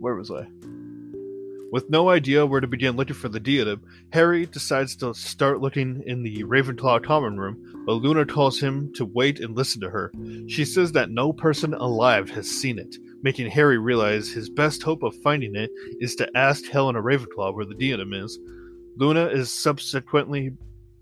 Where 0.00 0.14
was 0.14 0.30
I? 0.30 0.46
With 1.74 1.90
no 1.90 2.08
idea 2.08 2.46
where 2.46 2.60
to 2.60 2.68
begin 2.68 2.94
looking 2.94 3.16
for 3.16 3.28
the 3.28 3.40
diadem, 3.40 3.82
Harry 4.12 4.46
decides 4.46 4.94
to 4.94 5.12
start 5.12 5.60
looking 5.60 6.04
in 6.06 6.22
the 6.22 6.44
Ravenclaw 6.44 7.02
common 7.02 7.36
room, 7.36 7.82
but 7.84 7.94
Luna 7.94 8.24
calls 8.24 8.60
him 8.60 8.92
to 8.94 9.04
wait 9.04 9.40
and 9.40 9.56
listen 9.56 9.80
to 9.80 9.90
her. 9.90 10.12
She 10.46 10.64
says 10.64 10.92
that 10.92 11.10
no 11.10 11.32
person 11.32 11.74
alive 11.74 12.30
has 12.30 12.48
seen 12.48 12.78
it, 12.78 12.94
making 13.22 13.50
Harry 13.50 13.76
realize 13.76 14.28
his 14.30 14.48
best 14.48 14.84
hope 14.84 15.02
of 15.02 15.20
finding 15.24 15.56
it 15.56 15.68
is 15.98 16.14
to 16.14 16.30
ask 16.36 16.64
Helena 16.66 17.02
Ravenclaw 17.02 17.52
where 17.56 17.66
the 17.66 17.74
diadem 17.74 18.12
is. 18.12 18.38
Luna 18.96 19.26
is 19.26 19.50
subsequently 19.50 20.52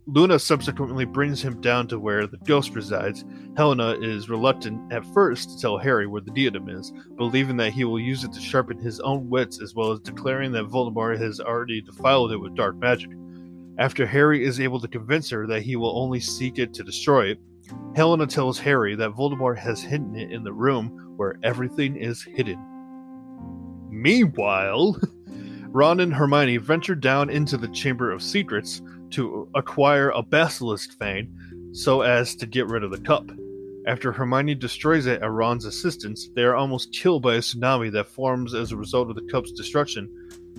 Luna 0.06 0.36
subsequently 0.36 1.04
brings 1.04 1.40
him 1.40 1.60
down 1.60 1.86
to 1.86 1.98
where 1.98 2.26
the 2.26 2.38
ghost 2.38 2.74
resides. 2.74 3.24
Helena 3.56 3.92
is 4.00 4.28
reluctant 4.28 4.92
at 4.92 5.06
first 5.14 5.50
to 5.50 5.60
tell 5.60 5.78
Harry 5.78 6.08
where 6.08 6.20
the 6.20 6.32
diadem 6.32 6.68
is, 6.68 6.92
believing 7.16 7.56
that 7.56 7.72
he 7.72 7.84
will 7.84 8.00
use 8.00 8.24
it 8.24 8.32
to 8.32 8.40
sharpen 8.40 8.78
his 8.78 8.98
own 9.00 9.30
wits 9.30 9.62
as 9.62 9.76
well 9.76 9.92
as 9.92 10.00
declaring 10.00 10.50
that 10.52 10.68
Voldemort 10.68 11.18
has 11.18 11.38
already 11.38 11.80
defiled 11.80 12.32
it 12.32 12.36
with 12.36 12.56
dark 12.56 12.76
magic. 12.76 13.10
After 13.78 14.04
Harry 14.04 14.44
is 14.44 14.58
able 14.58 14.80
to 14.80 14.88
convince 14.88 15.30
her 15.30 15.46
that 15.46 15.62
he 15.62 15.76
will 15.76 15.96
only 15.96 16.18
seek 16.18 16.58
it 16.58 16.74
to 16.74 16.82
destroy 16.82 17.26
it, 17.26 17.38
Helena 17.94 18.26
tells 18.26 18.58
Harry 18.58 18.96
that 18.96 19.12
Voldemort 19.12 19.56
has 19.56 19.82
hidden 19.82 20.16
it 20.16 20.32
in 20.32 20.42
the 20.42 20.52
room 20.52 21.14
where 21.16 21.38
everything 21.44 21.96
is 21.96 22.22
hidden. 22.22 22.58
Meanwhile, 23.88 25.00
Ron 25.68 26.00
and 26.00 26.12
Hermione 26.12 26.56
venture 26.58 26.94
down 26.96 27.30
into 27.30 27.56
the 27.56 27.68
Chamber 27.68 28.10
of 28.10 28.22
Secrets 28.22 28.82
to 29.12 29.48
acquire 29.54 30.10
a 30.10 30.22
Basilisk 30.22 30.98
Fang 30.98 31.32
so 31.72 32.02
as 32.02 32.34
to 32.36 32.46
get 32.46 32.66
rid 32.66 32.84
of 32.84 32.90
the 32.90 33.00
cup. 33.00 33.30
After 33.86 34.12
Hermione 34.12 34.54
destroys 34.54 35.06
it 35.06 35.22
at 35.22 35.30
Ron's 35.30 35.64
assistance, 35.64 36.28
they 36.36 36.42
are 36.42 36.54
almost 36.54 36.92
killed 36.92 37.22
by 37.22 37.34
a 37.34 37.38
tsunami 37.38 37.90
that 37.92 38.06
forms 38.06 38.54
as 38.54 38.70
a 38.70 38.76
result 38.76 39.08
of 39.08 39.16
the 39.16 39.28
cup's 39.30 39.50
destruction, 39.52 40.08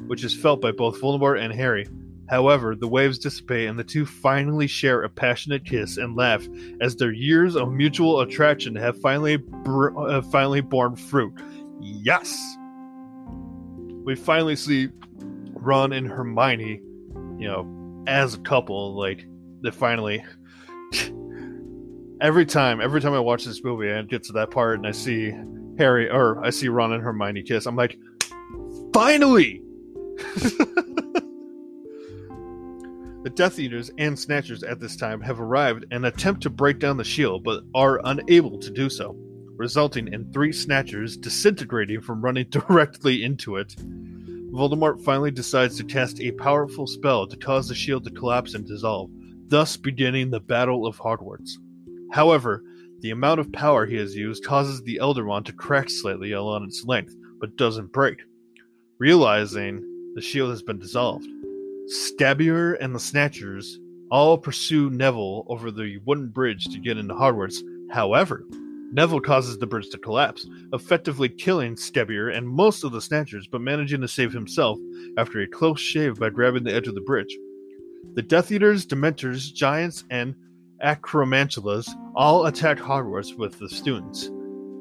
which 0.08 0.24
is 0.24 0.34
felt 0.34 0.60
by 0.62 0.72
both 0.72 0.99
Voldemort 0.99 1.39
and 1.39 1.54
Harry. 1.54 1.88
However, 2.30 2.76
the 2.76 2.88
waves 2.88 3.20
dissipate 3.20 3.70
and 3.70 3.78
the 3.78 3.84
two 3.84 4.06
finally 4.06 4.68
share 4.68 5.04
a 5.04 5.10
passionate 5.10 5.66
kiss 5.66 5.97
and 5.97 6.16
laugh 6.16 6.45
as 6.82 6.95
their 6.95 7.12
years 7.12 7.56
of 7.56 7.72
mutual 7.72 8.22
attraction 8.22 8.76
have 8.76 8.99
finally 8.99 9.38
br- 9.38 9.97
uh, 9.97 10.22
finally 10.24 10.62
borne 10.62 10.95
fruit. 10.95 11.34
Yes. 11.80 12.58
We 14.04 14.16
finally 14.16 14.56
see 14.56 14.89
Ron 15.54 15.93
and 15.93 16.08
Hermione, 16.08 16.82
you 17.38 17.47
know, 17.47 17.82
as 18.08 18.34
a 18.34 18.39
couple. 18.39 18.95
Like 18.95 19.26
they 19.62 19.72
finally. 19.72 20.24
every 22.22 22.45
time, 22.45 22.82
every 22.82 23.01
time 23.01 23.14
I 23.14 23.20
watch 23.20 23.45
this 23.45 23.64
movie, 23.64 23.91
I 23.91 24.01
get 24.04 24.24
to 24.24 24.34
that 24.34 24.51
part 24.51 24.78
and 24.78 24.88
I 24.88 24.91
see 24.91 25.34
Harry 25.78 26.10
or 26.10 26.43
I 26.43 26.49
see 26.49 26.68
Ron 26.68 26.93
and 26.93 27.04
Hermione 27.04 27.43
kiss. 27.43 27.66
I'm 27.66 27.76
like, 27.76 27.97
finally. 28.93 29.62
The 33.24 33.30
Death 33.30 33.58
Eaters 33.58 33.89
and 33.97 34.20
Snatchers 34.20 34.64
at 34.64 34.82
this 34.82 34.97
time 34.97 35.22
have 35.22 35.39
arrived 35.39 35.86
and 35.91 36.06
attempt 36.06 36.43
to 36.43 36.49
break 36.49 36.80
down 36.80 36.97
the 36.97 37.06
shield, 37.06 37.45
but 37.45 37.64
are 37.74 38.01
unable 38.04 38.60
to 38.60 38.70
do 38.70 38.89
so, 38.89 39.16
resulting 39.56 40.12
in 40.12 40.30
three 40.34 40.51
Snatchers 40.51 41.16
disintegrating 41.16 42.01
from 42.01 42.22
running 42.22 42.47
directly 42.49 43.24
into 43.24 43.56
it. 43.56 43.78
Voldemort 44.54 45.04
finally 45.04 45.32
decides 45.32 45.78
to 45.78 45.84
cast 45.84 46.22
a 46.22 46.32
powerful 46.32 46.86
spell 46.86 47.26
to 47.26 47.36
cause 47.36 47.68
the 47.68 47.74
shield 47.74 48.04
to 48.04 48.12
collapse 48.12 48.54
and 48.54 48.68
dissolve, 48.68 49.10
thus 49.47 49.76
beginning 49.76 50.30
the 50.30 50.39
Battle 50.39 50.86
of 50.86 50.95
Hogwarts. 50.97 51.54
However, 52.12 52.64
the 52.99 53.10
amount 53.10 53.39
of 53.39 53.51
power 53.51 53.88
he 53.88 53.95
has 53.95 54.16
used 54.16 54.45
causes 54.45 54.84
the 54.84 54.99
Elder 54.99 55.26
Wand 55.26 55.47
to 55.47 55.54
crack 55.54 55.89
slightly 55.89 56.34
along 56.34 56.66
its 56.66 56.86
length, 56.86 57.16
but 57.39 57.58
doesn't 57.58 57.91
break. 57.91 58.20
Realizing 58.99 60.14
the 60.14 60.22
shield 60.22 60.51
has 60.51 60.62
been 60.62 60.78
dissolved, 60.78 61.26
Scabior 61.88 62.78
and 62.80 62.93
the 62.93 62.99
Snatchers 62.99 63.80
all 64.12 64.38
pursue 64.38 64.91
Neville 64.91 65.45
over 65.47 65.72
the 65.72 65.97
wooden 66.06 66.28
bridge 66.28 66.66
to 66.66 66.80
get 66.80 66.99
into 66.99 67.16
Hogwarts. 67.16 67.58
However, 67.91 68.45
Neville 68.93 69.21
causes 69.21 69.57
the 69.57 69.67
bridge 69.67 69.89
to 69.89 69.97
collapse, 69.97 70.47
effectively 70.71 71.27
killing 71.27 71.75
Scabior 71.75 72.35
and 72.35 72.47
most 72.47 72.83
of 72.83 72.91
the 72.91 73.01
Snatchers, 73.01 73.47
but 73.47 73.61
managing 73.61 74.01
to 74.01 74.07
save 74.07 74.31
himself 74.31 74.77
after 75.17 75.41
a 75.41 75.47
close 75.47 75.79
shave 75.79 76.19
by 76.19 76.29
grabbing 76.29 76.63
the 76.63 76.73
edge 76.73 76.87
of 76.87 76.95
the 76.95 77.01
bridge. 77.01 77.35
The 78.13 78.21
Death 78.21 78.51
Eaters, 78.51 78.85
Dementors, 78.85 79.51
Giants, 79.53 80.03
and 80.11 80.35
Acromantulas 80.83 81.89
all 82.15 82.45
attack 82.45 82.77
Hogwarts 82.77 83.35
with 83.35 83.57
the 83.57 83.69
students. 83.69 84.29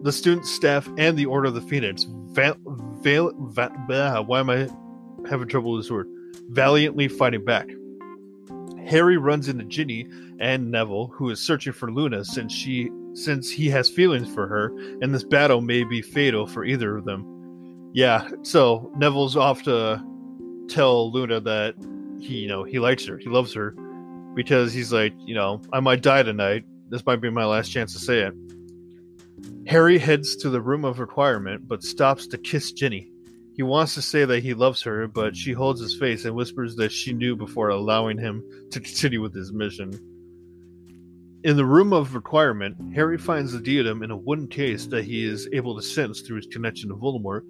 The 0.02 0.12
student 0.12 0.46
staff 0.46 0.88
and 0.98 1.16
the 1.16 1.26
Order 1.26 1.48
of 1.48 1.54
the 1.54 1.60
Phoenix. 1.62 2.04
Va- 2.08 2.56
va- 2.66 4.22
why 4.22 4.40
am 4.40 4.50
I 4.50 4.68
having 5.28 5.48
trouble 5.48 5.72
with 5.72 5.84
this 5.84 5.90
word? 5.90 6.08
valiantly 6.48 7.08
fighting 7.08 7.44
back. 7.44 7.68
Harry 8.86 9.16
runs 9.16 9.48
into 9.48 9.64
Ginny 9.64 10.06
and 10.40 10.70
Neville, 10.70 11.06
who 11.06 11.30
is 11.30 11.40
searching 11.40 11.72
for 11.72 11.90
Luna 11.90 12.24
since 12.24 12.52
she 12.52 12.90
since 13.14 13.50
he 13.50 13.68
has 13.68 13.90
feelings 13.90 14.32
for 14.32 14.46
her, 14.46 14.68
and 15.00 15.14
this 15.14 15.24
battle 15.24 15.60
may 15.60 15.84
be 15.84 16.02
fatal 16.02 16.46
for 16.46 16.64
either 16.64 16.96
of 16.96 17.04
them. 17.04 17.90
Yeah, 17.92 18.28
so 18.42 18.90
Neville's 18.96 19.36
off 19.36 19.62
to 19.64 20.02
tell 20.68 21.12
Luna 21.12 21.40
that 21.40 21.74
he, 22.18 22.36
you 22.36 22.48
know, 22.48 22.64
he 22.64 22.78
likes 22.78 23.04
her, 23.06 23.18
he 23.18 23.28
loves 23.28 23.52
her, 23.54 23.72
because 24.34 24.72
he's 24.72 24.92
like, 24.92 25.12
you 25.18 25.34
know, 25.34 25.60
I 25.72 25.80
might 25.80 26.02
die 26.02 26.22
tonight. 26.22 26.64
This 26.88 27.04
might 27.04 27.20
be 27.20 27.30
my 27.30 27.44
last 27.44 27.70
chance 27.70 27.92
to 27.92 27.98
say 27.98 28.20
it. 28.20 28.34
Harry 29.66 29.98
heads 29.98 30.36
to 30.36 30.50
the 30.50 30.60
room 30.60 30.84
of 30.84 30.98
requirement, 30.98 31.68
but 31.68 31.82
stops 31.82 32.26
to 32.28 32.38
kiss 32.38 32.72
Ginny. 32.72 33.10
He 33.54 33.62
wants 33.62 33.94
to 33.94 34.02
say 34.02 34.24
that 34.24 34.42
he 34.42 34.54
loves 34.54 34.82
her, 34.82 35.06
but 35.06 35.36
she 35.36 35.52
holds 35.52 35.80
his 35.80 35.94
face 35.94 36.24
and 36.24 36.34
whispers 36.34 36.76
that 36.76 36.90
she 36.92 37.12
knew 37.12 37.36
before 37.36 37.68
allowing 37.68 38.18
him 38.18 38.42
to 38.70 38.80
continue 38.80 39.20
with 39.20 39.34
his 39.34 39.52
mission. 39.52 39.92
In 41.45 41.57
the 41.57 41.64
room 41.64 41.93
of 41.93 42.14
requirement, 42.14 42.95
Harry 42.95 43.18
finds 43.18 43.51
the 43.51 43.59
diadem 43.59 44.05
in 44.05 44.12
a 44.12 44.16
wooden 44.16 44.47
case 44.47 44.86
that 44.86 45.05
he 45.05 45.24
is 45.24 45.49
able 45.53 45.74
to 45.74 45.82
sense 45.82 46.20
through 46.20 46.36
his 46.36 46.47
connection 46.47 46.88
to 46.88 46.95
Voldemort, 46.95 47.43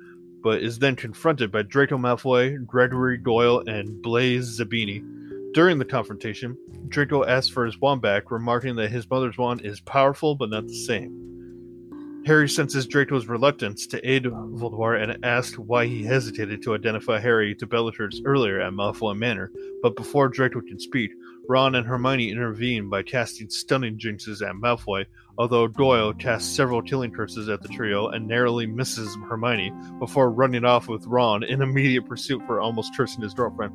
but 0.43 0.62
is 0.62 0.78
then 0.78 0.97
confronted 0.97 1.53
by 1.53 1.61
Draco 1.61 1.99
Malfoy, 1.99 2.64
Gregory 2.64 3.18
Goyle, 3.18 3.62
and 3.68 4.01
Blaise 4.01 4.59
Zabini. 4.59 5.05
During 5.53 5.78
the 5.78 5.84
confrontation, 5.84 6.57
Draco 6.88 7.26
asks 7.26 7.51
for 7.51 7.66
his 7.66 7.78
wand 7.82 8.01
back, 8.01 8.30
remarking 8.30 8.76
that 8.76 8.90
his 8.90 9.09
mother's 9.11 9.36
wand 9.36 9.61
is 9.62 9.80
powerful 9.80 10.36
but 10.36 10.49
not 10.49 10.66
the 10.66 10.74
same. 10.74 12.22
Harry 12.24 12.49
senses 12.49 12.86
Draco's 12.86 13.26
reluctance 13.26 13.86
to 13.88 14.11
aid 14.11 14.24
Voldemort 14.24 15.03
and 15.03 15.22
asks 15.22 15.59
why 15.59 15.86
he 15.86 16.03
hesitated 16.03 16.62
to 16.62 16.74
identify 16.74 17.18
Harry 17.18 17.55
to 17.57 17.66
Bellatrix 17.66 18.22
earlier 18.24 18.59
at 18.59 18.72
Malfoy 18.72 19.18
Manor, 19.18 19.51
but 19.82 19.97
before 19.97 20.28
Draco 20.28 20.62
can 20.62 20.78
speak, 20.78 21.11
Ron 21.53 21.74
and 21.74 21.86
Hermione 21.86 22.30
intervene 22.30 22.88
by 22.88 23.03
casting 23.03 23.50
stunning 23.50 23.98
jinxes 23.98 24.40
at 24.40 24.55
Malfoy, 24.55 25.05
although 25.36 25.68
Goyle 25.68 26.14
casts 26.14 26.57
several 26.57 26.80
killing 26.80 27.11
curses 27.11 27.46
at 27.50 27.61
the 27.61 27.68
trio 27.68 28.09
and 28.09 28.26
narrowly 28.26 28.64
misses 28.64 29.14
Hermione 29.28 29.70
before 29.98 30.30
running 30.30 30.64
off 30.64 30.88
with 30.88 31.05
Ron 31.07 31.42
in 31.42 31.61
immediate 31.61 32.07
pursuit 32.07 32.40
for 32.46 32.59
almost 32.59 32.96
cursing 32.96 33.20
his 33.20 33.34
girlfriend. 33.34 33.74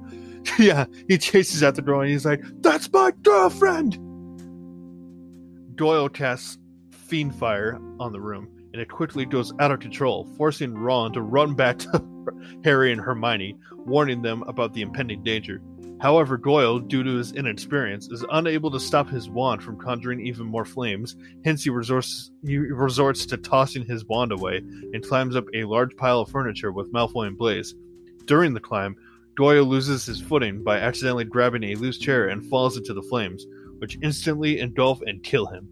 yeah, 0.57 0.88
he 1.07 1.19
chases 1.19 1.61
at 1.61 1.75
the 1.75 1.84
girl 1.84 2.01
and 2.01 2.09
he's 2.09 2.25
like, 2.25 2.41
That's 2.61 2.91
my 2.91 3.11
girlfriend! 3.21 3.99
Goyle 5.75 6.09
casts 6.09 6.57
Fiendfyre 6.89 7.80
on 7.99 8.11
the 8.11 8.19
room, 8.19 8.49
and 8.73 8.82
it 8.82 8.89
quickly 8.89 9.23
goes 9.23 9.53
out 9.59 9.69
of 9.69 9.82
control, 9.82 10.28
forcing 10.36 10.73
Ron 10.73 11.13
to 11.13 11.21
run 11.21 11.53
back 11.53 11.78
to 11.78 12.03
Harry 12.63 12.91
and 12.91 12.99
Hermione, 12.99 13.55
warning 13.71 14.23
them 14.23 14.41
about 14.47 14.73
the 14.73 14.82
impending 14.82 15.21
danger. 15.21 15.61
However, 16.00 16.38
Goyle, 16.38 16.80
due 16.80 17.04
to 17.04 17.16
his 17.16 17.32
inexperience, 17.32 18.08
is 18.10 18.24
unable 18.32 18.70
to 18.72 18.80
stop 18.80 19.10
his 19.10 19.30
wand 19.30 19.64
from 19.64 19.80
conjuring 19.80 20.20
even 20.26 20.45
more 20.45 20.66
flames, 20.66 21.16
hence 21.43 21.64
he 21.64 21.72
resorts, 21.72 22.32
he 22.45 22.58
resorts 22.58 23.26
to 23.28 23.38
tossing 23.38 23.84
his 23.84 24.06
wand 24.06 24.32
away 24.32 24.58
and 24.93 25.08
climbs 25.08 25.36
up 25.36 25.45
a 25.54 25.64
large 25.64 25.95
pile 25.98 26.20
of 26.20 26.30
furniture 26.30 26.72
with 26.72 26.91
Malfoy 26.93 27.28
and 27.28 27.38
Blaise. 27.38 27.74
During 28.26 28.54
the 28.54 28.60
climb, 28.60 28.95
Goyle 29.36 29.66
loses 29.66 30.06
his 30.06 30.22
footing 30.22 30.64
by 30.64 30.78
accidentally 30.80 31.26
grabbing 31.26 31.64
a 31.64 31.76
loose 31.76 31.98
chair 31.98 32.28
and 32.28 32.45
falls 32.48 32.78
into 32.78 32.93
the 32.93 33.04
flames, 33.04 33.45
which 33.80 33.98
instantly 34.02 34.60
engulf 34.60 35.02
and 35.02 35.24
kill 35.24 35.48
him. 35.48 35.68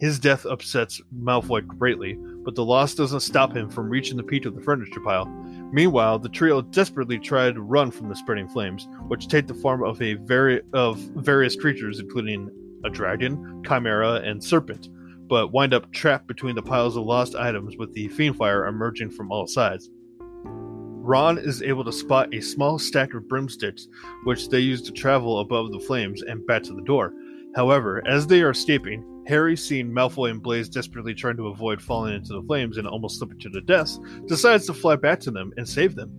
His 0.00 0.18
death 0.18 0.44
upsets 0.44 1.00
Malfoy 1.16 1.66
greatly, 1.66 2.18
but 2.46 2.54
the 2.54 2.64
loss 2.64 2.94
doesn't 2.94 3.20
stop 3.20 3.56
him 3.56 3.68
from 3.68 3.90
reaching 3.90 4.16
the 4.16 4.22
peak 4.22 4.46
of 4.46 4.54
the 4.54 4.62
furniture 4.62 5.00
pile. 5.00 5.26
Meanwhile, 5.72 6.20
the 6.20 6.28
trio 6.28 6.62
desperately 6.62 7.18
try 7.18 7.50
to 7.50 7.60
run 7.60 7.90
from 7.90 8.08
the 8.08 8.14
spreading 8.14 8.48
flames, 8.48 8.86
which 9.08 9.26
take 9.26 9.48
the 9.48 9.54
form 9.54 9.82
of 9.82 10.00
a 10.00 10.14
vari- 10.14 10.62
of 10.72 10.96
various 10.96 11.56
creatures, 11.56 11.98
including 11.98 12.48
a 12.84 12.88
dragon, 12.88 13.64
chimera, 13.66 14.20
and 14.24 14.42
serpent, 14.42 14.88
but 15.26 15.52
wind 15.52 15.74
up 15.74 15.90
trapped 15.90 16.28
between 16.28 16.54
the 16.54 16.62
piles 16.62 16.96
of 16.96 17.02
lost 17.02 17.34
items 17.34 17.76
with 17.78 17.92
the 17.94 18.08
Fiendfyre 18.10 18.68
emerging 18.68 19.10
from 19.10 19.32
all 19.32 19.48
sides. 19.48 19.90
Ron 21.06 21.38
is 21.38 21.62
able 21.62 21.84
to 21.84 21.92
spot 21.92 22.32
a 22.32 22.40
small 22.40 22.78
stack 22.78 23.12
of 23.12 23.26
broomsticks, 23.26 23.88
which 24.22 24.50
they 24.50 24.60
use 24.60 24.82
to 24.82 24.92
travel 24.92 25.40
above 25.40 25.72
the 25.72 25.80
flames 25.80 26.22
and 26.22 26.46
back 26.46 26.62
to 26.62 26.74
the 26.74 26.82
door. 26.82 27.12
However, 27.56 28.06
as 28.06 28.26
they 28.26 28.42
are 28.42 28.50
escaping, 28.50 29.24
Harry, 29.26 29.56
seeing 29.56 29.90
Malfoy 29.90 30.30
and 30.30 30.42
Blaise 30.42 30.68
desperately 30.68 31.14
trying 31.14 31.38
to 31.38 31.48
avoid 31.48 31.80
falling 31.80 32.14
into 32.14 32.34
the 32.34 32.42
flames 32.42 32.76
and 32.76 32.86
almost 32.86 33.18
slipping 33.18 33.38
to 33.40 33.48
their 33.48 33.62
deaths, 33.62 33.98
decides 34.26 34.66
to 34.66 34.74
fly 34.74 34.94
back 34.94 35.20
to 35.20 35.30
them 35.30 35.54
and 35.56 35.66
save 35.66 35.96
them. 35.96 36.12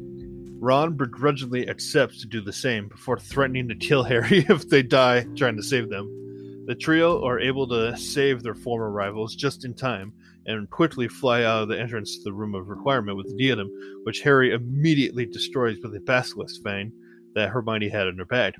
Ron 0.59 0.97
begrudgingly 0.97 1.69
accepts 1.69 2.19
to 2.21 2.27
do 2.27 2.41
the 2.41 2.51
same 2.51 2.87
before 2.87 3.19
threatening 3.19 3.67
to 3.67 3.75
kill 3.75 4.03
Harry 4.11 4.47
if 4.49 4.67
they 4.67 4.81
die 4.81 5.27
trying 5.35 5.55
to 5.55 5.63
save 5.63 5.89
them. 5.89 6.65
The 6.65 6.73
trio 6.73 7.23
are 7.23 7.39
able 7.39 7.67
to 7.67 7.95
save 7.95 8.41
their 8.41 8.55
former 8.55 8.89
rivals 8.89 9.35
just 9.35 9.63
in 9.63 9.75
time 9.75 10.13
and 10.47 10.67
quickly 10.71 11.07
fly 11.07 11.43
out 11.43 11.61
of 11.61 11.69
the 11.69 11.79
entrance 11.79 12.17
to 12.17 12.23
the 12.23 12.33
room 12.33 12.55
of 12.55 12.67
requirement 12.67 13.15
with 13.15 13.27
the 13.27 13.37
diadem, 13.37 13.69
which 14.05 14.21
Harry 14.21 14.53
immediately 14.53 15.27
destroys 15.27 15.77
with 15.83 15.95
a 15.95 15.99
basilisk 15.99 16.63
fang 16.63 16.91
that 17.35 17.49
Hermione 17.49 17.89
had 17.89 18.07
in 18.07 18.17
her 18.17 18.25
bag. 18.25 18.55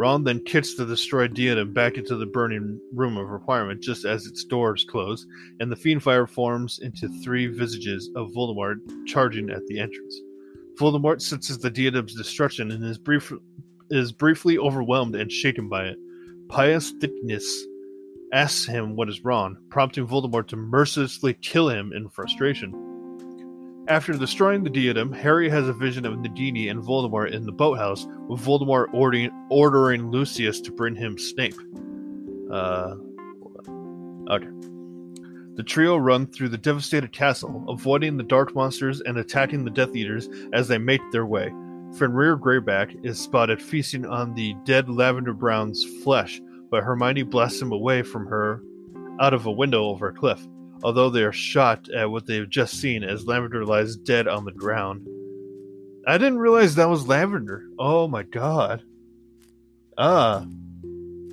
Ron 0.00 0.24
then 0.24 0.42
kicks 0.42 0.76
the 0.76 0.86
destroyed 0.86 1.34
diadem 1.34 1.74
back 1.74 1.98
into 1.98 2.16
the 2.16 2.24
burning 2.24 2.80
room 2.94 3.18
of 3.18 3.28
requirement 3.28 3.82
just 3.82 4.06
as 4.06 4.24
its 4.24 4.44
doors 4.44 4.86
close, 4.88 5.26
and 5.60 5.70
the 5.70 5.76
Fiendfyre 5.76 6.26
forms 6.26 6.78
into 6.78 7.06
three 7.22 7.48
visages 7.48 8.08
of 8.16 8.30
Voldemort 8.30 8.78
charging 9.06 9.50
at 9.50 9.66
the 9.66 9.78
entrance. 9.78 10.18
Voldemort 10.80 11.20
senses 11.20 11.58
the 11.58 11.68
diadem's 11.68 12.14
destruction 12.14 12.70
and 12.70 12.82
is, 12.82 12.96
brief, 12.96 13.30
is 13.90 14.10
briefly 14.10 14.56
overwhelmed 14.56 15.14
and 15.16 15.30
shaken 15.30 15.68
by 15.68 15.88
it. 15.88 15.98
Pius 16.48 16.94
Thicknesse 16.98 17.66
asks 18.32 18.64
him 18.64 18.96
what 18.96 19.10
is 19.10 19.22
wrong, 19.22 19.58
prompting 19.68 20.06
Voldemort 20.06 20.48
to 20.48 20.56
mercilessly 20.56 21.34
kill 21.34 21.68
him 21.68 21.92
in 21.92 22.08
frustration. 22.08 22.89
After 23.90 24.12
destroying 24.12 24.62
the 24.62 24.70
diadem, 24.70 25.12
Harry 25.12 25.48
has 25.48 25.66
a 25.66 25.72
vision 25.72 26.06
of 26.06 26.14
Nagini 26.14 26.70
and 26.70 26.80
Voldemort 26.80 27.32
in 27.32 27.44
the 27.44 27.50
boathouse, 27.50 28.06
with 28.28 28.40
Voldemort 28.40 28.86
ordering, 28.94 29.32
ordering 29.50 30.12
Lucius 30.12 30.60
to 30.60 30.70
bring 30.70 30.94
him 30.94 31.18
Snape. 31.18 31.56
Uh, 32.52 32.94
okay. 34.30 34.46
The 35.56 35.64
trio 35.64 35.96
run 35.96 36.28
through 36.28 36.50
the 36.50 36.56
devastated 36.56 37.10
castle, 37.10 37.64
avoiding 37.68 38.16
the 38.16 38.22
dark 38.22 38.54
monsters 38.54 39.00
and 39.00 39.18
attacking 39.18 39.64
the 39.64 39.72
Death 39.72 39.96
Eaters 39.96 40.28
as 40.52 40.68
they 40.68 40.78
make 40.78 41.02
their 41.10 41.26
way. 41.26 41.52
Fenrir 41.98 42.38
Greyback 42.38 43.04
is 43.04 43.18
spotted 43.18 43.60
feasting 43.60 44.06
on 44.06 44.34
the 44.34 44.54
dead 44.64 44.88
Lavender 44.88 45.34
Brown's 45.34 45.84
flesh, 46.04 46.40
but 46.70 46.84
Hermione 46.84 47.24
blasts 47.24 47.60
him 47.60 47.72
away 47.72 48.02
from 48.02 48.26
her 48.26 48.62
out 49.18 49.34
of 49.34 49.46
a 49.46 49.50
window 49.50 49.86
over 49.86 50.06
a 50.06 50.14
cliff, 50.14 50.46
although 50.82 51.10
they 51.10 51.22
are 51.22 51.32
shocked 51.32 51.88
at 51.90 52.10
what 52.10 52.26
they 52.26 52.36
have 52.36 52.48
just 52.48 52.80
seen 52.80 53.04
as 53.04 53.26
Lavender 53.26 53.64
lies 53.64 53.96
dead 53.96 54.28
on 54.28 54.44
the 54.44 54.52
ground. 54.52 55.06
I 56.06 56.18
didn't 56.18 56.38
realize 56.38 56.74
that 56.74 56.88
was 56.88 57.06
Lavender. 57.06 57.66
Oh 57.78 58.08
my 58.08 58.22
god. 58.22 58.82
Ah. 59.98 60.46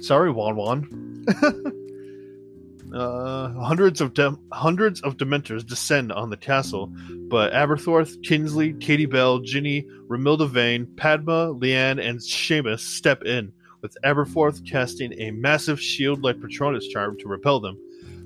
Sorry, 0.02 0.30
Wan 0.30 0.56
Wan. 0.56 1.26
uh, 2.93 3.54
hundreds 3.54 4.02
of 4.02 4.14
dem- 4.14 4.39
hundreds 4.52 5.02
of 5.02 5.18
Dementors 5.18 5.66
descend 5.66 6.12
on 6.12 6.30
the 6.30 6.38
castle, 6.38 6.93
but 7.30 7.52
Aberforth, 7.54 8.22
Kingsley, 8.24 8.74
Katie 8.74 9.06
Bell, 9.06 9.39
Ginny, 9.39 9.88
Romilda 10.08 10.48
Vane, 10.50 10.86
Padma, 10.98 11.54
Leanne, 11.54 12.00
and 12.00 12.20
Seamus 12.20 12.80
step 12.82 13.24
in, 13.24 13.52
with 13.82 13.98
Aberforth 14.06 14.66
casting 14.70 15.14
a 15.20 15.32
massive 15.32 15.82
shield-like 15.82 16.39
Patronus 16.41 16.88
charm 16.88 17.18
to 17.20 17.28
repel 17.28 17.60
them. 17.60 17.78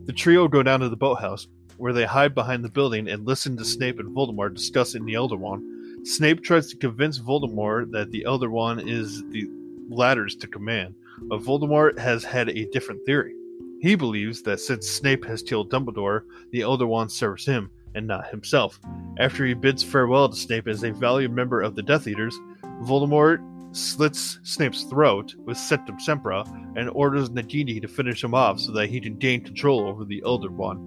The 0.05 0.13
trio 0.13 0.47
go 0.47 0.63
down 0.63 0.79
to 0.79 0.89
the 0.89 0.95
boathouse, 0.95 1.47
where 1.77 1.93
they 1.93 2.05
hide 2.05 2.35
behind 2.35 2.63
the 2.63 2.69
building 2.69 3.07
and 3.07 3.25
listen 3.25 3.55
to 3.57 3.65
Snape 3.65 3.99
and 3.99 4.15
Voldemort 4.15 4.55
discussing 4.55 5.05
the 5.05 5.15
Elder 5.15 5.35
Wand. 5.35 6.07
Snape 6.07 6.41
tries 6.43 6.67
to 6.67 6.77
convince 6.77 7.19
Voldemort 7.19 7.91
that 7.91 8.11
the 8.11 8.25
Elder 8.25 8.49
Wand 8.49 8.89
is 8.89 9.23
the 9.29 9.47
latter's 9.89 10.35
to 10.37 10.47
command, 10.47 10.95
but 11.23 11.41
Voldemort 11.41 11.99
has 11.99 12.23
had 12.23 12.49
a 12.49 12.65
different 12.71 13.05
theory. 13.05 13.35
He 13.79 13.95
believes 13.95 14.41
that 14.43 14.59
since 14.59 14.89
Snape 14.89 15.25
has 15.25 15.41
killed 15.41 15.71
Dumbledore, 15.71 16.23
the 16.51 16.61
Elder 16.61 16.87
Wand 16.87 17.11
serves 17.11 17.45
him, 17.45 17.69
and 17.95 18.07
not 18.07 18.29
himself. 18.29 18.79
After 19.17 19.45
he 19.45 19.53
bids 19.53 19.83
farewell 19.83 20.29
to 20.29 20.35
Snape 20.35 20.67
as 20.67 20.83
a 20.83 20.91
valued 20.91 21.31
member 21.31 21.61
of 21.61 21.75
the 21.75 21.83
Death 21.83 22.07
Eaters, 22.07 22.37
Voldemort 22.83 23.39
slits 23.71 24.39
Snape's 24.43 24.83
throat 24.83 25.33
with 25.45 25.57
Sectumsempra 25.57 26.77
and 26.77 26.89
orders 26.89 27.29
Nagini 27.29 27.81
to 27.81 27.87
finish 27.87 28.23
him 28.23 28.33
off 28.33 28.59
so 28.59 28.71
that 28.73 28.89
he 28.89 28.99
can 28.99 29.15
gain 29.15 29.43
control 29.43 29.87
over 29.87 30.05
the 30.05 30.21
Elder 30.25 30.51
Wand. 30.51 30.79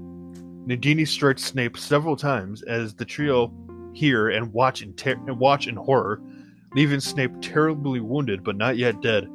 Nagini 0.66 1.06
strikes 1.06 1.44
Snape 1.44 1.76
several 1.76 2.16
times 2.16 2.62
as 2.62 2.94
the 2.94 3.04
trio 3.04 3.52
hear 3.92 4.30
and 4.30 4.52
watch 4.52 4.82
in, 4.82 4.92
ter- 4.94 5.12
and 5.12 5.38
watch 5.38 5.66
in 5.66 5.76
horror, 5.76 6.20
leaving 6.74 7.00
Snape 7.00 7.32
terribly 7.40 8.00
wounded 8.00 8.42
but 8.42 8.56
not 8.56 8.76
yet 8.76 9.00
dead. 9.00 9.28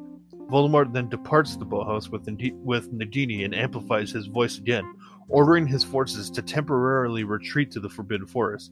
Voldemort 0.50 0.92
then 0.92 1.10
departs 1.10 1.56
the 1.56 1.66
boathouse 1.66 2.10
with, 2.10 2.28
with 2.64 2.92
Nagini 2.92 3.46
and 3.46 3.54
amplifies 3.54 4.12
his 4.12 4.26
voice 4.26 4.58
again, 4.58 4.84
ordering 5.28 5.68
his 5.68 5.84
forces 5.84 6.30
to 6.32 6.42
temporarily 6.42 7.24
retreat 7.24 7.72
to 7.72 7.80
the 7.80 7.90
Forbidden 7.90 8.26
Forest. 8.26 8.72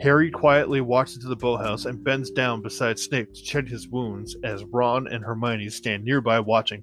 Harry 0.00 0.30
quietly 0.30 0.80
walks 0.80 1.14
into 1.14 1.28
the 1.28 1.36
boathouse 1.36 1.84
and 1.84 2.02
bends 2.02 2.30
down 2.30 2.60
beside 2.60 2.98
Snape 2.98 3.32
to 3.32 3.42
check 3.42 3.66
his 3.66 3.88
wounds 3.88 4.36
as 4.42 4.64
Ron 4.64 5.06
and 5.06 5.24
Hermione 5.24 5.70
stand 5.70 6.04
nearby 6.04 6.40
watching. 6.40 6.82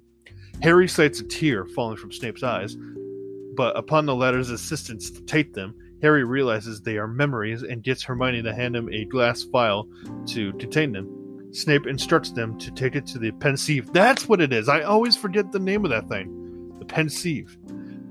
Harry 0.62 0.88
sights 0.88 1.20
a 1.20 1.24
tear 1.24 1.66
falling 1.66 1.96
from 1.96 2.12
Snape's 2.12 2.42
eyes, 2.42 2.76
but 3.54 3.76
upon 3.76 4.06
the 4.06 4.14
latter's 4.14 4.50
assistance 4.50 5.10
to 5.10 5.20
take 5.22 5.52
them, 5.52 5.74
Harry 6.00 6.24
realizes 6.24 6.80
they 6.80 6.96
are 6.96 7.06
memories 7.06 7.62
and 7.62 7.82
gets 7.82 8.02
Hermione 8.02 8.42
to 8.42 8.54
hand 8.54 8.74
him 8.74 8.88
a 8.92 9.04
glass 9.04 9.42
vial 9.42 9.88
to 10.26 10.52
contain 10.54 10.92
them. 10.92 11.50
Snape 11.52 11.86
instructs 11.86 12.32
them 12.32 12.58
to 12.58 12.70
take 12.70 12.96
it 12.96 13.06
to 13.08 13.18
the 13.18 13.30
Pensieve. 13.32 13.92
That's 13.92 14.28
what 14.28 14.40
it 14.40 14.52
is. 14.52 14.68
I 14.68 14.82
always 14.82 15.16
forget 15.16 15.52
the 15.52 15.58
name 15.58 15.84
of 15.84 15.90
that 15.90 16.08
thing. 16.08 16.74
The 16.78 16.86
Pensieve. 16.86 17.56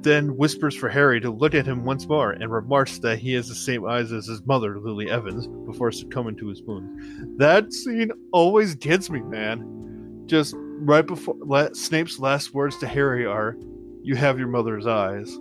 Then 0.02 0.36
whispers 0.36 0.76
for 0.76 0.90
Harry 0.90 1.22
to 1.22 1.30
look 1.30 1.54
at 1.54 1.68
him 1.68 1.86
once 1.86 2.08
more 2.08 2.32
and 2.32 2.52
remarks 2.52 2.98
that 3.00 3.20
he 3.20 3.34
has 3.34 3.48
the 3.48 3.56
same 3.56 3.86
eyes 3.86 4.12
as 4.12 4.26
his 4.26 4.44
mother, 4.46 4.80
Lily 4.80 5.12
Evans, 5.12 5.48
before 5.66 5.92
succumbing 5.92 6.38
to 6.38 6.48
his 6.48 6.64
wounds. 6.64 7.38
That 7.38 7.72
scene 7.72 8.12
always 8.32 8.74
gets 8.74 9.12
me, 9.12 9.22
man. 9.22 10.24
Just 10.26 10.56
right 10.58 11.06
before 11.06 11.36
Snape's 11.74 12.20
last 12.20 12.54
words 12.54 12.78
to 12.80 12.88
Harry 12.88 13.26
are, 13.26 13.56
"You 14.02 14.16
have 14.16 14.40
your 14.40 14.48
mother's 14.48 14.88
eyes." 14.88 15.38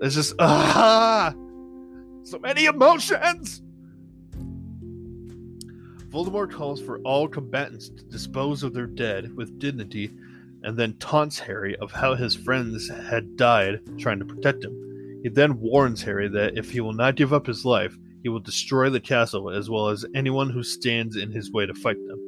It's 0.00 0.14
just 0.14 0.34
ah, 0.38 1.34
so 2.22 2.38
many 2.38 2.66
emotions. 2.66 3.62
Voldemort 6.08 6.52
calls 6.52 6.80
for 6.80 6.98
all 7.00 7.26
combatants 7.26 7.88
to 7.88 8.04
dispose 8.04 8.62
of 8.62 8.74
their 8.74 8.86
dead 8.86 9.34
with 9.34 9.58
dignity 9.58 10.10
and 10.62 10.76
then 10.76 10.96
taunts 10.98 11.38
Harry 11.38 11.76
of 11.76 11.92
how 11.92 12.14
his 12.14 12.34
friends 12.34 12.88
had 12.88 13.36
died 13.36 13.80
trying 13.98 14.18
to 14.18 14.24
protect 14.24 14.64
him. 14.64 15.20
He 15.22 15.28
then 15.28 15.60
warns 15.60 16.02
Harry 16.02 16.28
that 16.28 16.56
if 16.56 16.70
he 16.70 16.80
will 16.80 16.92
not 16.92 17.16
give 17.16 17.32
up 17.32 17.46
his 17.46 17.64
life, 17.64 17.96
he 18.22 18.28
will 18.28 18.40
destroy 18.40 18.90
the 18.90 19.00
castle 19.00 19.50
as 19.50 19.68
well 19.68 19.88
as 19.88 20.04
anyone 20.14 20.50
who 20.50 20.62
stands 20.62 21.16
in 21.16 21.30
his 21.32 21.52
way 21.52 21.66
to 21.66 21.74
fight 21.74 21.96
them. 22.06 22.18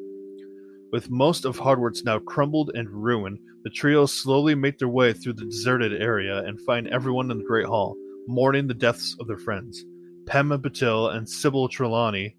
With 0.93 1.11
most 1.11 1.45
of 1.45 1.59
Hogwarts 1.59 2.05
now 2.05 2.21
crumbled 2.21 2.71
and 2.75 2.89
ruined, 2.89 3.39
the 3.65 3.71
trio 3.71 4.07
slowly 4.07 4.55
make 4.55 4.79
their 4.79 4.89
way 4.89 5.13
through 5.13 5.33
the 5.33 5.45
deserted 5.45 6.01
area 6.01 6.39
and 6.45 6.61
find 6.61 6.87
everyone 6.89 7.31
in 7.31 7.39
the 7.39 7.45
Great 7.45 7.67
Hall, 7.67 7.97
mourning 8.27 8.69
the 8.69 8.75
deaths 8.75 9.17
of 9.19 9.27
their 9.27 9.39
friends. 9.39 9.85
Padma 10.27 10.59
Patil 10.59 11.15
and 11.15 11.29
Sybil 11.29 11.69
Trelawney 11.69 12.37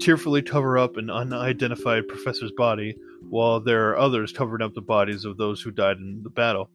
tearfully 0.00 0.42
cover 0.42 0.78
up 0.78 0.96
an 0.96 1.10
unidentified 1.10 2.08
professor's 2.08 2.52
body, 2.56 2.96
while 3.32 3.60
there 3.60 3.88
are 3.88 3.96
others 3.96 4.30
covering 4.30 4.60
up 4.60 4.74
the 4.74 4.82
bodies 4.82 5.24
of 5.24 5.38
those 5.38 5.62
who 5.62 5.70
died 5.70 5.96
in 5.96 6.22
the 6.22 6.28
battle. 6.28 6.68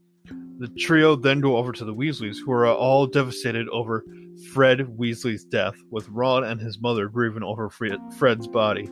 The 0.57 0.67
trio 0.69 1.15
then 1.15 1.39
go 1.39 1.55
over 1.55 1.71
to 1.71 1.85
the 1.85 1.93
Weasleys, 1.93 2.37
who 2.43 2.51
are 2.51 2.65
all 2.65 3.05
devastated 3.05 3.69
over 3.69 4.03
Fred 4.51 4.79
Weasley's 4.97 5.43
death, 5.43 5.75
with 5.91 6.09
Ron 6.09 6.43
and 6.45 6.59
his 6.59 6.79
mother 6.81 7.09
grieving 7.09 7.43
over 7.43 7.69
Fred's 7.69 8.47
body. 8.47 8.89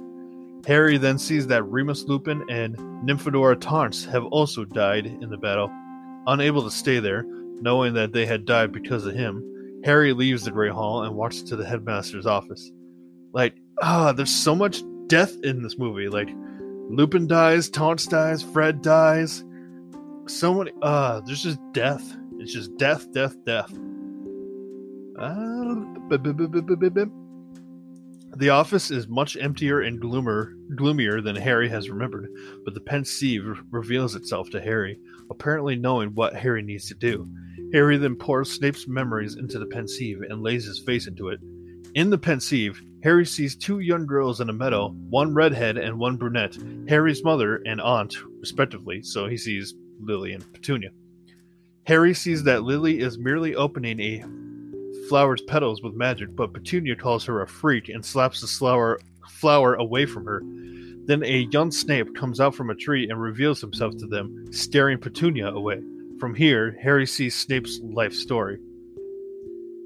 Harry 0.67 0.99
then 0.99 1.17
sees 1.17 1.47
that 1.47 1.63
Remus 1.63 2.03
Lupin 2.03 2.45
and 2.51 2.77
Nymphadora 3.03 3.59
Tonks 3.59 4.05
have 4.05 4.25
also 4.25 4.63
died 4.63 5.07
in 5.07 5.31
the 5.31 5.37
battle. 5.37 5.71
Unable 6.27 6.61
to 6.63 6.71
stay 6.71 6.99
there, 6.99 7.23
knowing 7.61 7.95
that 7.95 8.13
they 8.13 8.27
had 8.27 8.45
died 8.45 8.71
because 8.71 9.07
of 9.07 9.15
him, 9.15 9.81
Harry 9.83 10.13
leaves 10.13 10.43
the 10.43 10.51
Great 10.51 10.71
Hall 10.71 11.01
and 11.01 11.15
walks 11.15 11.41
to 11.41 11.55
the 11.55 11.65
headmaster's 11.65 12.27
office. 12.27 12.71
Like, 13.33 13.55
ah, 13.81 14.11
there's 14.11 14.29
so 14.29 14.53
much 14.53 14.83
death 15.07 15.35
in 15.43 15.63
this 15.63 15.79
movie. 15.79 16.09
Like, 16.09 16.29
Lupin 16.89 17.27
dies, 17.27 17.69
Tonks 17.69 18.05
dies, 18.05 18.43
Fred 18.43 18.81
dies. 18.81 19.43
So 20.27 20.53
many. 20.53 20.71
Ah, 20.81 21.21
there's 21.25 21.43
just 21.43 21.59
death. 21.73 22.15
It's 22.37 22.53
just 22.53 22.77
death, 22.77 23.11
death, 23.11 23.35
death. 23.45 23.71
Uh, 25.17 25.75
the 28.37 28.49
office 28.49 28.91
is 28.91 29.07
much 29.07 29.37
emptier 29.37 29.81
and 29.81 29.99
gloomer, 29.99 30.53
gloomier 30.75 31.21
than 31.21 31.37
Harry 31.37 31.69
has 31.69 31.89
remembered, 31.89 32.27
but 32.65 32.73
the 32.73 32.81
pensieve 32.81 33.61
reveals 33.71 34.15
itself 34.15 34.49
to 34.49 34.61
Harry, 34.61 34.99
apparently 35.31 35.77
knowing 35.77 36.13
what 36.13 36.35
Harry 36.35 36.61
needs 36.61 36.87
to 36.89 36.95
do. 36.95 37.29
Harry 37.71 37.97
then 37.97 38.15
pours 38.15 38.51
Snape's 38.51 38.87
memories 38.87 39.35
into 39.35 39.57
the 39.57 39.65
pensieve 39.67 40.21
and 40.21 40.43
lays 40.43 40.65
his 40.65 40.79
face 40.79 41.07
into 41.07 41.29
it. 41.29 41.39
In 41.93 42.09
the 42.09 42.17
pensieve, 42.17 42.81
Harry 43.05 43.23
sees 43.23 43.55
two 43.55 43.81
young 43.81 44.07
girls 44.07 44.41
in 44.41 44.49
a 44.49 44.53
meadow, 44.53 44.87
one 45.11 45.31
redhead 45.31 45.77
and 45.77 45.99
one 45.99 46.17
brunette, 46.17 46.57
Harry's 46.89 47.23
mother 47.23 47.57
and 47.57 47.79
aunt, 47.79 48.15
respectively, 48.39 49.03
so 49.03 49.27
he 49.27 49.37
sees 49.37 49.75
Lily 49.99 50.33
and 50.33 50.51
Petunia. 50.53 50.89
Harry 51.83 52.15
sees 52.15 52.41
that 52.41 52.63
Lily 52.63 53.01
is 53.01 53.19
merely 53.19 53.53
opening 53.53 53.99
a 53.99 54.25
flower's 55.07 55.43
petals 55.43 55.83
with 55.83 55.93
magic, 55.93 56.35
but 56.35 56.51
Petunia 56.51 56.95
calls 56.95 57.23
her 57.25 57.43
a 57.43 57.47
freak 57.47 57.89
and 57.89 58.03
slaps 58.03 58.41
the 58.41 58.47
flower, 58.47 58.99
flower 59.29 59.75
away 59.75 60.07
from 60.07 60.25
her. 60.25 60.41
Then 61.05 61.21
a 61.23 61.47
young 61.51 61.69
Snape 61.69 62.15
comes 62.15 62.39
out 62.39 62.55
from 62.55 62.71
a 62.71 62.75
tree 62.75 63.07
and 63.07 63.21
reveals 63.21 63.61
himself 63.61 63.95
to 63.97 64.07
them, 64.07 64.51
staring 64.51 64.97
Petunia 64.97 65.49
away. 65.49 65.79
From 66.19 66.33
here, 66.33 66.75
Harry 66.81 67.05
sees 67.05 67.35
Snape's 67.35 67.79
life 67.83 68.13
story. 68.15 68.57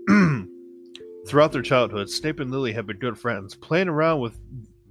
Throughout 1.29 1.51
their 1.51 1.61
childhood, 1.61 2.09
Snape 2.09 2.39
and 2.39 2.49
Lily 2.49 2.73
have 2.73 2.87
been 2.87 2.97
good 2.97 3.15
friends, 3.15 3.53
playing 3.53 3.87
around 3.87 4.19
with 4.19 4.35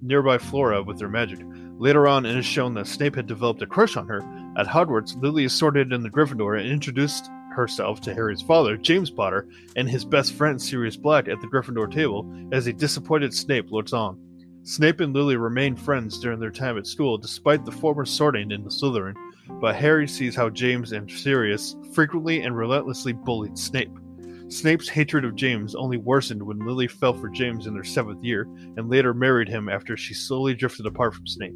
nearby 0.01 0.39
flora 0.39 0.81
with 0.81 0.97
their 0.97 1.09
magic. 1.09 1.41
Later 1.79 2.07
on, 2.07 2.25
it 2.25 2.37
is 2.37 2.47
shown 2.47 2.75
that 2.75 2.87
Snape 2.87 3.17
had 3.17 3.27
developed 3.27 3.61
a 3.61 3.67
crush 3.67 3.97
on 3.97 4.07
her. 4.07 4.21
At 4.57 4.69
Hogwarts, 4.69 5.21
Lily 5.21 5.47
is 5.47 5.53
sorted 5.53 5.93
in 5.93 6.05
the 6.05 6.09
Gryffindor 6.09 6.61
and 6.61 6.71
introduced 6.71 7.29
herself 7.51 8.01
to 8.03 8.15
Harry's 8.15 8.41
father, 8.41 8.77
James 8.77 9.11
Potter, 9.11 9.49
and 9.75 9.91
his 9.91 10.05
best 10.05 10.33
friend, 10.33 10.63
Sirius 10.63 10.97
Black, 10.97 11.27
at 11.27 11.41
the 11.41 11.49
Gryffindor 11.49 11.93
table 11.93 12.25
as 12.53 12.69
a 12.69 12.73
disappointed 12.73 13.35
Snape 13.35 13.73
looks 13.73 13.93
on. 13.93 14.17
Snape 14.63 15.01
and 15.01 15.13
Lily 15.13 15.37
remain 15.37 15.75
friends 15.75 16.21
during 16.21 16.39
their 16.39 16.53
time 16.53 16.79
at 16.79 16.87
school, 16.87 17.19
despite 17.19 17.65
the 17.65 17.73
former 17.73 18.05
sorting 18.05 18.53
in 18.53 18.63
the 18.63 18.71
Slytherin. 18.71 19.17
but 19.61 19.75
Harry 19.75 20.07
sees 20.07 20.37
how 20.37 20.51
James 20.51 20.93
and 20.93 21.11
Sirius 21.11 21.75
frequently 21.93 22.43
and 22.43 22.57
relentlessly 22.57 23.13
bullied 23.13 23.59
Snape. 23.59 23.91
Snape's 24.49 24.89
hatred 24.89 25.27
of 25.27 25.35
James 25.35 25.75
only 25.75 25.99
worsened 25.99 26.43
when 26.43 26.59
Lily 26.59 26.89
fell 26.89 27.13
for 27.13 27.29
James 27.29 27.67
in 27.67 27.75
their 27.75 27.85
seventh 27.85 28.25
year 28.25 28.49
and 28.77 28.89
later 28.89 29.13
married 29.13 29.49
him 29.49 29.69
after 29.69 29.95
she 29.95 30.15
slowly 30.15 30.55
drifted 30.55 30.87
apart 30.87 31.15
from 31.15 31.27
Snape. 31.27 31.55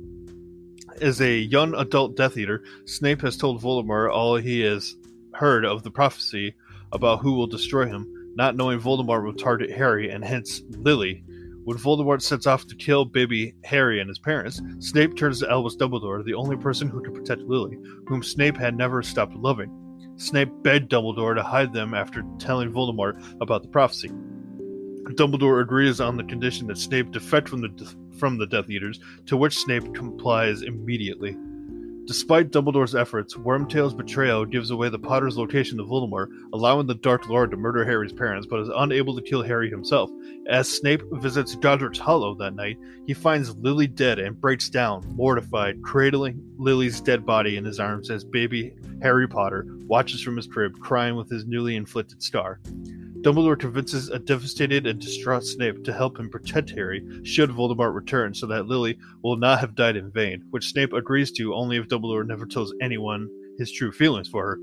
As 1.00 1.22
a 1.22 1.38
young 1.38 1.74
adult 1.74 2.16
Death 2.16 2.36
Eater, 2.36 2.64
Snape 2.84 3.22
has 3.22 3.38
told 3.38 3.62
Voldemort 3.62 4.12
all 4.12 4.36
he 4.36 4.60
has 4.60 4.94
heard 5.32 5.64
of 5.64 5.82
the 5.82 5.90
prophecy 5.90 6.54
about 6.92 7.20
who 7.20 7.32
will 7.32 7.46
destroy 7.46 7.86
him, 7.86 8.06
not 8.34 8.56
knowing 8.56 8.78
Voldemort 8.78 9.24
will 9.24 9.32
target 9.32 9.70
Harry 9.70 10.10
and 10.10 10.22
hence 10.22 10.60
Lily. 10.68 11.24
When 11.64 11.78
Voldemort 11.78 12.20
sets 12.20 12.46
off 12.46 12.66
to 12.66 12.76
kill 12.76 13.06
baby 13.06 13.54
Harry 13.64 14.00
and 14.00 14.08
his 14.08 14.18
parents, 14.18 14.60
Snape 14.80 15.16
turns 15.16 15.40
to 15.40 15.50
Albus 15.50 15.76
Dumbledore, 15.76 16.22
the 16.24 16.34
only 16.34 16.56
person 16.56 16.88
who 16.88 17.02
can 17.02 17.14
protect 17.14 17.40
Lily, 17.40 17.78
whom 18.06 18.22
Snape 18.22 18.58
had 18.58 18.76
never 18.76 19.02
stopped 19.02 19.34
loving. 19.34 19.81
Snape 20.22 20.50
begged 20.62 20.90
Dumbledore 20.90 21.34
to 21.34 21.42
hide 21.42 21.72
them 21.72 21.94
after 21.94 22.24
telling 22.38 22.72
Voldemort 22.72 23.20
about 23.40 23.62
the 23.62 23.68
prophecy. 23.68 24.08
Dumbledore 24.08 25.60
agrees 25.60 26.00
on 26.00 26.16
the 26.16 26.22
condition 26.24 26.68
that 26.68 26.78
Snape 26.78 27.10
defect 27.10 27.48
from 27.48 27.60
the 27.60 27.96
from 28.16 28.38
the 28.38 28.46
Death 28.46 28.70
Eaters, 28.70 29.00
to 29.26 29.36
which 29.36 29.58
Snape 29.58 29.94
complies 29.94 30.62
immediately. 30.62 31.36
Despite 32.04 32.50
Dumbledore's 32.50 32.96
efforts, 32.96 33.36
Wormtail's 33.36 33.94
betrayal 33.94 34.44
gives 34.44 34.72
away 34.72 34.88
the 34.88 34.98
Potter's 34.98 35.38
location 35.38 35.78
to 35.78 35.84
Voldemort, 35.84 36.28
allowing 36.52 36.88
the 36.88 36.96
Dark 36.96 37.28
Lord 37.28 37.52
to 37.52 37.56
murder 37.56 37.84
Harry's 37.84 38.12
parents, 38.12 38.44
but 38.50 38.58
is 38.58 38.70
unable 38.74 39.14
to 39.14 39.22
kill 39.22 39.42
Harry 39.42 39.70
himself. 39.70 40.10
As 40.48 40.68
Snape 40.68 41.02
visits 41.12 41.54
Godric's 41.54 42.00
Hollow 42.00 42.34
that 42.34 42.56
night, 42.56 42.76
he 43.06 43.14
finds 43.14 43.56
Lily 43.56 43.86
dead 43.86 44.18
and 44.18 44.40
breaks 44.40 44.68
down, 44.68 45.04
mortified, 45.14 45.80
cradling 45.82 46.42
Lily's 46.58 47.00
dead 47.00 47.24
body 47.24 47.56
in 47.56 47.64
his 47.64 47.78
arms 47.78 48.10
as 48.10 48.24
baby 48.24 48.74
Harry 49.00 49.28
Potter 49.28 49.64
watches 49.86 50.20
from 50.20 50.36
his 50.36 50.48
crib, 50.48 50.78
crying 50.80 51.14
with 51.14 51.30
his 51.30 51.46
newly 51.46 51.76
inflicted 51.76 52.20
scar. 52.20 52.58
Dumbledore 53.22 53.58
convinces 53.58 54.08
a 54.08 54.18
devastated 54.18 54.84
and 54.84 55.00
distraught 55.00 55.44
Snape 55.44 55.84
to 55.84 55.92
help 55.92 56.18
him 56.18 56.28
protect 56.28 56.70
Harry 56.70 57.06
should 57.22 57.50
Voldemort 57.50 57.94
return 57.94 58.34
so 58.34 58.46
that 58.48 58.66
Lily 58.66 58.98
will 59.22 59.36
not 59.36 59.60
have 59.60 59.76
died 59.76 59.94
in 59.94 60.10
vain, 60.10 60.44
which 60.50 60.66
Snape 60.66 60.92
agrees 60.92 61.30
to 61.32 61.54
only 61.54 61.76
if 61.76 61.86
Dumbledore 61.86 62.26
never 62.26 62.46
tells 62.46 62.74
anyone 62.82 63.28
his 63.58 63.70
true 63.70 63.92
feelings 63.92 64.28
for 64.28 64.44
her. 64.44 64.58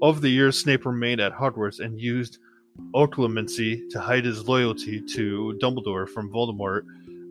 Over 0.00 0.20
the 0.20 0.28
years, 0.28 0.56
Snape 0.56 0.86
remained 0.86 1.20
at 1.20 1.32
Hogwarts 1.32 1.80
and 1.80 2.00
used 2.00 2.38
occlumency 2.94 3.88
to 3.90 4.00
hide 4.00 4.24
his 4.24 4.46
loyalty 4.46 5.00
to 5.14 5.58
Dumbledore 5.60 6.08
from 6.08 6.30
Voldemort 6.30 6.82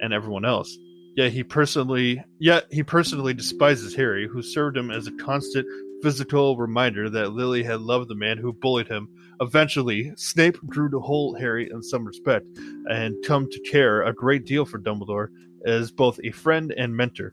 and 0.02 0.14
everyone 0.14 0.44
else. 0.44 0.78
Yet 1.16 1.32
he 1.32 1.44
personally 1.44 2.22
yet 2.40 2.66
he 2.70 2.84
personally 2.84 3.34
despises 3.34 3.96
Harry, 3.96 4.28
who 4.28 4.42
served 4.42 4.76
him 4.76 4.92
as 4.92 5.08
a 5.08 5.14
constant 5.14 5.66
physical 6.04 6.58
reminder 6.58 7.10
that 7.10 7.32
Lily 7.32 7.64
had 7.64 7.80
loved 7.80 8.10
the 8.10 8.16
man 8.16 8.38
who 8.38 8.52
bullied 8.52 8.90
him. 8.90 9.08
Eventually, 9.42 10.14
Snape 10.16 10.58
grew 10.66 10.90
to 10.90 11.00
hold 11.00 11.40
Harry 11.40 11.70
in 11.70 11.84
some 11.84 12.06
respect 12.06 12.46
and 12.90 13.16
come 13.26 13.50
to 13.50 13.60
care 13.62 14.04
a 14.04 14.14
great 14.14 14.46
deal 14.46 14.66
for 14.66 14.80
Dumbledore 14.80 15.28
as 15.66 15.92
both 15.92 16.20
a 16.24 16.32
friend 16.32 16.74
and 16.78 16.96
mentor. 16.96 17.32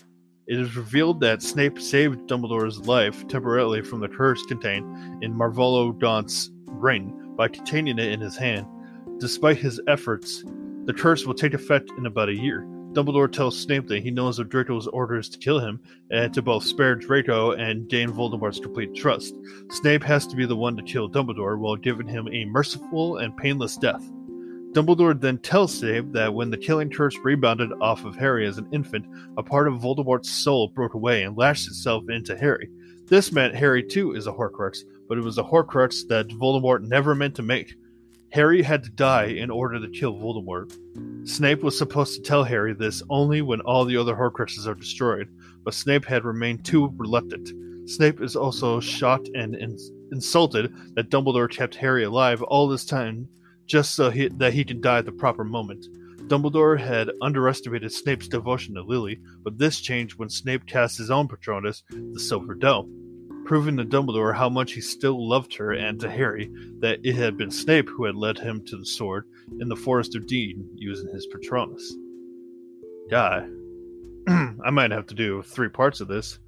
It 0.49 0.59
is 0.59 0.77
revealed 0.77 1.21
that 1.21 1.43
Snape 1.43 1.81
saved 1.81 2.29
Dumbledore's 2.29 2.81
life 2.87 3.27
temporarily 3.29 3.83
from 3.83 4.01
the 4.01 4.09
curse 4.09 4.43
contained 4.47 5.23
in 5.23 5.33
Marvolo 5.33 5.97
Gaunt's 5.97 6.51
ring 6.67 7.35
by 7.37 7.49
containing 7.49 7.99
it 7.99 8.11
in 8.11 8.21
his 8.21 8.37
hand. 8.37 8.67
Despite 9.19 9.59
his 9.59 9.81
efforts, 9.87 10.43
the 10.85 10.95
curse 10.95 11.25
will 11.25 11.35
take 11.35 11.55
effect 11.55 11.93
in 11.97 12.07
about 12.07 12.29
a 12.29 12.35
year. 12.35 12.67
Dumbledore 12.93 13.33
tells 13.33 13.59
Snape 13.59 13.87
that 13.89 14.03
he 14.03 14.11
knows 14.11 14.39
of 14.39 14.51
Draco's 14.51 14.87
orders 14.87 15.31
to 15.31 15.39
kill 15.39 15.59
him 15.59 15.81
and 16.11 16.33
to 16.35 16.43
both 16.43 16.65
spare 16.65 16.95
Draco 16.95 17.53
and 17.53 17.89
gain 17.89 18.11
Voldemort's 18.11 18.61
complete 18.61 18.95
trust. 18.95 19.35
Snape 19.71 20.03
has 20.03 20.27
to 20.27 20.37
be 20.37 20.45
the 20.45 20.57
one 20.57 20.77
to 20.77 20.83
kill 20.83 21.09
Dumbledore 21.09 21.59
while 21.59 21.77
giving 21.77 22.07
him 22.07 22.29
a 22.29 22.45
merciful 22.45 23.17
and 23.17 23.37
painless 23.37 23.79
death. 23.79 24.03
Dumbledore 24.73 25.19
then 25.19 25.39
tells 25.39 25.79
Snape 25.79 26.13
that 26.13 26.35
when 26.35 26.51
the 26.51 26.59
killing 26.59 26.91
curse 26.91 27.17
rebounded 27.25 27.71
off 27.81 28.05
of 28.05 28.17
Harry 28.17 28.47
as 28.47 28.59
an 28.59 28.69
infant, 28.73 29.07
a 29.39 29.43
part 29.43 29.69
of 29.69 29.81
Voldemort's 29.81 30.31
soul 30.31 30.69
broke 30.69 30.95
away 30.95 31.23
and 31.23 31.37
lashed 31.37 31.69
itself 31.69 32.05
into 32.11 32.37
Harry. 32.37 32.69
This 33.07 33.33
meant 33.33 33.55
Harry 33.55 33.83
too 33.83 34.15
is 34.15 34.27
a 34.27 34.33
Horcrux, 34.33 34.85
but 35.09 35.17
it 35.19 35.25
was 35.25 35.39
a 35.39 35.43
Horcrux 35.43 36.07
that 36.09 36.29
Voldemort 36.29 36.83
never 36.83 37.15
meant 37.15 37.35
to 37.37 37.43
make. 37.43 37.75
Harry 38.33 38.63
had 38.63 38.83
to 38.83 38.91
die 38.91 39.27
in 39.27 39.51
order 39.51 39.79
to 39.79 39.89
kill 39.91 40.15
Voldemort. 40.15 40.73
Snape 41.29 41.63
was 41.63 41.77
supposed 41.77 42.15
to 42.15 42.23
tell 42.23 42.45
Harry 42.45 42.73
this 42.73 43.03
only 43.11 43.43
when 43.43 43.61
all 43.61 43.85
the 43.85 43.97
other 43.97 44.15
Horcruxes 44.15 44.67
are 44.67 44.75
destroyed, 44.75 45.29
but 45.63 45.75
Snape 45.75 46.07
had 46.07 46.25
remained 46.25 46.65
too 46.65 46.91
reluctant. 46.97 47.51
Snape 47.89 48.23
is 48.23 48.35
also 48.35 48.81
shocked 48.81 49.29
and 49.35 49.55
in- 49.55 49.77
insulted 50.13 50.75
that 50.95 51.11
Dumbledore 51.11 51.51
kept 51.51 51.75
Harry 51.75 52.05
alive 52.05 52.43
all 52.43 52.69
this 52.69 52.87
time 52.87 53.29
just 53.67 53.95
so 53.95 54.11
he, 54.11 54.29
that 54.29 54.55
he 54.55 54.65
can 54.65 54.81
die 54.81 54.99
at 54.99 55.05
the 55.05 55.13
proper 55.13 55.45
moment. 55.45 55.87
Dumbledore 56.29 56.81
had 56.81 57.11
underestimated 57.21 57.93
Snape's 57.93 58.29
devotion 58.29 58.75
to 58.75 58.83
Lily, 58.83 59.21
but 59.43 59.59
this 59.59 59.79
changed 59.79 60.19
when 60.19 60.31
Snape 60.31 60.67
cast 60.67 60.97
his 60.97 61.11
own 61.11 61.29
Patronus, 61.29 61.83
the 61.91 62.21
Silver 62.21 62.55
Doe 62.55 62.89
proving 63.45 63.77
to 63.77 63.85
Dumbledore 63.85 64.35
how 64.35 64.49
much 64.49 64.73
he 64.73 64.81
still 64.81 65.29
loved 65.29 65.55
her 65.57 65.73
and 65.73 66.01
to 66.01 66.11
Harry 66.11 66.51
that 66.81 67.01
it 67.05 67.15
had 67.15 67.37
been 67.37 67.51
Snape 67.51 67.89
who 67.89 68.05
had 68.05 68.15
led 68.15 68.39
him 68.39 68.65
to 68.67 68.77
the 68.77 68.87
sword 68.87 69.27
in 69.61 69.69
the 69.69 69.77
Forest 69.77 70.15
of 70.15 70.27
Dean 70.27 70.69
using 70.75 71.13
his 71.13 71.27
Patronus. 71.27 71.95
God, 73.11 73.51
I 74.29 74.71
might 74.71 74.91
have 74.91 75.07
to 75.09 75.15
do 75.15 75.43
three 75.43 75.69
parts 75.69 76.01
of 76.01 76.09
this. 76.09 76.39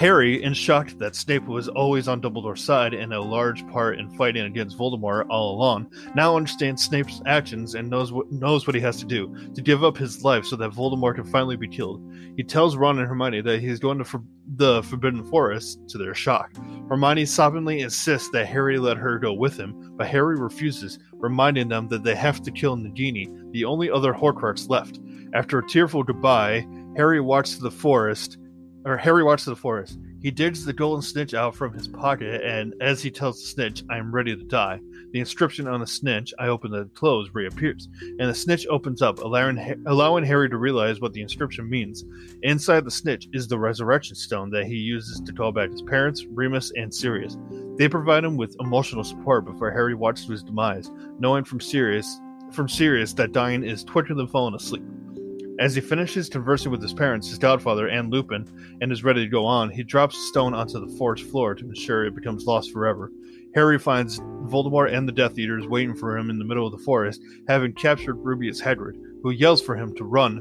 Harry, 0.00 0.42
in 0.42 0.54
shock 0.54 0.88
that 0.92 1.14
Snape 1.14 1.44
was 1.44 1.68
always 1.68 2.08
on 2.08 2.22
Dumbledore's 2.22 2.64
side 2.64 2.94
and 2.94 3.12
a 3.12 3.20
large 3.20 3.68
part 3.68 3.98
in 3.98 4.08
fighting 4.16 4.46
against 4.46 4.78
Voldemort 4.78 5.26
all 5.28 5.54
along, 5.54 5.92
now 6.14 6.34
understands 6.34 6.82
Snape's 6.82 7.20
actions 7.26 7.74
and 7.74 7.90
knows 7.90 8.10
what 8.10 8.32
knows 8.32 8.66
what 8.66 8.74
he 8.74 8.80
has 8.80 8.96
to 9.00 9.04
do 9.04 9.36
to 9.54 9.60
give 9.60 9.84
up 9.84 9.98
his 9.98 10.24
life 10.24 10.46
so 10.46 10.56
that 10.56 10.70
Voldemort 10.70 11.16
can 11.16 11.24
finally 11.24 11.54
be 11.54 11.68
killed. 11.68 12.02
He 12.34 12.42
tells 12.42 12.78
Ron 12.78 12.98
and 12.98 13.06
Hermione 13.06 13.42
that 13.42 13.60
he's 13.60 13.78
going 13.78 13.98
to 13.98 14.04
for- 14.06 14.24
the 14.56 14.82
Forbidden 14.84 15.22
Forest 15.24 15.86
to 15.90 15.98
their 15.98 16.14
shock. 16.14 16.56
Hermione 16.88 17.24
sobbingly 17.24 17.80
insists 17.80 18.30
that 18.30 18.46
Harry 18.46 18.78
let 18.78 18.96
her 18.96 19.18
go 19.18 19.34
with 19.34 19.58
him, 19.58 19.96
but 19.98 20.06
Harry 20.06 20.38
refuses, 20.38 20.98
reminding 21.12 21.68
them 21.68 21.88
that 21.88 22.04
they 22.04 22.14
have 22.14 22.40
to 22.40 22.50
kill 22.50 22.74
Nagini, 22.74 23.52
the 23.52 23.66
only 23.66 23.90
other 23.90 24.14
Horcrux 24.14 24.70
left. 24.70 24.98
After 25.34 25.58
a 25.58 25.68
tearful 25.68 26.04
goodbye, 26.04 26.66
Harry 26.96 27.20
walks 27.20 27.54
to 27.56 27.62
the 27.62 27.70
forest 27.70 28.38
or 28.84 28.96
Harry 28.96 29.22
walks 29.22 29.44
to 29.44 29.50
the 29.50 29.56
forest. 29.56 29.98
He 30.20 30.30
digs 30.30 30.64
the 30.64 30.72
golden 30.72 31.02
snitch 31.02 31.34
out 31.34 31.54
from 31.54 31.72
his 31.72 31.88
pocket, 31.88 32.42
and 32.42 32.74
as 32.80 33.02
he 33.02 33.10
tells 33.10 33.40
the 33.40 33.46
snitch, 33.46 33.82
I 33.90 33.98
am 33.98 34.14
ready 34.14 34.36
to 34.36 34.44
die, 34.44 34.80
the 35.12 35.18
inscription 35.18 35.66
on 35.66 35.80
the 35.80 35.86
snitch, 35.86 36.32
I 36.38 36.48
open 36.48 36.70
the 36.70 36.84
close, 36.94 37.30
reappears, 37.32 37.88
and 38.00 38.28
the 38.28 38.34
snitch 38.34 38.66
opens 38.68 39.02
up, 39.02 39.18
allowing, 39.18 39.82
allowing 39.86 40.24
Harry 40.24 40.48
to 40.48 40.56
realize 40.56 41.00
what 41.00 41.12
the 41.12 41.22
inscription 41.22 41.68
means. 41.68 42.04
Inside 42.42 42.84
the 42.84 42.90
snitch 42.90 43.28
is 43.32 43.48
the 43.48 43.58
resurrection 43.58 44.14
stone 44.14 44.50
that 44.50 44.66
he 44.66 44.76
uses 44.76 45.20
to 45.20 45.32
call 45.32 45.52
back 45.52 45.70
his 45.70 45.82
parents, 45.82 46.24
Remus, 46.26 46.70
and 46.76 46.94
Sirius. 46.94 47.36
They 47.76 47.88
provide 47.88 48.24
him 48.24 48.36
with 48.36 48.56
emotional 48.60 49.02
support 49.02 49.44
before 49.44 49.72
Harry 49.72 49.94
watches 49.94 50.28
his 50.28 50.42
demise, 50.44 50.90
knowing 51.18 51.44
from 51.44 51.60
Sirius, 51.60 52.20
from 52.52 52.68
Sirius 52.68 53.12
that 53.14 53.32
dying 53.32 53.64
is 53.64 53.84
quicker 53.84 54.14
than 54.14 54.28
falling 54.28 54.54
asleep. 54.54 54.84
As 55.60 55.74
he 55.74 55.82
finishes 55.82 56.30
conversing 56.30 56.72
with 56.72 56.80
his 56.80 56.94
parents, 56.94 57.28
his 57.28 57.38
godfather, 57.38 57.86
and 57.86 58.10
Lupin, 58.10 58.48
and 58.80 58.90
is 58.90 59.04
ready 59.04 59.22
to 59.22 59.30
go 59.30 59.44
on, 59.44 59.68
he 59.68 59.82
drops 59.82 60.16
the 60.16 60.22
stone 60.28 60.54
onto 60.54 60.80
the 60.80 60.96
forest 60.96 61.24
floor 61.24 61.54
to 61.54 61.68
ensure 61.68 62.06
it 62.06 62.14
becomes 62.14 62.46
lost 62.46 62.72
forever. 62.72 63.12
Harry 63.54 63.78
finds 63.78 64.20
Voldemort 64.20 64.90
and 64.90 65.06
the 65.06 65.12
Death 65.12 65.38
Eaters 65.38 65.66
waiting 65.66 65.94
for 65.94 66.16
him 66.16 66.30
in 66.30 66.38
the 66.38 66.46
middle 66.46 66.64
of 66.64 66.72
the 66.72 66.82
forest, 66.82 67.20
having 67.46 67.74
captured 67.74 68.16
Rubeus 68.24 68.62
Hagrid, 68.62 68.96
who 69.22 69.32
yells 69.32 69.60
for 69.60 69.76
him 69.76 69.94
to 69.96 70.04
run. 70.04 70.40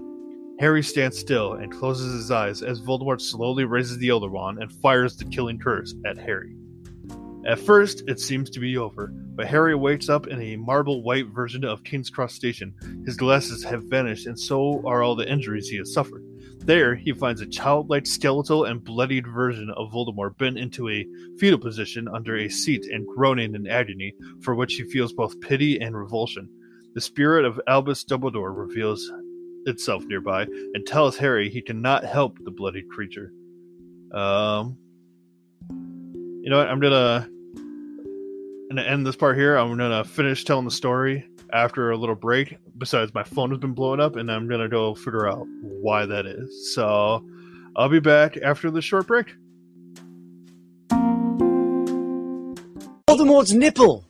Harry 0.62 0.82
stands 0.82 1.20
still 1.20 1.54
and 1.54 1.70
closes 1.70 2.14
his 2.14 2.32
eyes 2.32 2.62
as 2.62 2.80
Voldemort 2.80 3.20
slowly 3.20 3.66
raises 3.66 3.98
the 3.98 4.08
Elder 4.08 4.30
Wand 4.30 4.60
and 4.64 4.72
fires 4.72 5.18
the 5.18 5.26
killing 5.26 5.60
curse 5.60 5.96
at 6.06 6.18
Harry. 6.18 6.56
At 7.46 7.60
first, 7.60 8.04
it 8.08 8.20
seems 8.20 8.50
to 8.50 8.60
be 8.60 8.78
over, 8.78 9.08
but 9.14 9.48
Harry 9.48 9.74
wakes 9.74 10.10
up 10.10 10.28
in 10.28 10.42
a 10.42 10.58
marble 10.58 11.02
white 11.04 11.28
version 11.28 11.64
of 11.64 11.84
King's 11.84 12.10
Cross 12.10 12.34
Station. 12.34 12.74
His 13.06 13.16
glasses 13.16 13.64
have 13.64 13.84
vanished, 13.86 14.28
and 14.28 14.38
so 14.38 14.84
are 14.86 15.02
all 15.02 15.16
the 15.16 15.30
injuries 15.30 15.70
he 15.70 15.78
has 15.78 15.94
suffered. 15.94 16.24
There, 16.60 16.96
he 16.96 17.14
finds 17.14 17.40
a 17.40 17.48
childlike 17.48 18.06
skeletal 18.06 18.66
and 18.66 18.84
bloodied 18.84 19.26
version 19.26 19.72
of 19.78 19.92
Voldemort 19.92 20.38
bent 20.38 20.60
into 20.60 20.90
a 20.90 21.08
fetal 21.40 21.58
position 21.58 22.10
under 22.10 22.36
a 22.36 22.50
seat 22.50 22.86
and 22.92 23.08
groaning 23.08 23.56
in 23.56 23.68
agony, 23.68 24.14
for 24.42 24.54
which 24.54 24.76
he 24.76 24.84
feels 24.84 25.14
both 25.14 25.40
pity 25.40 25.80
and 25.80 25.98
revulsion. 25.98 26.50
The 26.94 27.02
spirit 27.02 27.46
of 27.46 27.62
Albus 27.68 28.04
Dumbledore 28.04 28.56
reveals 28.56 29.10
itself 29.66 30.04
nearby 30.06 30.44
and 30.74 30.86
tells 30.86 31.18
Harry 31.18 31.50
he 31.50 31.62
cannot 31.62 32.04
help 32.04 32.38
the 32.44 32.52
bloodied 32.52 32.90
creature. 32.90 33.32
Um, 34.12 34.78
you 36.42 36.50
know 36.50 36.58
what? 36.58 36.68
I'm 36.68 36.80
gonna 36.80 37.30
gonna 38.70 38.82
end 38.84 39.06
this 39.06 39.16
part 39.16 39.38
here. 39.38 39.58
I'm 39.58 39.76
gonna 39.78 40.04
finish 40.04 40.46
telling 40.46 40.66
the 40.66 40.72
story 40.72 41.28
after 41.52 41.92
a 41.92 41.98
little 41.98 42.16
break. 42.16 42.58
Besides, 42.78 43.14
my 43.14 43.24
phone 43.24 43.50
has 43.50 43.60
been 43.60 43.74
blowing 43.74 44.00
up, 44.00 44.16
and 44.16 44.32
I'm 44.32 44.48
gonna 44.48 44.70
go 44.70 44.96
figure 44.96 45.28
out 45.28 45.46
why 45.62 46.06
that 46.06 46.26
is. 46.26 46.74
So 46.74 47.26
I'll 47.76 47.90
be 47.90 48.00
back 48.00 48.38
after 48.38 48.72
this 48.72 48.86
short 48.86 49.08
break. 49.08 49.36
Voldemort's 53.10 53.54
nipple. 53.54 54.06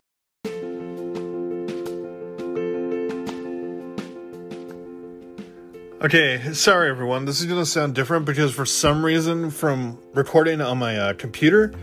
Okay, 6.02 6.54
sorry 6.54 6.90
everyone. 6.90 7.26
This 7.26 7.42
is 7.42 7.46
going 7.46 7.60
to 7.60 7.66
sound 7.66 7.94
different 7.94 8.26
because 8.26 8.54
for 8.54 8.66
some 8.66 9.04
reason, 9.04 9.52
from 9.52 10.00
recording 10.14 10.62
on 10.62 10.78
my 10.78 10.96
uh, 10.96 11.14
computer, 11.14 11.74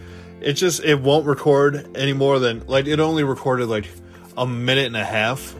it 0.46 0.52
just 0.52 0.84
it 0.84 1.00
won't 1.00 1.26
record 1.26 1.96
any 1.96 2.12
more 2.12 2.38
than 2.38 2.64
like 2.68 2.86
it 2.86 3.00
only 3.00 3.24
recorded 3.24 3.66
like 3.66 3.88
a 4.36 4.46
minute 4.46 4.86
and 4.86 4.96
a 4.96 5.04
half, 5.04 5.56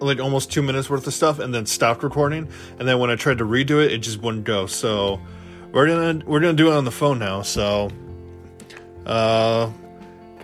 like 0.00 0.18
almost 0.18 0.50
two 0.50 0.60
minutes 0.60 0.90
worth 0.90 1.06
of 1.06 1.14
stuff, 1.14 1.38
and 1.38 1.54
then 1.54 1.66
stopped 1.66 2.02
recording. 2.02 2.48
And 2.80 2.88
then 2.88 2.98
when 2.98 3.10
I 3.10 3.14
tried 3.14 3.38
to 3.38 3.44
redo 3.44 3.82
it, 3.82 3.92
it 3.92 3.98
just 3.98 4.20
wouldn't 4.20 4.42
go. 4.42 4.66
So 4.66 5.20
we're 5.70 5.86
gonna 5.86 6.24
we're 6.26 6.40
gonna 6.40 6.54
do 6.54 6.72
it 6.72 6.74
on 6.74 6.84
the 6.84 6.90
phone 6.90 7.20
now. 7.20 7.42
So, 7.42 7.92
uh, 9.06 9.70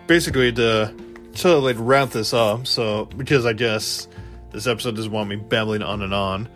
basically 0.06 0.52
to 0.52 0.94
to 1.34 1.58
like 1.58 1.76
wrap 1.80 2.10
this 2.10 2.32
up. 2.32 2.68
So 2.68 3.06
because 3.06 3.44
I 3.44 3.54
guess 3.54 4.06
this 4.52 4.68
episode 4.68 4.94
doesn't 4.94 5.10
want 5.10 5.28
me 5.28 5.34
babbling 5.34 5.82
on 5.82 6.02
and 6.02 6.14
on. 6.14 6.48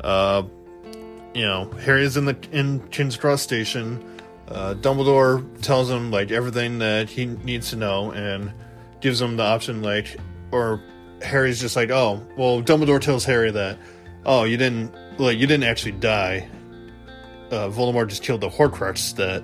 Uh, 0.00 0.44
you 1.34 1.44
know, 1.44 1.70
Harry's 1.84 2.16
in 2.16 2.24
the 2.24 2.36
in 2.50 2.80
King's 2.88 3.18
Cross 3.18 3.42
Station. 3.42 4.17
Uh, 4.50 4.74
Dumbledore 4.74 5.44
tells 5.60 5.90
him 5.90 6.10
like 6.10 6.30
everything 6.30 6.78
that 6.78 7.10
he 7.10 7.26
needs 7.26 7.70
to 7.70 7.76
know 7.76 8.12
and 8.12 8.52
gives 9.00 9.20
him 9.20 9.36
the 9.36 9.42
option 9.42 9.82
like, 9.82 10.16
or 10.52 10.82
Harry's 11.20 11.60
just 11.60 11.76
like, 11.76 11.90
oh, 11.90 12.26
well, 12.36 12.62
Dumbledore 12.62 13.00
tells 13.00 13.24
Harry 13.24 13.50
that, 13.50 13.78
oh, 14.24 14.44
you 14.44 14.56
didn't 14.56 14.94
like 15.18 15.38
you 15.38 15.46
didn't 15.46 15.64
actually 15.64 15.92
die. 15.92 16.48
Uh, 17.50 17.68
Voldemort 17.68 18.08
just 18.08 18.22
killed 18.22 18.40
the 18.40 18.48
Horcrux 18.48 19.14
that 19.16 19.42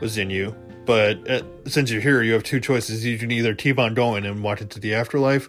was 0.00 0.18
in 0.18 0.30
you. 0.30 0.54
But 0.84 1.30
uh, 1.30 1.42
since 1.66 1.90
you're 1.90 2.00
here, 2.00 2.22
you 2.22 2.32
have 2.32 2.42
two 2.42 2.60
choices. 2.60 3.04
You 3.04 3.18
can 3.18 3.30
either 3.30 3.54
keep 3.54 3.78
on 3.78 3.94
going 3.94 4.26
and 4.26 4.42
walk 4.42 4.60
into 4.60 4.80
the 4.80 4.94
afterlife, 4.94 5.48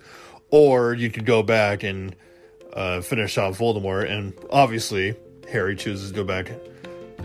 or 0.51 0.93
you 0.93 1.09
could 1.09 1.25
go 1.25 1.41
back 1.41 1.81
and 1.81 2.15
uh, 2.73 3.01
finish 3.01 3.37
off 3.37 3.57
Voldemort. 3.57 4.09
And 4.11 4.33
obviously, 4.51 5.15
Harry 5.51 5.75
chooses 5.75 6.11
to 6.11 6.15
go 6.15 6.23
back 6.23 6.51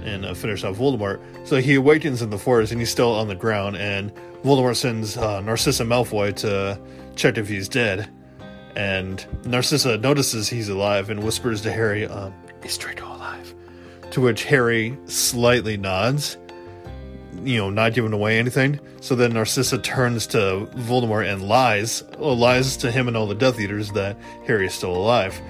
and 0.05 0.25
uh, 0.25 0.35
finish 0.35 0.65
off 0.65 0.77
Voldemort. 0.77 1.21
So 1.47 1.57
he 1.57 1.75
awakens 1.75 2.23
in 2.23 2.31
the 2.31 2.39
forest 2.39 2.73
and 2.73 2.81
he's 2.81 2.91
still 2.91 3.13
on 3.15 3.29
the 3.29 3.35
ground. 3.35 3.77
And 3.77 4.13
Voldemort 4.43 4.77
sends 4.77 5.17
uh, 5.17 5.41
Narcissa 5.41 5.85
Malfoy 5.85 6.35
to 6.37 6.81
check 7.17 7.39
if 7.39 7.49
he's 7.49 7.69
dead. 7.69 8.09
And 8.77 9.25
Narcissa 9.45 9.99
notices 9.99 10.49
he's 10.49 10.69
alive 10.69 11.11
and 11.11 11.23
whispers 11.23 11.63
to 11.63 11.73
Harry, 11.73 12.07
um, 12.07 12.33
"Is 12.63 12.79
Draco 12.79 13.07
alive?" 13.07 13.55
To 14.13 14.21
which 14.21 14.45
Harry 14.45 14.97
slightly 15.07 15.77
nods, 15.77 16.37
you 17.43 17.59
know, 17.59 17.71
not 17.71 17.93
giving 17.93 18.13
away 18.13 18.39
anything. 18.39 18.79
So 19.01 19.15
then 19.15 19.33
Narcissa 19.33 19.79
turns 19.79 20.27
to 20.29 20.69
Voldemort 20.77 21.31
and 21.31 21.43
lies, 21.43 22.05
lies 22.19 22.77
to 22.79 22.91
him 22.91 23.09
and 23.09 23.17
all 23.17 23.27
the 23.27 23.35
Death 23.35 23.59
Eaters 23.59 23.91
that 23.93 24.17
Harry 24.47 24.67
is 24.67 24.75
still 24.75 24.95
alive. 24.95 25.41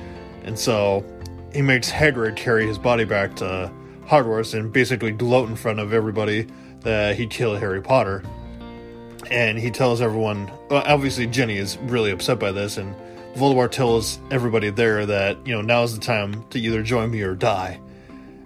And 0.44 0.58
so 0.58 1.04
he 1.52 1.62
makes 1.62 1.90
Hagrid 1.90 2.36
carry 2.36 2.66
his 2.66 2.78
body 2.78 3.04
back 3.04 3.36
to 3.36 3.70
Hogwarts 4.08 4.58
and 4.58 4.72
basically 4.72 5.12
gloat 5.12 5.48
in 5.48 5.56
front 5.56 5.80
of 5.80 5.92
everybody 5.92 6.46
that 6.80 7.16
he 7.16 7.26
killed 7.26 7.58
Harry 7.58 7.82
Potter. 7.82 8.22
And 9.30 9.58
he 9.58 9.70
tells 9.70 10.00
everyone, 10.00 10.50
well, 10.70 10.82
obviously 10.86 11.26
Ginny 11.26 11.58
is 11.58 11.76
really 11.78 12.10
upset 12.10 12.38
by 12.38 12.52
this, 12.52 12.78
and 12.78 12.94
Voldemort 13.34 13.70
tells 13.70 14.18
everybody 14.30 14.70
there 14.70 15.04
that, 15.04 15.46
you 15.46 15.52
know, 15.52 15.60
now's 15.60 15.94
the 15.94 16.00
time 16.00 16.44
to 16.50 16.58
either 16.58 16.82
join 16.82 17.10
me 17.10 17.20
or 17.22 17.34
die. 17.34 17.80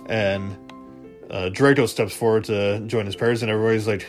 And 0.07 0.57
uh, 1.31 1.51
Draco 1.51 1.87
steps 1.87 2.15
forward 2.15 2.45
to 2.45 2.81
join 2.87 3.07
his 3.07 3.15
parents, 3.15 3.43
and 3.43 3.51
everybody's 3.51 3.87
like, 3.87 4.07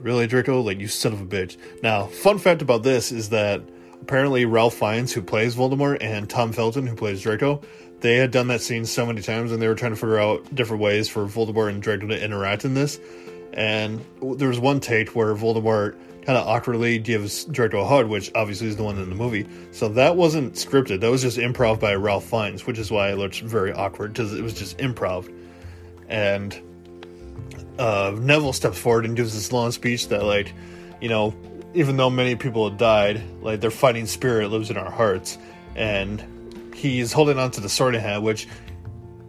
Really, 0.00 0.26
Draco? 0.26 0.60
Like, 0.60 0.80
you 0.80 0.88
son 0.88 1.12
of 1.12 1.20
a 1.20 1.24
bitch. 1.24 1.56
Now, 1.82 2.06
fun 2.06 2.38
fact 2.38 2.62
about 2.62 2.82
this 2.82 3.12
is 3.12 3.28
that 3.30 3.62
apparently 4.00 4.44
Ralph 4.44 4.74
Fiennes, 4.74 5.12
who 5.12 5.22
plays 5.22 5.54
Voldemort, 5.54 5.98
and 6.00 6.28
Tom 6.28 6.52
Felton, 6.52 6.86
who 6.86 6.96
plays 6.96 7.22
Draco, 7.22 7.62
they 8.00 8.16
had 8.16 8.30
done 8.30 8.48
that 8.48 8.60
scene 8.60 8.84
so 8.84 9.06
many 9.06 9.22
times, 9.22 9.52
and 9.52 9.60
they 9.60 9.68
were 9.68 9.74
trying 9.74 9.92
to 9.92 9.96
figure 9.96 10.18
out 10.18 10.54
different 10.54 10.82
ways 10.82 11.08
for 11.08 11.26
Voldemort 11.26 11.70
and 11.70 11.82
Draco 11.82 12.06
to 12.08 12.22
interact 12.22 12.64
in 12.64 12.74
this. 12.74 13.00
And 13.52 14.04
there 14.20 14.48
was 14.48 14.58
one 14.58 14.80
take 14.80 15.10
where 15.10 15.34
Voldemort 15.34 15.96
kind 16.26 16.36
of 16.36 16.46
awkwardly 16.46 16.98
gives 16.98 17.44
Draco 17.46 17.80
a 17.80 17.86
hug, 17.86 18.08
which 18.08 18.30
obviously 18.34 18.66
is 18.66 18.76
the 18.76 18.82
one 18.82 18.98
in 18.98 19.08
the 19.08 19.14
movie. 19.14 19.46
So 19.70 19.88
that 19.90 20.16
wasn't 20.16 20.54
scripted. 20.54 21.00
That 21.00 21.10
was 21.10 21.22
just 21.22 21.38
improv 21.38 21.80
by 21.80 21.94
Ralph 21.94 22.24
Fiennes, 22.24 22.66
which 22.66 22.78
is 22.78 22.90
why 22.90 23.12
it 23.12 23.16
looked 23.16 23.40
very 23.40 23.72
awkward 23.72 24.12
because 24.12 24.34
it 24.34 24.42
was 24.42 24.52
just 24.52 24.76
improv. 24.78 25.32
And 26.08 26.60
uh, 27.78 28.14
Neville 28.18 28.52
steps 28.52 28.78
forward 28.78 29.04
and 29.04 29.16
gives 29.16 29.34
this 29.34 29.52
long 29.52 29.70
speech 29.70 30.08
that, 30.08 30.24
like, 30.24 30.52
you 31.00 31.08
know, 31.08 31.34
even 31.74 31.96
though 31.96 32.10
many 32.10 32.34
people 32.34 32.68
have 32.68 32.78
died, 32.78 33.22
like 33.40 33.60
their 33.60 33.70
fighting 33.70 34.06
spirit 34.06 34.50
lives 34.50 34.70
in 34.70 34.76
our 34.76 34.90
hearts, 34.90 35.38
and 35.74 36.24
he's 36.76 37.12
holding 37.12 37.38
on 37.38 37.50
to 37.52 37.60
the 37.60 37.68
Sorting 37.68 38.00
Hat, 38.00 38.22
which, 38.22 38.46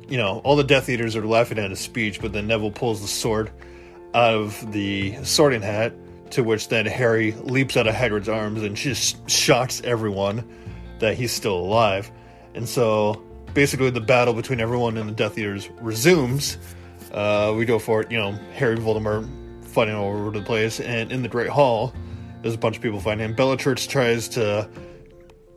you 0.08 0.18
know, 0.18 0.40
all 0.44 0.56
the 0.56 0.64
Death 0.64 0.90
Eaters 0.90 1.16
are 1.16 1.26
laughing 1.26 1.58
at 1.58 1.70
his 1.70 1.80
speech, 1.80 2.22
but 2.22 2.34
then 2.34 2.48
Neville 2.48 2.72
pulls 2.72 3.02
the 3.02 3.08
sword 3.08 3.52
out 4.14 4.34
of 4.34 4.72
the 4.72 5.16
Sorting 5.24 5.62
Hat, 5.62 5.94
to 6.32 6.44
which 6.44 6.68
then 6.68 6.86
Harry 6.86 7.32
leaps 7.32 7.78
out 7.78 7.88
of 7.88 7.96
Hagrid's 7.96 8.28
arms 8.28 8.62
and 8.62 8.76
just 8.76 9.30
shocks 9.30 9.82
everyone 9.86 10.48
that 11.00 11.16
he's 11.16 11.32
still 11.32 11.58
alive, 11.58 12.12
and 12.54 12.68
so 12.68 13.24
basically 13.54 13.90
the 13.90 14.02
battle 14.02 14.34
between 14.34 14.60
everyone 14.60 14.98
and 14.98 15.08
the 15.08 15.14
Death 15.14 15.38
Eaters 15.38 15.70
resumes. 15.80 16.58
Uh, 17.12 17.54
we 17.58 17.66
go 17.66 17.80
for 17.80 18.02
it, 18.02 18.12
you 18.12 18.18
know, 18.18 18.34
Harry 18.54 18.76
Voldemort 18.78 19.28
fighting 19.64 19.96
all 19.96 20.10
over 20.10 20.32
the 20.32 20.44
place, 20.44 20.80
and 20.80 21.12
in 21.12 21.22
the 21.22 21.30
Great 21.30 21.50
Hall, 21.50 21.94
there's 22.42 22.56
a 22.56 22.58
bunch 22.58 22.76
of 22.76 22.82
people 22.82 23.00
fighting 23.00 23.24
him. 23.24 23.34
Bellatrix 23.34 23.88
tries 23.88 24.28
to 24.30 24.70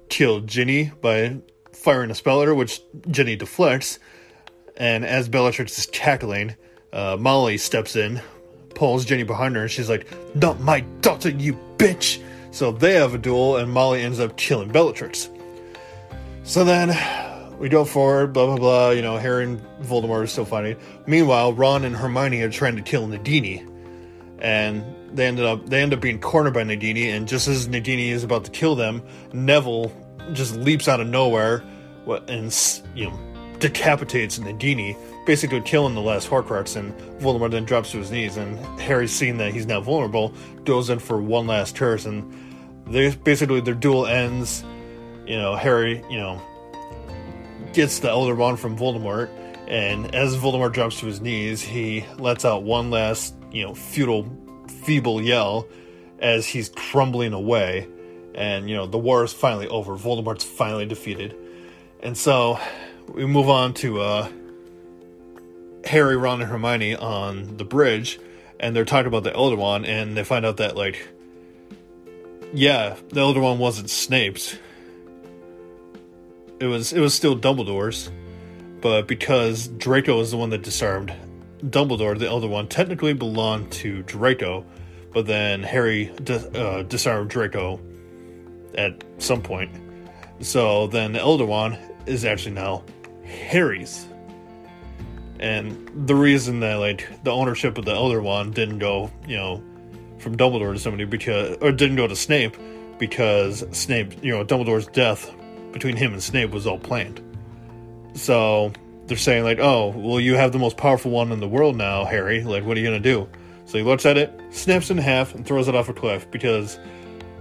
kill 0.08 0.40
Ginny 0.40 0.92
by 1.00 1.40
firing 1.80 2.10
a 2.10 2.14
spell 2.14 2.42
at 2.42 2.48
her, 2.48 2.54
which 2.54 2.80
Ginny 3.10 3.36
deflects. 3.36 3.98
And 4.76 5.04
as 5.04 5.28
Bellatrix 5.28 5.78
is 5.78 5.86
tackling, 5.86 6.54
uh, 6.92 7.16
Molly 7.18 7.56
steps 7.56 7.96
in, 7.96 8.20
pulls 8.74 9.04
Ginny 9.04 9.24
behind 9.24 9.56
her, 9.56 9.62
and 9.62 9.70
she's 9.70 9.88
like, 9.88 10.06
Not 10.34 10.60
my 10.60 10.80
daughter, 11.00 11.30
you 11.30 11.58
bitch! 11.76 12.22
So 12.50 12.72
they 12.72 12.94
have 12.94 13.14
a 13.14 13.18
duel, 13.18 13.56
and 13.56 13.72
Molly 13.72 14.02
ends 14.02 14.20
up 14.20 14.36
killing 14.36 14.70
Bellatrix. 14.70 15.28
So 16.42 16.64
then 16.64 16.96
we 17.58 17.68
go 17.68 17.84
forward, 17.84 18.32
blah 18.32 18.46
blah 18.46 18.56
blah. 18.56 18.90
You 18.90 19.02
know, 19.02 19.18
Harry 19.18 19.44
and 19.44 19.60
Voldemort 19.82 20.22
are 20.22 20.26
still 20.26 20.44
fighting. 20.44 20.76
Meanwhile, 21.06 21.52
Ron 21.52 21.84
and 21.84 21.94
Hermione 21.94 22.40
are 22.42 22.50
trying 22.50 22.76
to 22.76 22.82
kill 22.82 23.06
Nagini, 23.06 23.68
and 24.40 24.84
they 25.12 25.26
ended 25.26 25.44
up 25.44 25.68
they 25.68 25.82
end 25.82 25.92
up 25.92 26.00
being 26.00 26.20
cornered 26.20 26.54
by 26.54 26.62
Nagini. 26.62 27.14
And 27.14 27.28
just 27.28 27.46
as 27.46 27.68
Nagini 27.68 28.08
is 28.08 28.24
about 28.24 28.44
to 28.46 28.50
kill 28.50 28.74
them, 28.74 29.02
Neville 29.32 29.92
just 30.32 30.56
leaps 30.56 30.88
out 30.88 31.00
of 31.00 31.06
nowhere 31.06 31.62
and 32.28 32.82
you 32.94 33.06
know 33.06 33.18
decapitates 33.60 34.38
Nagini, 34.38 34.96
basically 35.26 35.60
killing 35.60 35.94
the 35.94 36.00
last 36.00 36.28
Horcrux. 36.28 36.76
And 36.76 36.92
Voldemort 37.20 37.52
then 37.52 37.64
drops 37.64 37.92
to 37.92 37.98
his 37.98 38.10
knees, 38.10 38.36
and 38.36 38.58
Harry, 38.80 39.06
seeing 39.06 39.36
that 39.38 39.52
he's 39.52 39.66
now 39.66 39.80
vulnerable, 39.80 40.34
goes 40.64 40.90
in 40.90 40.98
for 40.98 41.20
one 41.20 41.46
last 41.46 41.76
curse, 41.76 42.06
and 42.06 42.34
they 42.86 43.14
basically 43.14 43.60
their 43.60 43.74
duel 43.74 44.06
ends. 44.06 44.64
You 45.26 45.36
know, 45.36 45.54
Harry, 45.54 46.02
you 46.10 46.18
know, 46.18 46.42
gets 47.72 48.00
the 48.00 48.08
Elder 48.08 48.34
Wand 48.34 48.58
from 48.58 48.76
Voldemort, 48.76 49.28
and 49.68 50.12
as 50.14 50.34
Voldemort 50.36 50.72
drops 50.72 50.98
to 51.00 51.06
his 51.06 51.20
knees, 51.20 51.62
he 51.62 52.04
lets 52.18 52.44
out 52.44 52.64
one 52.64 52.90
last, 52.90 53.34
you 53.52 53.64
know, 53.64 53.74
futile, 53.74 54.28
feeble 54.82 55.22
yell 55.22 55.68
as 56.18 56.46
he's 56.46 56.70
crumbling 56.70 57.32
away. 57.32 57.86
And, 58.34 58.68
you 58.70 58.76
know, 58.76 58.86
the 58.86 58.98
war 58.98 59.24
is 59.24 59.32
finally 59.32 59.68
over. 59.68 59.96
Voldemort's 59.96 60.44
finally 60.44 60.86
defeated. 60.86 61.36
And 62.02 62.16
so 62.16 62.58
we 63.08 63.26
move 63.26 63.48
on 63.48 63.74
to 63.74 64.00
uh, 64.00 64.28
Harry, 65.84 66.16
Ron, 66.16 66.40
and 66.40 66.50
Hermione 66.50 66.96
on 66.96 67.56
the 67.56 67.64
bridge, 67.64 68.20
and 68.58 68.74
they're 68.74 68.84
talking 68.84 69.08
about 69.08 69.24
the 69.24 69.34
Elder 69.34 69.56
Wand, 69.56 69.86
and 69.86 70.16
they 70.16 70.24
find 70.24 70.46
out 70.46 70.58
that, 70.58 70.76
like, 70.76 71.08
yeah, 72.54 72.96
the 73.10 73.20
Elder 73.20 73.40
Wand 73.40 73.58
wasn't 73.58 73.90
Snape's 73.90 74.56
it 76.60 76.66
was 76.66 76.92
it 76.92 77.00
was 77.00 77.14
still 77.14 77.36
Dumbledore's, 77.36 78.10
but 78.80 79.08
because 79.08 79.66
Draco 79.66 80.20
is 80.20 80.30
the 80.30 80.36
one 80.36 80.50
that 80.50 80.62
disarmed 80.62 81.12
Dumbledore, 81.64 82.18
the 82.18 82.28
Elder 82.28 82.46
Wand 82.46 82.70
technically 82.70 83.14
belonged 83.14 83.72
to 83.72 84.02
Draco, 84.02 84.64
but 85.12 85.26
then 85.26 85.62
Harry 85.62 86.12
uh, 86.54 86.82
disarmed 86.82 87.30
Draco 87.30 87.80
at 88.76 89.04
some 89.18 89.42
point. 89.42 89.70
So 90.40 90.86
then 90.86 91.12
the 91.12 91.20
Elder 91.20 91.44
Wand 91.44 91.78
is 92.06 92.24
actually 92.24 92.54
now 92.54 92.82
Harry's. 93.24 94.06
And 95.38 96.06
the 96.06 96.14
reason 96.14 96.60
that 96.60 96.74
like 96.74 97.08
the 97.24 97.30
ownership 97.30 97.78
of 97.78 97.84
the 97.84 97.92
Elder 97.92 98.20
Wand 98.20 98.54
didn't 98.54 98.78
go, 98.78 99.10
you 99.26 99.36
know, 99.36 99.62
from 100.18 100.36
Dumbledore 100.36 100.74
to 100.74 100.78
somebody 100.78 101.04
because 101.04 101.56
or 101.60 101.72
didn't 101.72 101.96
go 101.96 102.06
to 102.06 102.16
Snape 102.16 102.56
because 102.98 103.64
Snape, 103.72 104.22
you 104.22 104.32
know, 104.32 104.44
Dumbledore's 104.44 104.86
death 104.88 105.30
between 105.72 105.96
him 105.96 106.12
and 106.12 106.22
Snape 106.22 106.50
was 106.50 106.66
all 106.66 106.78
planned. 106.78 107.22
So 108.14 108.72
they're 109.06 109.16
saying 109.16 109.44
like, 109.44 109.58
"Oh, 109.60 109.94
well, 109.96 110.20
you 110.20 110.34
have 110.34 110.52
the 110.52 110.58
most 110.58 110.76
powerful 110.76 111.10
one 111.10 111.32
in 111.32 111.40
the 111.40 111.48
world 111.48 111.76
now, 111.76 112.04
Harry. 112.04 112.44
Like, 112.44 112.64
what 112.64 112.76
are 112.76 112.80
you 112.80 112.86
gonna 112.86 113.00
do?" 113.00 113.26
So 113.64 113.78
he 113.78 113.84
looks 113.84 114.04
at 114.04 114.18
it, 114.18 114.32
snaps 114.50 114.90
it 114.90 114.94
in 114.94 114.98
half, 114.98 115.34
and 115.34 115.46
throws 115.46 115.68
it 115.68 115.74
off 115.74 115.88
a 115.88 115.94
cliff 115.94 116.30
because 116.30 116.78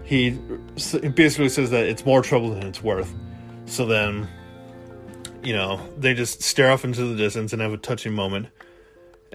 he 0.10 0.32
basically 0.32 1.50
says 1.50 1.70
that 1.70 1.86
it's 1.86 2.04
more 2.04 2.24
trouble 2.24 2.50
than 2.50 2.66
it's 2.66 2.82
worth. 2.82 3.14
So 3.68 3.86
then, 3.86 4.28
you 5.44 5.54
know, 5.54 5.80
they 6.00 6.16
just 6.16 6.42
stare 6.42 6.72
off 6.72 6.84
into 6.84 7.06
the 7.06 7.16
distance 7.16 7.54
and 7.54 7.62
have 7.62 7.74
a 7.74 7.78
touching 7.78 8.14
moment. 8.14 8.48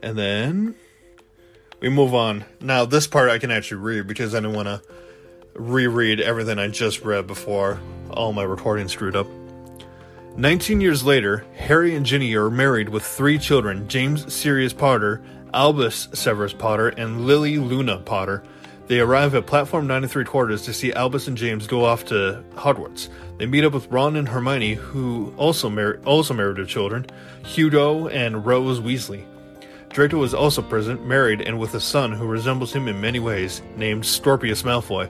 And 0.02 0.18
then 0.18 0.74
we 1.78 1.90
move 1.90 2.12
on. 2.12 2.44
Now, 2.60 2.86
this 2.86 3.06
part 3.06 3.30
I 3.30 3.38
can 3.38 3.52
actually 3.52 3.82
read 3.82 4.08
because 4.08 4.34
I 4.34 4.38
didn't 4.38 4.54
want 4.54 4.66
to 4.66 4.82
reread 5.54 6.20
everything 6.20 6.58
I 6.58 6.66
just 6.66 7.02
read 7.02 7.28
before 7.28 7.80
all 8.10 8.32
my 8.32 8.42
recording 8.42 8.88
screwed 8.88 9.14
up. 9.14 9.28
19 10.36 10.80
years 10.80 11.04
later, 11.04 11.46
Harry 11.54 11.94
and 11.94 12.04
Ginny 12.04 12.34
are 12.34 12.50
married 12.50 12.88
with 12.88 13.04
three 13.04 13.38
children 13.38 13.86
James 13.86 14.34
Sirius 14.34 14.72
Potter, 14.72 15.22
Albus 15.52 16.08
Severus 16.14 16.52
Potter, 16.52 16.88
and 16.88 17.28
Lily 17.28 17.58
Luna 17.58 17.98
Potter. 17.98 18.42
They 18.86 19.00
arrive 19.00 19.34
at 19.34 19.46
platform 19.46 19.86
93 19.86 20.26
quarters 20.26 20.62
to 20.62 20.74
see 20.74 20.92
Albus 20.92 21.26
and 21.26 21.38
James 21.38 21.66
go 21.66 21.86
off 21.86 22.04
to 22.06 22.44
Hogwarts. 22.54 23.08
They 23.38 23.46
meet 23.46 23.64
up 23.64 23.72
with 23.72 23.90
Ron 23.90 24.16
and 24.16 24.28
Hermione, 24.28 24.74
who 24.74 25.32
also, 25.38 25.70
mar- 25.70 26.00
also 26.04 26.34
married 26.34 26.58
with 26.58 26.68
children, 26.68 27.06
Hugo 27.44 28.08
and 28.08 28.44
Rose 28.44 28.80
Weasley. 28.80 29.24
Draco 29.88 30.22
is 30.22 30.34
also 30.34 30.60
present, 30.60 31.06
married, 31.06 31.40
and 31.40 31.58
with 31.58 31.74
a 31.74 31.80
son 31.80 32.12
who 32.12 32.26
resembles 32.26 32.72
him 32.72 32.86
in 32.86 33.00
many 33.00 33.20
ways, 33.20 33.62
named 33.76 34.04
Scorpius 34.04 34.64
Malfoy. 34.64 35.08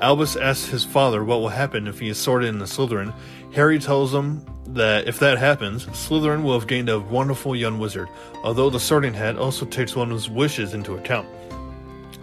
Albus 0.00 0.36
asks 0.36 0.68
his 0.68 0.84
father 0.84 1.22
what 1.22 1.40
will 1.40 1.48
happen 1.48 1.86
if 1.86 1.98
he 1.98 2.08
is 2.08 2.16
sorted 2.16 2.48
in 2.48 2.58
the 2.58 2.64
Slytherin. 2.64 3.12
Harry 3.52 3.78
tells 3.78 4.14
him 4.14 4.42
that 4.68 5.06
if 5.06 5.18
that 5.18 5.36
happens, 5.36 5.84
Slytherin 5.86 6.42
will 6.42 6.58
have 6.58 6.68
gained 6.68 6.88
a 6.88 7.00
wonderful 7.00 7.54
young 7.54 7.78
wizard, 7.78 8.08
although 8.44 8.70
the 8.70 8.80
sorting 8.80 9.12
hat 9.12 9.36
also 9.36 9.66
takes 9.66 9.94
one's 9.94 10.30
wishes 10.30 10.72
into 10.72 10.96
account. 10.96 11.28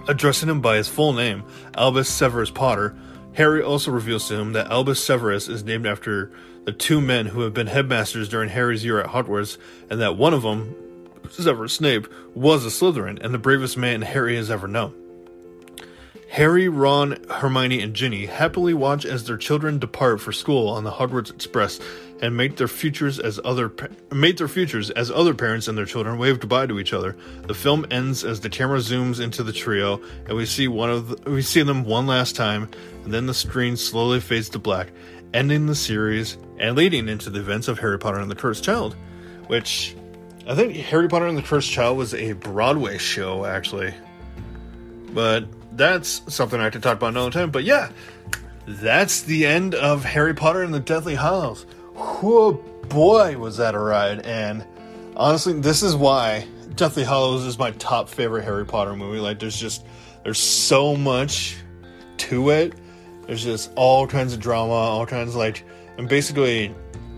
Addressing 0.08 0.48
him 0.48 0.62
by 0.62 0.78
his 0.78 0.88
full 0.88 1.12
name, 1.14 1.44
Albus 1.76 2.10
Severus 2.10 2.50
Potter, 2.50 2.96
Harry 3.34 3.62
also 3.62 3.92
reveals 3.92 4.28
to 4.28 4.36
him 4.36 4.54
that 4.54 4.72
Albus 4.72 5.04
Severus 5.04 5.48
is 5.48 5.64
named 5.64 5.86
after 5.86 6.32
the 6.64 6.72
two 6.72 7.02
men 7.02 7.28
who 7.28 7.42
have 7.42 7.54
been 7.54 7.68
headmasters 7.68 8.30
during 8.30 8.50
Harry's 8.50 8.86
year 8.86 9.00
at 9.00 9.10
Hogwarts, 9.10 9.58
and 9.90 10.00
that 10.00 10.16
one 10.18 10.34
of 10.34 10.44
them, 10.44 10.76
Severus 11.30 11.74
Snape, 11.74 12.08
was 12.34 12.66
a 12.66 12.70
Slytherin 12.70 13.24
and 13.24 13.34
the 13.34 13.38
bravest 13.38 13.78
man 13.78 14.02
Harry 14.02 14.38
has 14.38 14.50
ever 14.50 14.68
known. 14.68 14.94
Harry, 16.30 16.68
Ron, 16.68 17.18
Hermione, 17.30 17.82
and 17.82 17.94
Ginny 17.94 18.26
happily 18.26 18.74
watch 18.74 19.06
as 19.06 19.26
their 19.26 19.38
children 19.38 19.80
depart 19.80 20.20
for 20.20 20.32
school 20.32 20.68
on 20.70 20.84
the 20.84 20.92
Hogwarts 20.92 21.30
Express 21.34 21.80
and 22.22 22.36
make 22.36 22.58
their 22.58 22.68
futures 22.68 23.20
as 23.20 23.40
other 23.44 23.72
make 24.12 24.38
their 24.38 24.48
futures 24.48 24.90
as 24.92 25.12
other 25.12 25.34
parents 25.34 25.68
and 25.68 25.78
their 25.78 25.86
children 25.86 26.18
wave 26.18 26.40
goodbye 26.40 26.66
to 26.66 26.80
each 26.80 26.94
other. 26.94 27.16
The 27.44 27.54
film 27.54 27.86
ends 27.92 28.24
as 28.24 28.40
the 28.40 28.50
camera 28.50 28.80
zooms 28.80 29.20
into 29.20 29.44
the 29.44 29.54
trio 29.54 30.02
and 30.28 30.36
we 30.36 30.46
see 30.46 30.68
one 30.68 30.90
of 30.90 31.10
the, 31.10 31.32
we 31.32 31.42
see 31.42 31.62
them 31.62 31.84
one 31.84 32.08
last 32.08 32.36
time 32.36 32.70
and 33.04 33.14
then 33.14 33.26
the 33.26 33.34
screen 33.34 33.78
slowly 33.78 34.20
fades 34.20 34.50
to 34.50 34.60
black, 34.60 34.88
ending 35.34 35.66
the 35.68 35.76
series 35.76 36.38
and 36.58 36.76
leading 36.76 37.08
into 37.08 37.30
the 37.30 37.40
events 37.40 37.68
of 37.68 37.80
Harry 37.80 38.00
Potter 38.00 38.20
and 38.20 38.32
the 38.32 38.36
Cursed 38.36 38.64
Child, 38.64 38.96
which 39.48 39.96
I 40.48 40.56
think 40.56 40.76
Harry 40.76 41.08
Potter 41.08 41.28
and 41.28 41.38
the 41.38 41.44
Cursed 41.44 41.72
Child 41.72 41.98
was 41.98 42.14
a 42.14 42.34
Broadway 42.34 42.98
show 42.98 43.46
actually. 43.46 43.94
But 45.14 45.46
that's 45.78 46.22
something 46.34 46.60
I 46.60 46.70
could 46.70 46.84
talk 46.84 46.98
about 46.98 47.10
another 47.10 47.32
time. 47.32 47.52
But 47.52 47.64
yeah, 47.64 47.92
that's 48.68 49.22
the 49.22 49.46
end 49.46 49.76
of 49.76 50.04
Harry 50.04 50.34
Potter 50.34 50.62
and 50.64 50.74
the 50.74 50.80
Deathly 50.80 51.16
Hallows. 51.16 51.66
Whoa, 51.98 52.54
boy, 52.90 53.40
was 53.40 53.58
that 53.58 53.74
a 53.74 53.80
ride! 53.80 54.20
And 54.20 54.64
honestly, 55.16 55.54
this 55.54 55.82
is 55.82 55.96
why 55.96 56.48
Deathly 56.76 57.04
Hallows 57.04 57.44
is 57.44 57.58
my 57.58 57.72
top 57.72 58.08
favorite 58.08 58.44
Harry 58.44 58.68
Potter 58.68 58.96
movie. 58.96 59.20
Like, 59.20 59.40
there's 59.40 59.60
just 59.60 59.84
there's 60.24 60.38
so 60.38 60.96
much 60.96 61.58
to 62.18 62.52
it. 62.52 62.74
There's 63.26 63.44
just 63.44 63.72
all 63.76 64.06
kinds 64.06 64.34
of 64.34 64.40
drama, 64.40 64.74
all 64.74 65.08
kinds 65.08 65.30
of 65.30 65.38
like, 65.38 65.64
and 65.98 66.08
basically, 66.08 66.74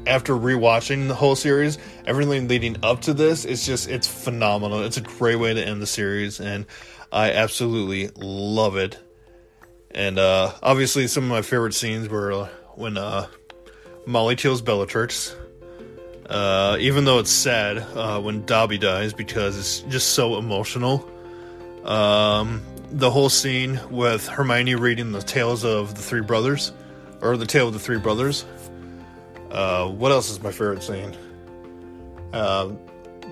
after 0.07 0.33
rewatching 0.33 1.09
the 1.09 1.15
whole 1.15 1.35
series, 1.35 1.77
everything 2.05 2.47
leading 2.47 2.77
up 2.81 3.01
to 3.01 3.13
this, 3.13 3.43
it's 3.43 3.65
just 3.65 3.89
it's 3.89 4.07
phenomenal. 4.07 4.83
It's 4.83 4.95
a 4.97 5.01
great 5.01 5.35
way 5.35 5.53
to 5.53 5.61
end 5.61 5.81
the 5.81 5.87
series, 5.87 6.39
and 6.39 6.65
I 7.11 7.33
absolutely 7.33 8.11
love 8.15 8.77
it. 8.77 8.97
And 9.91 10.17
uh, 10.17 10.53
obviously, 10.63 11.07
some 11.07 11.25
of 11.25 11.29
my 11.29 11.41
favorite 11.41 11.73
scenes 11.73 12.07
were 12.07 12.45
when 12.75 12.97
uh, 12.97 13.27
Molly 14.09 14.35
kills 14.35 14.61
Bellatrix. 14.63 15.35
Uh, 16.25 16.77
even 16.79 17.05
though 17.05 17.19
it's 17.19 17.31
sad 17.31 17.77
uh, 17.77 18.19
when 18.19 18.43
Dobby 18.45 18.77
dies 18.77 19.13
because 19.13 19.57
it's 19.57 19.79
just 19.81 20.09
so 20.09 20.37
emotional. 20.37 21.07
Um, 21.83 22.61
the 22.91 23.11
whole 23.11 23.29
scene 23.29 23.79
with 23.91 24.27
Hermione 24.27 24.75
reading 24.75 25.11
the 25.11 25.21
tales 25.21 25.63
of 25.63 25.93
the 25.93 26.01
three 26.01 26.21
brothers, 26.21 26.71
or 27.21 27.37
the 27.37 27.45
tale 27.45 27.67
of 27.67 27.73
the 27.73 27.79
three 27.79 27.99
brothers. 27.99 28.45
Uh, 29.51 29.87
what 29.87 30.11
else 30.11 30.29
is 30.29 30.41
my 30.41 30.51
favorite 30.51 30.83
scene? 30.83 31.15
Uh, 32.33 32.71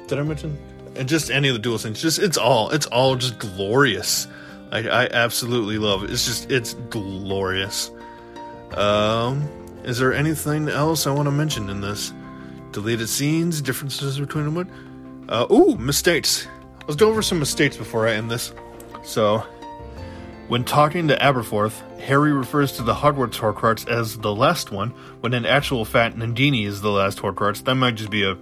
did 0.08 0.20
I 0.20 0.24
mention? 0.24 0.58
And 0.96 1.10
just 1.10 1.32
any 1.32 1.48
of 1.50 1.56
the 1.56 1.60
duel 1.60 1.80
scenes. 1.80 2.02
Just 2.02 2.20
it's 2.20 2.38
all 2.38 2.70
it's 2.70 2.86
all 2.88 3.16
just 3.16 3.40
glorious. 3.40 4.28
I, 4.72 4.88
I 4.88 5.08
absolutely 5.08 5.80
love 5.80 6.04
it. 6.04 6.12
It's 6.12 6.26
just 6.26 6.52
it's 6.52 6.76
glorious. 6.90 7.92
Um, 8.74 9.48
is 9.88 9.98
there 9.98 10.14
anything 10.14 10.68
else 10.68 11.08
I 11.08 11.12
want 11.12 11.28
to 11.28 11.32
mention 11.32 11.70
in 11.70 11.80
this? 11.80 12.14
Deleted 12.74 13.08
scenes, 13.08 13.62
differences 13.62 14.20
between 14.20 14.44
them. 14.44 14.56
What? 14.56 14.68
Uh, 15.30 15.48
ooh, 15.52 15.78
mistakes. 15.78 16.46
Let's 16.82 16.98
go 16.98 17.10
over 17.10 17.22
some 17.22 17.40
mistakes 17.40 17.78
before 17.78 18.06
I 18.06 18.14
end 18.14 18.30
this. 18.30 18.54
So, 19.04 19.46
when 20.50 20.66
talking 20.66 21.08
to 21.08 21.18
Aberforth, 21.18 21.82
Harry 22.00 22.34
refers 22.34 22.74
to 22.74 22.84
the 22.84 22.94
Hogwarts 22.94 23.40
Horcrux 23.40 23.88
as 23.88 24.18
the 24.18 24.36
last 24.36 24.72
one, 24.72 24.90
when 25.22 25.34
in 25.34 25.46
actual 25.46 25.86
fact 25.86 26.18
Nagini 26.18 26.66
is 26.66 26.82
the 26.82 26.92
last 26.92 27.20
Horcrux. 27.20 27.64
That 27.64 27.76
might 27.76 27.96
just 27.96 28.10
be 28.10 28.24
a 28.24 28.38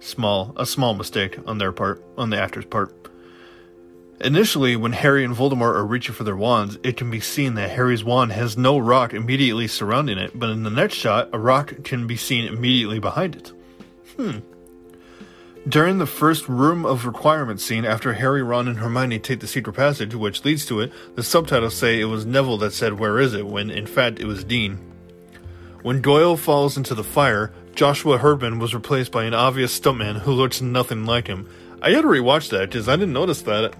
small 0.00 0.54
a 0.56 0.64
small 0.64 0.94
mistake 0.94 1.38
on 1.46 1.58
their 1.58 1.72
part, 1.72 2.02
on 2.16 2.30
the 2.30 2.40
actor's 2.40 2.64
part. 2.64 2.94
Initially, 4.20 4.74
when 4.74 4.92
Harry 4.92 5.24
and 5.24 5.34
Voldemort 5.34 5.76
are 5.76 5.86
reaching 5.86 6.14
for 6.14 6.24
their 6.24 6.36
wands, 6.36 6.76
it 6.82 6.96
can 6.96 7.08
be 7.08 7.20
seen 7.20 7.54
that 7.54 7.70
Harry's 7.70 8.02
wand 8.02 8.32
has 8.32 8.56
no 8.56 8.76
rock 8.76 9.14
immediately 9.14 9.68
surrounding 9.68 10.18
it, 10.18 10.36
but 10.36 10.50
in 10.50 10.64
the 10.64 10.70
next 10.70 10.94
shot, 10.94 11.28
a 11.32 11.38
rock 11.38 11.84
can 11.84 12.08
be 12.08 12.16
seen 12.16 12.44
immediately 12.44 12.98
behind 12.98 13.36
it. 13.36 13.52
Hmm. 14.16 14.38
During 15.68 15.98
the 15.98 16.06
first 16.06 16.48
Room 16.48 16.84
of 16.84 17.06
Requirement 17.06 17.60
scene, 17.60 17.84
after 17.84 18.14
Harry, 18.14 18.42
Ron, 18.42 18.66
and 18.66 18.78
Hermione 18.78 19.20
take 19.20 19.38
the 19.38 19.46
secret 19.46 19.74
passage, 19.74 20.14
which 20.14 20.44
leads 20.44 20.66
to 20.66 20.80
it, 20.80 20.92
the 21.14 21.22
subtitles 21.22 21.76
say 21.76 22.00
it 22.00 22.06
was 22.06 22.26
Neville 22.26 22.58
that 22.58 22.72
said, 22.72 22.98
Where 22.98 23.20
is 23.20 23.34
it? 23.34 23.46
when 23.46 23.70
in 23.70 23.86
fact 23.86 24.18
it 24.18 24.26
was 24.26 24.42
Dean. 24.42 24.78
When 25.82 26.00
Goyle 26.00 26.36
falls 26.36 26.76
into 26.76 26.94
the 26.94 27.04
fire, 27.04 27.52
Joshua 27.76 28.18
Herdman 28.18 28.58
was 28.58 28.74
replaced 28.74 29.12
by 29.12 29.24
an 29.24 29.34
obvious 29.34 29.78
stuntman 29.78 30.20
who 30.20 30.32
looks 30.32 30.60
nothing 30.60 31.04
like 31.04 31.28
him. 31.28 31.48
I 31.80 31.90
had 31.90 32.02
to 32.02 32.08
rewatch 32.08 32.50
that 32.50 32.70
because 32.70 32.88
I 32.88 32.96
didn't 32.96 33.12
notice 33.12 33.42
that. 33.42 33.74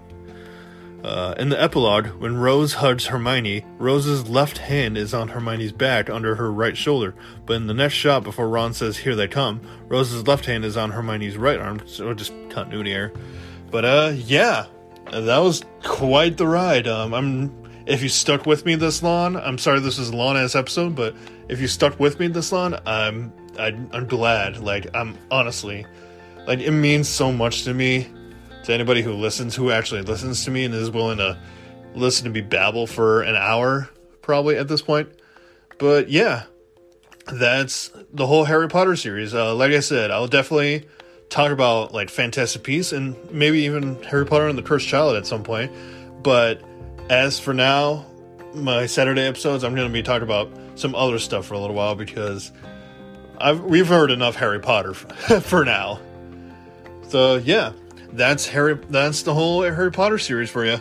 Uh, 1.04 1.32
in 1.38 1.48
the 1.48 1.60
epilogue, 1.60 2.06
when 2.20 2.38
Rose 2.38 2.74
hugs 2.74 3.06
Hermione, 3.06 3.64
Rose's 3.78 4.28
left 4.28 4.58
hand 4.58 4.98
is 4.98 5.14
on 5.14 5.28
Hermione's 5.28 5.70
back 5.70 6.10
under 6.10 6.34
her 6.34 6.50
right 6.50 6.76
shoulder, 6.76 7.14
but 7.46 7.54
in 7.54 7.68
the 7.68 7.74
next 7.74 7.94
shot 7.94 8.24
before 8.24 8.48
Ron 8.48 8.74
says, 8.74 8.96
Here 8.98 9.14
they 9.14 9.28
come, 9.28 9.60
Rose's 9.86 10.26
left 10.26 10.46
hand 10.46 10.64
is 10.64 10.76
on 10.76 10.90
Hermione's 10.90 11.36
right 11.36 11.60
arm, 11.60 11.82
so 11.86 12.12
just 12.14 12.32
continuity 12.50 12.92
error. 12.92 13.12
But, 13.70 13.84
uh, 13.84 14.12
yeah, 14.16 14.66
that 15.12 15.38
was 15.38 15.64
quite 15.84 16.36
the 16.36 16.48
ride. 16.48 16.88
Um, 16.88 17.14
I'm, 17.14 17.64
if 17.86 18.02
you 18.02 18.08
stuck 18.08 18.44
with 18.44 18.66
me 18.66 18.74
this 18.74 19.00
long, 19.00 19.36
I'm 19.36 19.58
sorry 19.58 19.78
this 19.78 19.98
is 20.00 20.08
a 20.08 20.16
long 20.16 20.36
ass 20.36 20.56
episode, 20.56 20.96
but 20.96 21.14
if 21.48 21.60
you 21.60 21.68
stuck 21.68 22.00
with 22.00 22.18
me 22.18 22.26
this 22.26 22.50
long, 22.50 22.74
I'm, 22.86 23.32
I, 23.56 23.68
I'm 23.92 24.06
glad. 24.06 24.58
Like, 24.58 24.88
I'm 24.94 25.16
honestly, 25.30 25.86
like, 26.48 26.58
it 26.58 26.72
means 26.72 27.08
so 27.08 27.30
much 27.30 27.62
to 27.64 27.74
me 27.74 28.08
to 28.68 28.74
anybody 28.74 29.00
who 29.00 29.14
listens, 29.14 29.56
who 29.56 29.70
actually 29.70 30.02
listens 30.02 30.44
to 30.44 30.50
me 30.50 30.66
and 30.66 30.74
is 30.74 30.90
willing 30.90 31.16
to 31.16 31.38
listen 31.94 32.24
to 32.24 32.30
me 32.30 32.42
babble 32.42 32.86
for 32.86 33.22
an 33.22 33.34
hour, 33.34 33.88
probably 34.20 34.58
at 34.58 34.68
this 34.68 34.82
point. 34.82 35.08
But 35.78 36.10
yeah, 36.10 36.44
that's 37.32 37.90
the 38.12 38.26
whole 38.26 38.44
Harry 38.44 38.68
Potter 38.68 38.94
series. 38.94 39.34
Uh, 39.34 39.54
like 39.54 39.72
I 39.72 39.80
said, 39.80 40.10
I'll 40.10 40.28
definitely 40.28 40.86
talk 41.30 41.50
about 41.50 41.94
like 41.94 42.10
Fantastic 42.10 42.62
Beasts 42.62 42.92
and 42.92 43.16
maybe 43.30 43.60
even 43.60 44.02
Harry 44.02 44.26
Potter 44.26 44.48
and 44.48 44.58
the 44.58 44.62
Cursed 44.62 44.86
Child 44.86 45.16
at 45.16 45.26
some 45.26 45.44
point. 45.44 45.72
But 46.22 46.62
as 47.08 47.40
for 47.40 47.54
now, 47.54 48.04
my 48.54 48.84
Saturday 48.84 49.22
episodes, 49.22 49.64
I'm 49.64 49.74
going 49.74 49.88
to 49.88 49.92
be 49.92 50.02
talking 50.02 50.24
about 50.24 50.50
some 50.74 50.94
other 50.94 51.18
stuff 51.18 51.46
for 51.46 51.54
a 51.54 51.58
little 51.58 51.74
while 51.74 51.94
because 51.94 52.52
I've 53.38 53.62
we've 53.62 53.88
heard 53.88 54.10
enough 54.10 54.36
Harry 54.36 54.60
Potter 54.60 54.92
for, 54.92 55.40
for 55.40 55.64
now. 55.64 56.00
So 57.08 57.36
yeah, 57.36 57.72
that's 58.12 58.46
Harry. 58.46 58.78
That's 58.88 59.22
the 59.22 59.34
whole 59.34 59.62
Harry 59.62 59.92
Potter 59.92 60.18
series 60.18 60.50
for 60.50 60.64
you. 60.64 60.78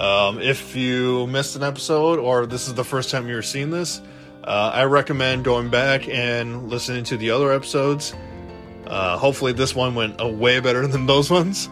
Um, 0.00 0.40
if 0.40 0.76
you 0.76 1.26
missed 1.26 1.56
an 1.56 1.62
episode 1.62 2.18
or 2.18 2.46
this 2.46 2.68
is 2.68 2.74
the 2.74 2.84
first 2.84 3.10
time 3.10 3.28
you're 3.28 3.42
seeing 3.42 3.70
this, 3.70 4.00
uh, 4.44 4.70
I 4.72 4.84
recommend 4.84 5.44
going 5.44 5.70
back 5.70 6.08
and 6.08 6.68
listening 6.70 7.04
to 7.04 7.16
the 7.16 7.30
other 7.30 7.52
episodes. 7.52 8.14
Uh, 8.86 9.18
hopefully, 9.18 9.52
this 9.52 9.74
one 9.74 9.94
went 9.94 10.20
uh, 10.20 10.28
way 10.28 10.60
better 10.60 10.86
than 10.88 11.06
those 11.06 11.30
ones. 11.30 11.68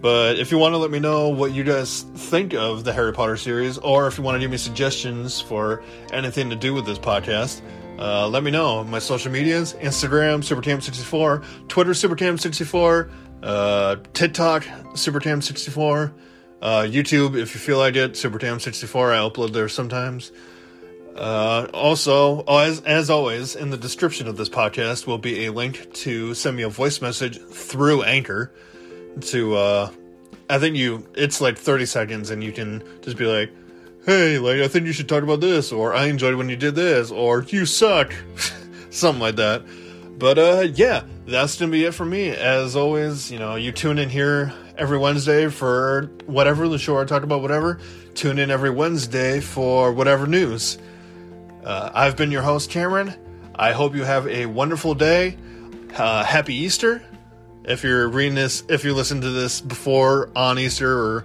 But 0.00 0.38
if 0.38 0.50
you 0.50 0.56
want 0.56 0.72
to 0.72 0.78
let 0.78 0.90
me 0.90 0.98
know 0.98 1.28
what 1.28 1.52
you 1.52 1.62
guys 1.62 2.02
think 2.02 2.54
of 2.54 2.84
the 2.84 2.92
Harry 2.92 3.12
Potter 3.12 3.36
series, 3.36 3.76
or 3.78 4.06
if 4.06 4.16
you 4.16 4.24
want 4.24 4.36
to 4.36 4.40
give 4.40 4.50
me 4.50 4.56
suggestions 4.56 5.40
for 5.40 5.82
anything 6.10 6.48
to 6.48 6.56
do 6.56 6.72
with 6.72 6.86
this 6.86 6.98
podcast, 6.98 7.60
uh, 7.98 8.26
let 8.26 8.42
me 8.42 8.50
know. 8.50 8.82
My 8.82 8.98
social 8.98 9.30
medias 9.30 9.74
Instagram, 9.74 10.40
SuperCam64, 10.40 11.68
Twitter, 11.68 11.90
SuperTam64, 11.90 13.10
uh, 13.42 13.96
TikTok, 14.12 14.64
SuperTam64, 14.94 16.12
uh, 16.62 16.82
YouTube, 16.82 17.38
if 17.38 17.54
you 17.54 17.60
feel 17.60 17.78
like 17.78 17.96
it, 17.96 18.12
SuperTam64. 18.12 19.12
I 19.12 19.28
upload 19.28 19.52
there 19.52 19.68
sometimes. 19.68 20.32
Uh, 21.16 21.68
also, 21.74 22.42
as 22.42 22.80
as 22.82 23.10
always, 23.10 23.56
in 23.56 23.70
the 23.70 23.76
description 23.76 24.28
of 24.28 24.36
this 24.36 24.48
podcast 24.48 25.06
will 25.06 25.18
be 25.18 25.46
a 25.46 25.52
link 25.52 25.92
to 25.92 26.34
send 26.34 26.56
me 26.56 26.62
a 26.62 26.68
voice 26.68 27.02
message 27.02 27.38
through 27.38 28.02
Anchor. 28.04 28.52
To 29.20 29.56
uh, 29.56 29.90
I 30.48 30.58
think 30.58 30.76
you, 30.76 31.06
it's 31.14 31.40
like 31.40 31.58
thirty 31.58 31.84
seconds, 31.84 32.30
and 32.30 32.44
you 32.44 32.52
can 32.52 32.82
just 33.02 33.16
be 33.16 33.26
like, 33.26 33.50
"Hey, 34.06 34.38
like 34.38 34.60
I 34.60 34.68
think 34.68 34.86
you 34.86 34.92
should 34.92 35.08
talk 35.08 35.22
about 35.22 35.40
this," 35.40 35.72
or 35.72 35.94
"I 35.94 36.06
enjoyed 36.06 36.36
when 36.36 36.48
you 36.48 36.56
did 36.56 36.74
this," 36.74 37.10
or 37.10 37.42
"You 37.42 37.66
suck," 37.66 38.14
something 38.90 39.20
like 39.20 39.36
that. 39.36 39.62
But 40.20 40.38
uh, 40.38 40.66
yeah, 40.74 41.04
that's 41.24 41.58
gonna 41.58 41.72
be 41.72 41.86
it 41.86 41.94
for 41.94 42.04
me. 42.04 42.28
As 42.28 42.76
always, 42.76 43.32
you 43.32 43.38
know, 43.38 43.56
you 43.56 43.72
tune 43.72 43.98
in 43.98 44.10
here 44.10 44.52
every 44.76 44.98
Wednesday 44.98 45.48
for 45.48 46.10
whatever 46.26 46.68
the 46.68 46.78
show 46.78 47.00
I 47.00 47.06
talk 47.06 47.22
about, 47.22 47.40
whatever. 47.40 47.80
Tune 48.14 48.38
in 48.38 48.50
every 48.50 48.68
Wednesday 48.68 49.40
for 49.40 49.92
whatever 49.92 50.26
news. 50.26 50.76
Uh, 51.64 51.90
I've 51.94 52.18
been 52.18 52.30
your 52.30 52.42
host, 52.42 52.68
Cameron. 52.68 53.14
I 53.54 53.72
hope 53.72 53.94
you 53.94 54.04
have 54.04 54.26
a 54.26 54.44
wonderful 54.44 54.94
day. 54.94 55.38
Uh, 55.96 56.22
happy 56.22 56.54
Easter. 56.54 57.02
If 57.64 57.82
you're 57.82 58.06
reading 58.06 58.34
this, 58.34 58.62
if 58.68 58.84
you 58.84 58.92
listen 58.92 59.22
to 59.22 59.30
this 59.30 59.62
before 59.62 60.28
on 60.36 60.58
Easter, 60.58 60.98
or 60.98 61.24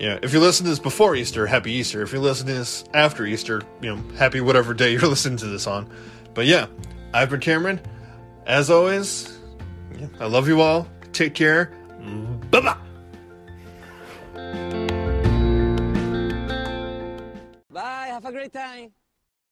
you 0.00 0.08
know, 0.08 0.18
if 0.22 0.32
you 0.32 0.40
listen 0.40 0.64
to 0.64 0.70
this 0.70 0.80
before 0.80 1.14
Easter, 1.14 1.46
happy 1.46 1.70
Easter. 1.70 2.02
If 2.02 2.12
you 2.12 2.18
listen 2.18 2.48
to 2.48 2.52
this 2.52 2.84
after 2.94 3.24
Easter, 3.24 3.62
you 3.80 3.94
know, 3.94 4.02
happy 4.16 4.40
whatever 4.40 4.74
day 4.74 4.90
you're 4.90 5.02
listening 5.08 5.38
to 5.38 5.46
this 5.46 5.68
on. 5.68 5.88
But 6.34 6.46
yeah, 6.46 6.66
I've 7.16 7.30
been 7.30 7.40
Cameron. 7.40 7.80
As 8.46 8.68
always, 8.68 9.38
I 10.20 10.26
love 10.26 10.48
you 10.48 10.60
all. 10.60 10.86
Take 11.14 11.34
care. 11.34 11.72
Bye 12.50 12.60
bye. 12.60 12.76
Bye, 17.70 18.08
have 18.08 18.26
a 18.26 18.32
great 18.32 18.52
time. 18.52 18.92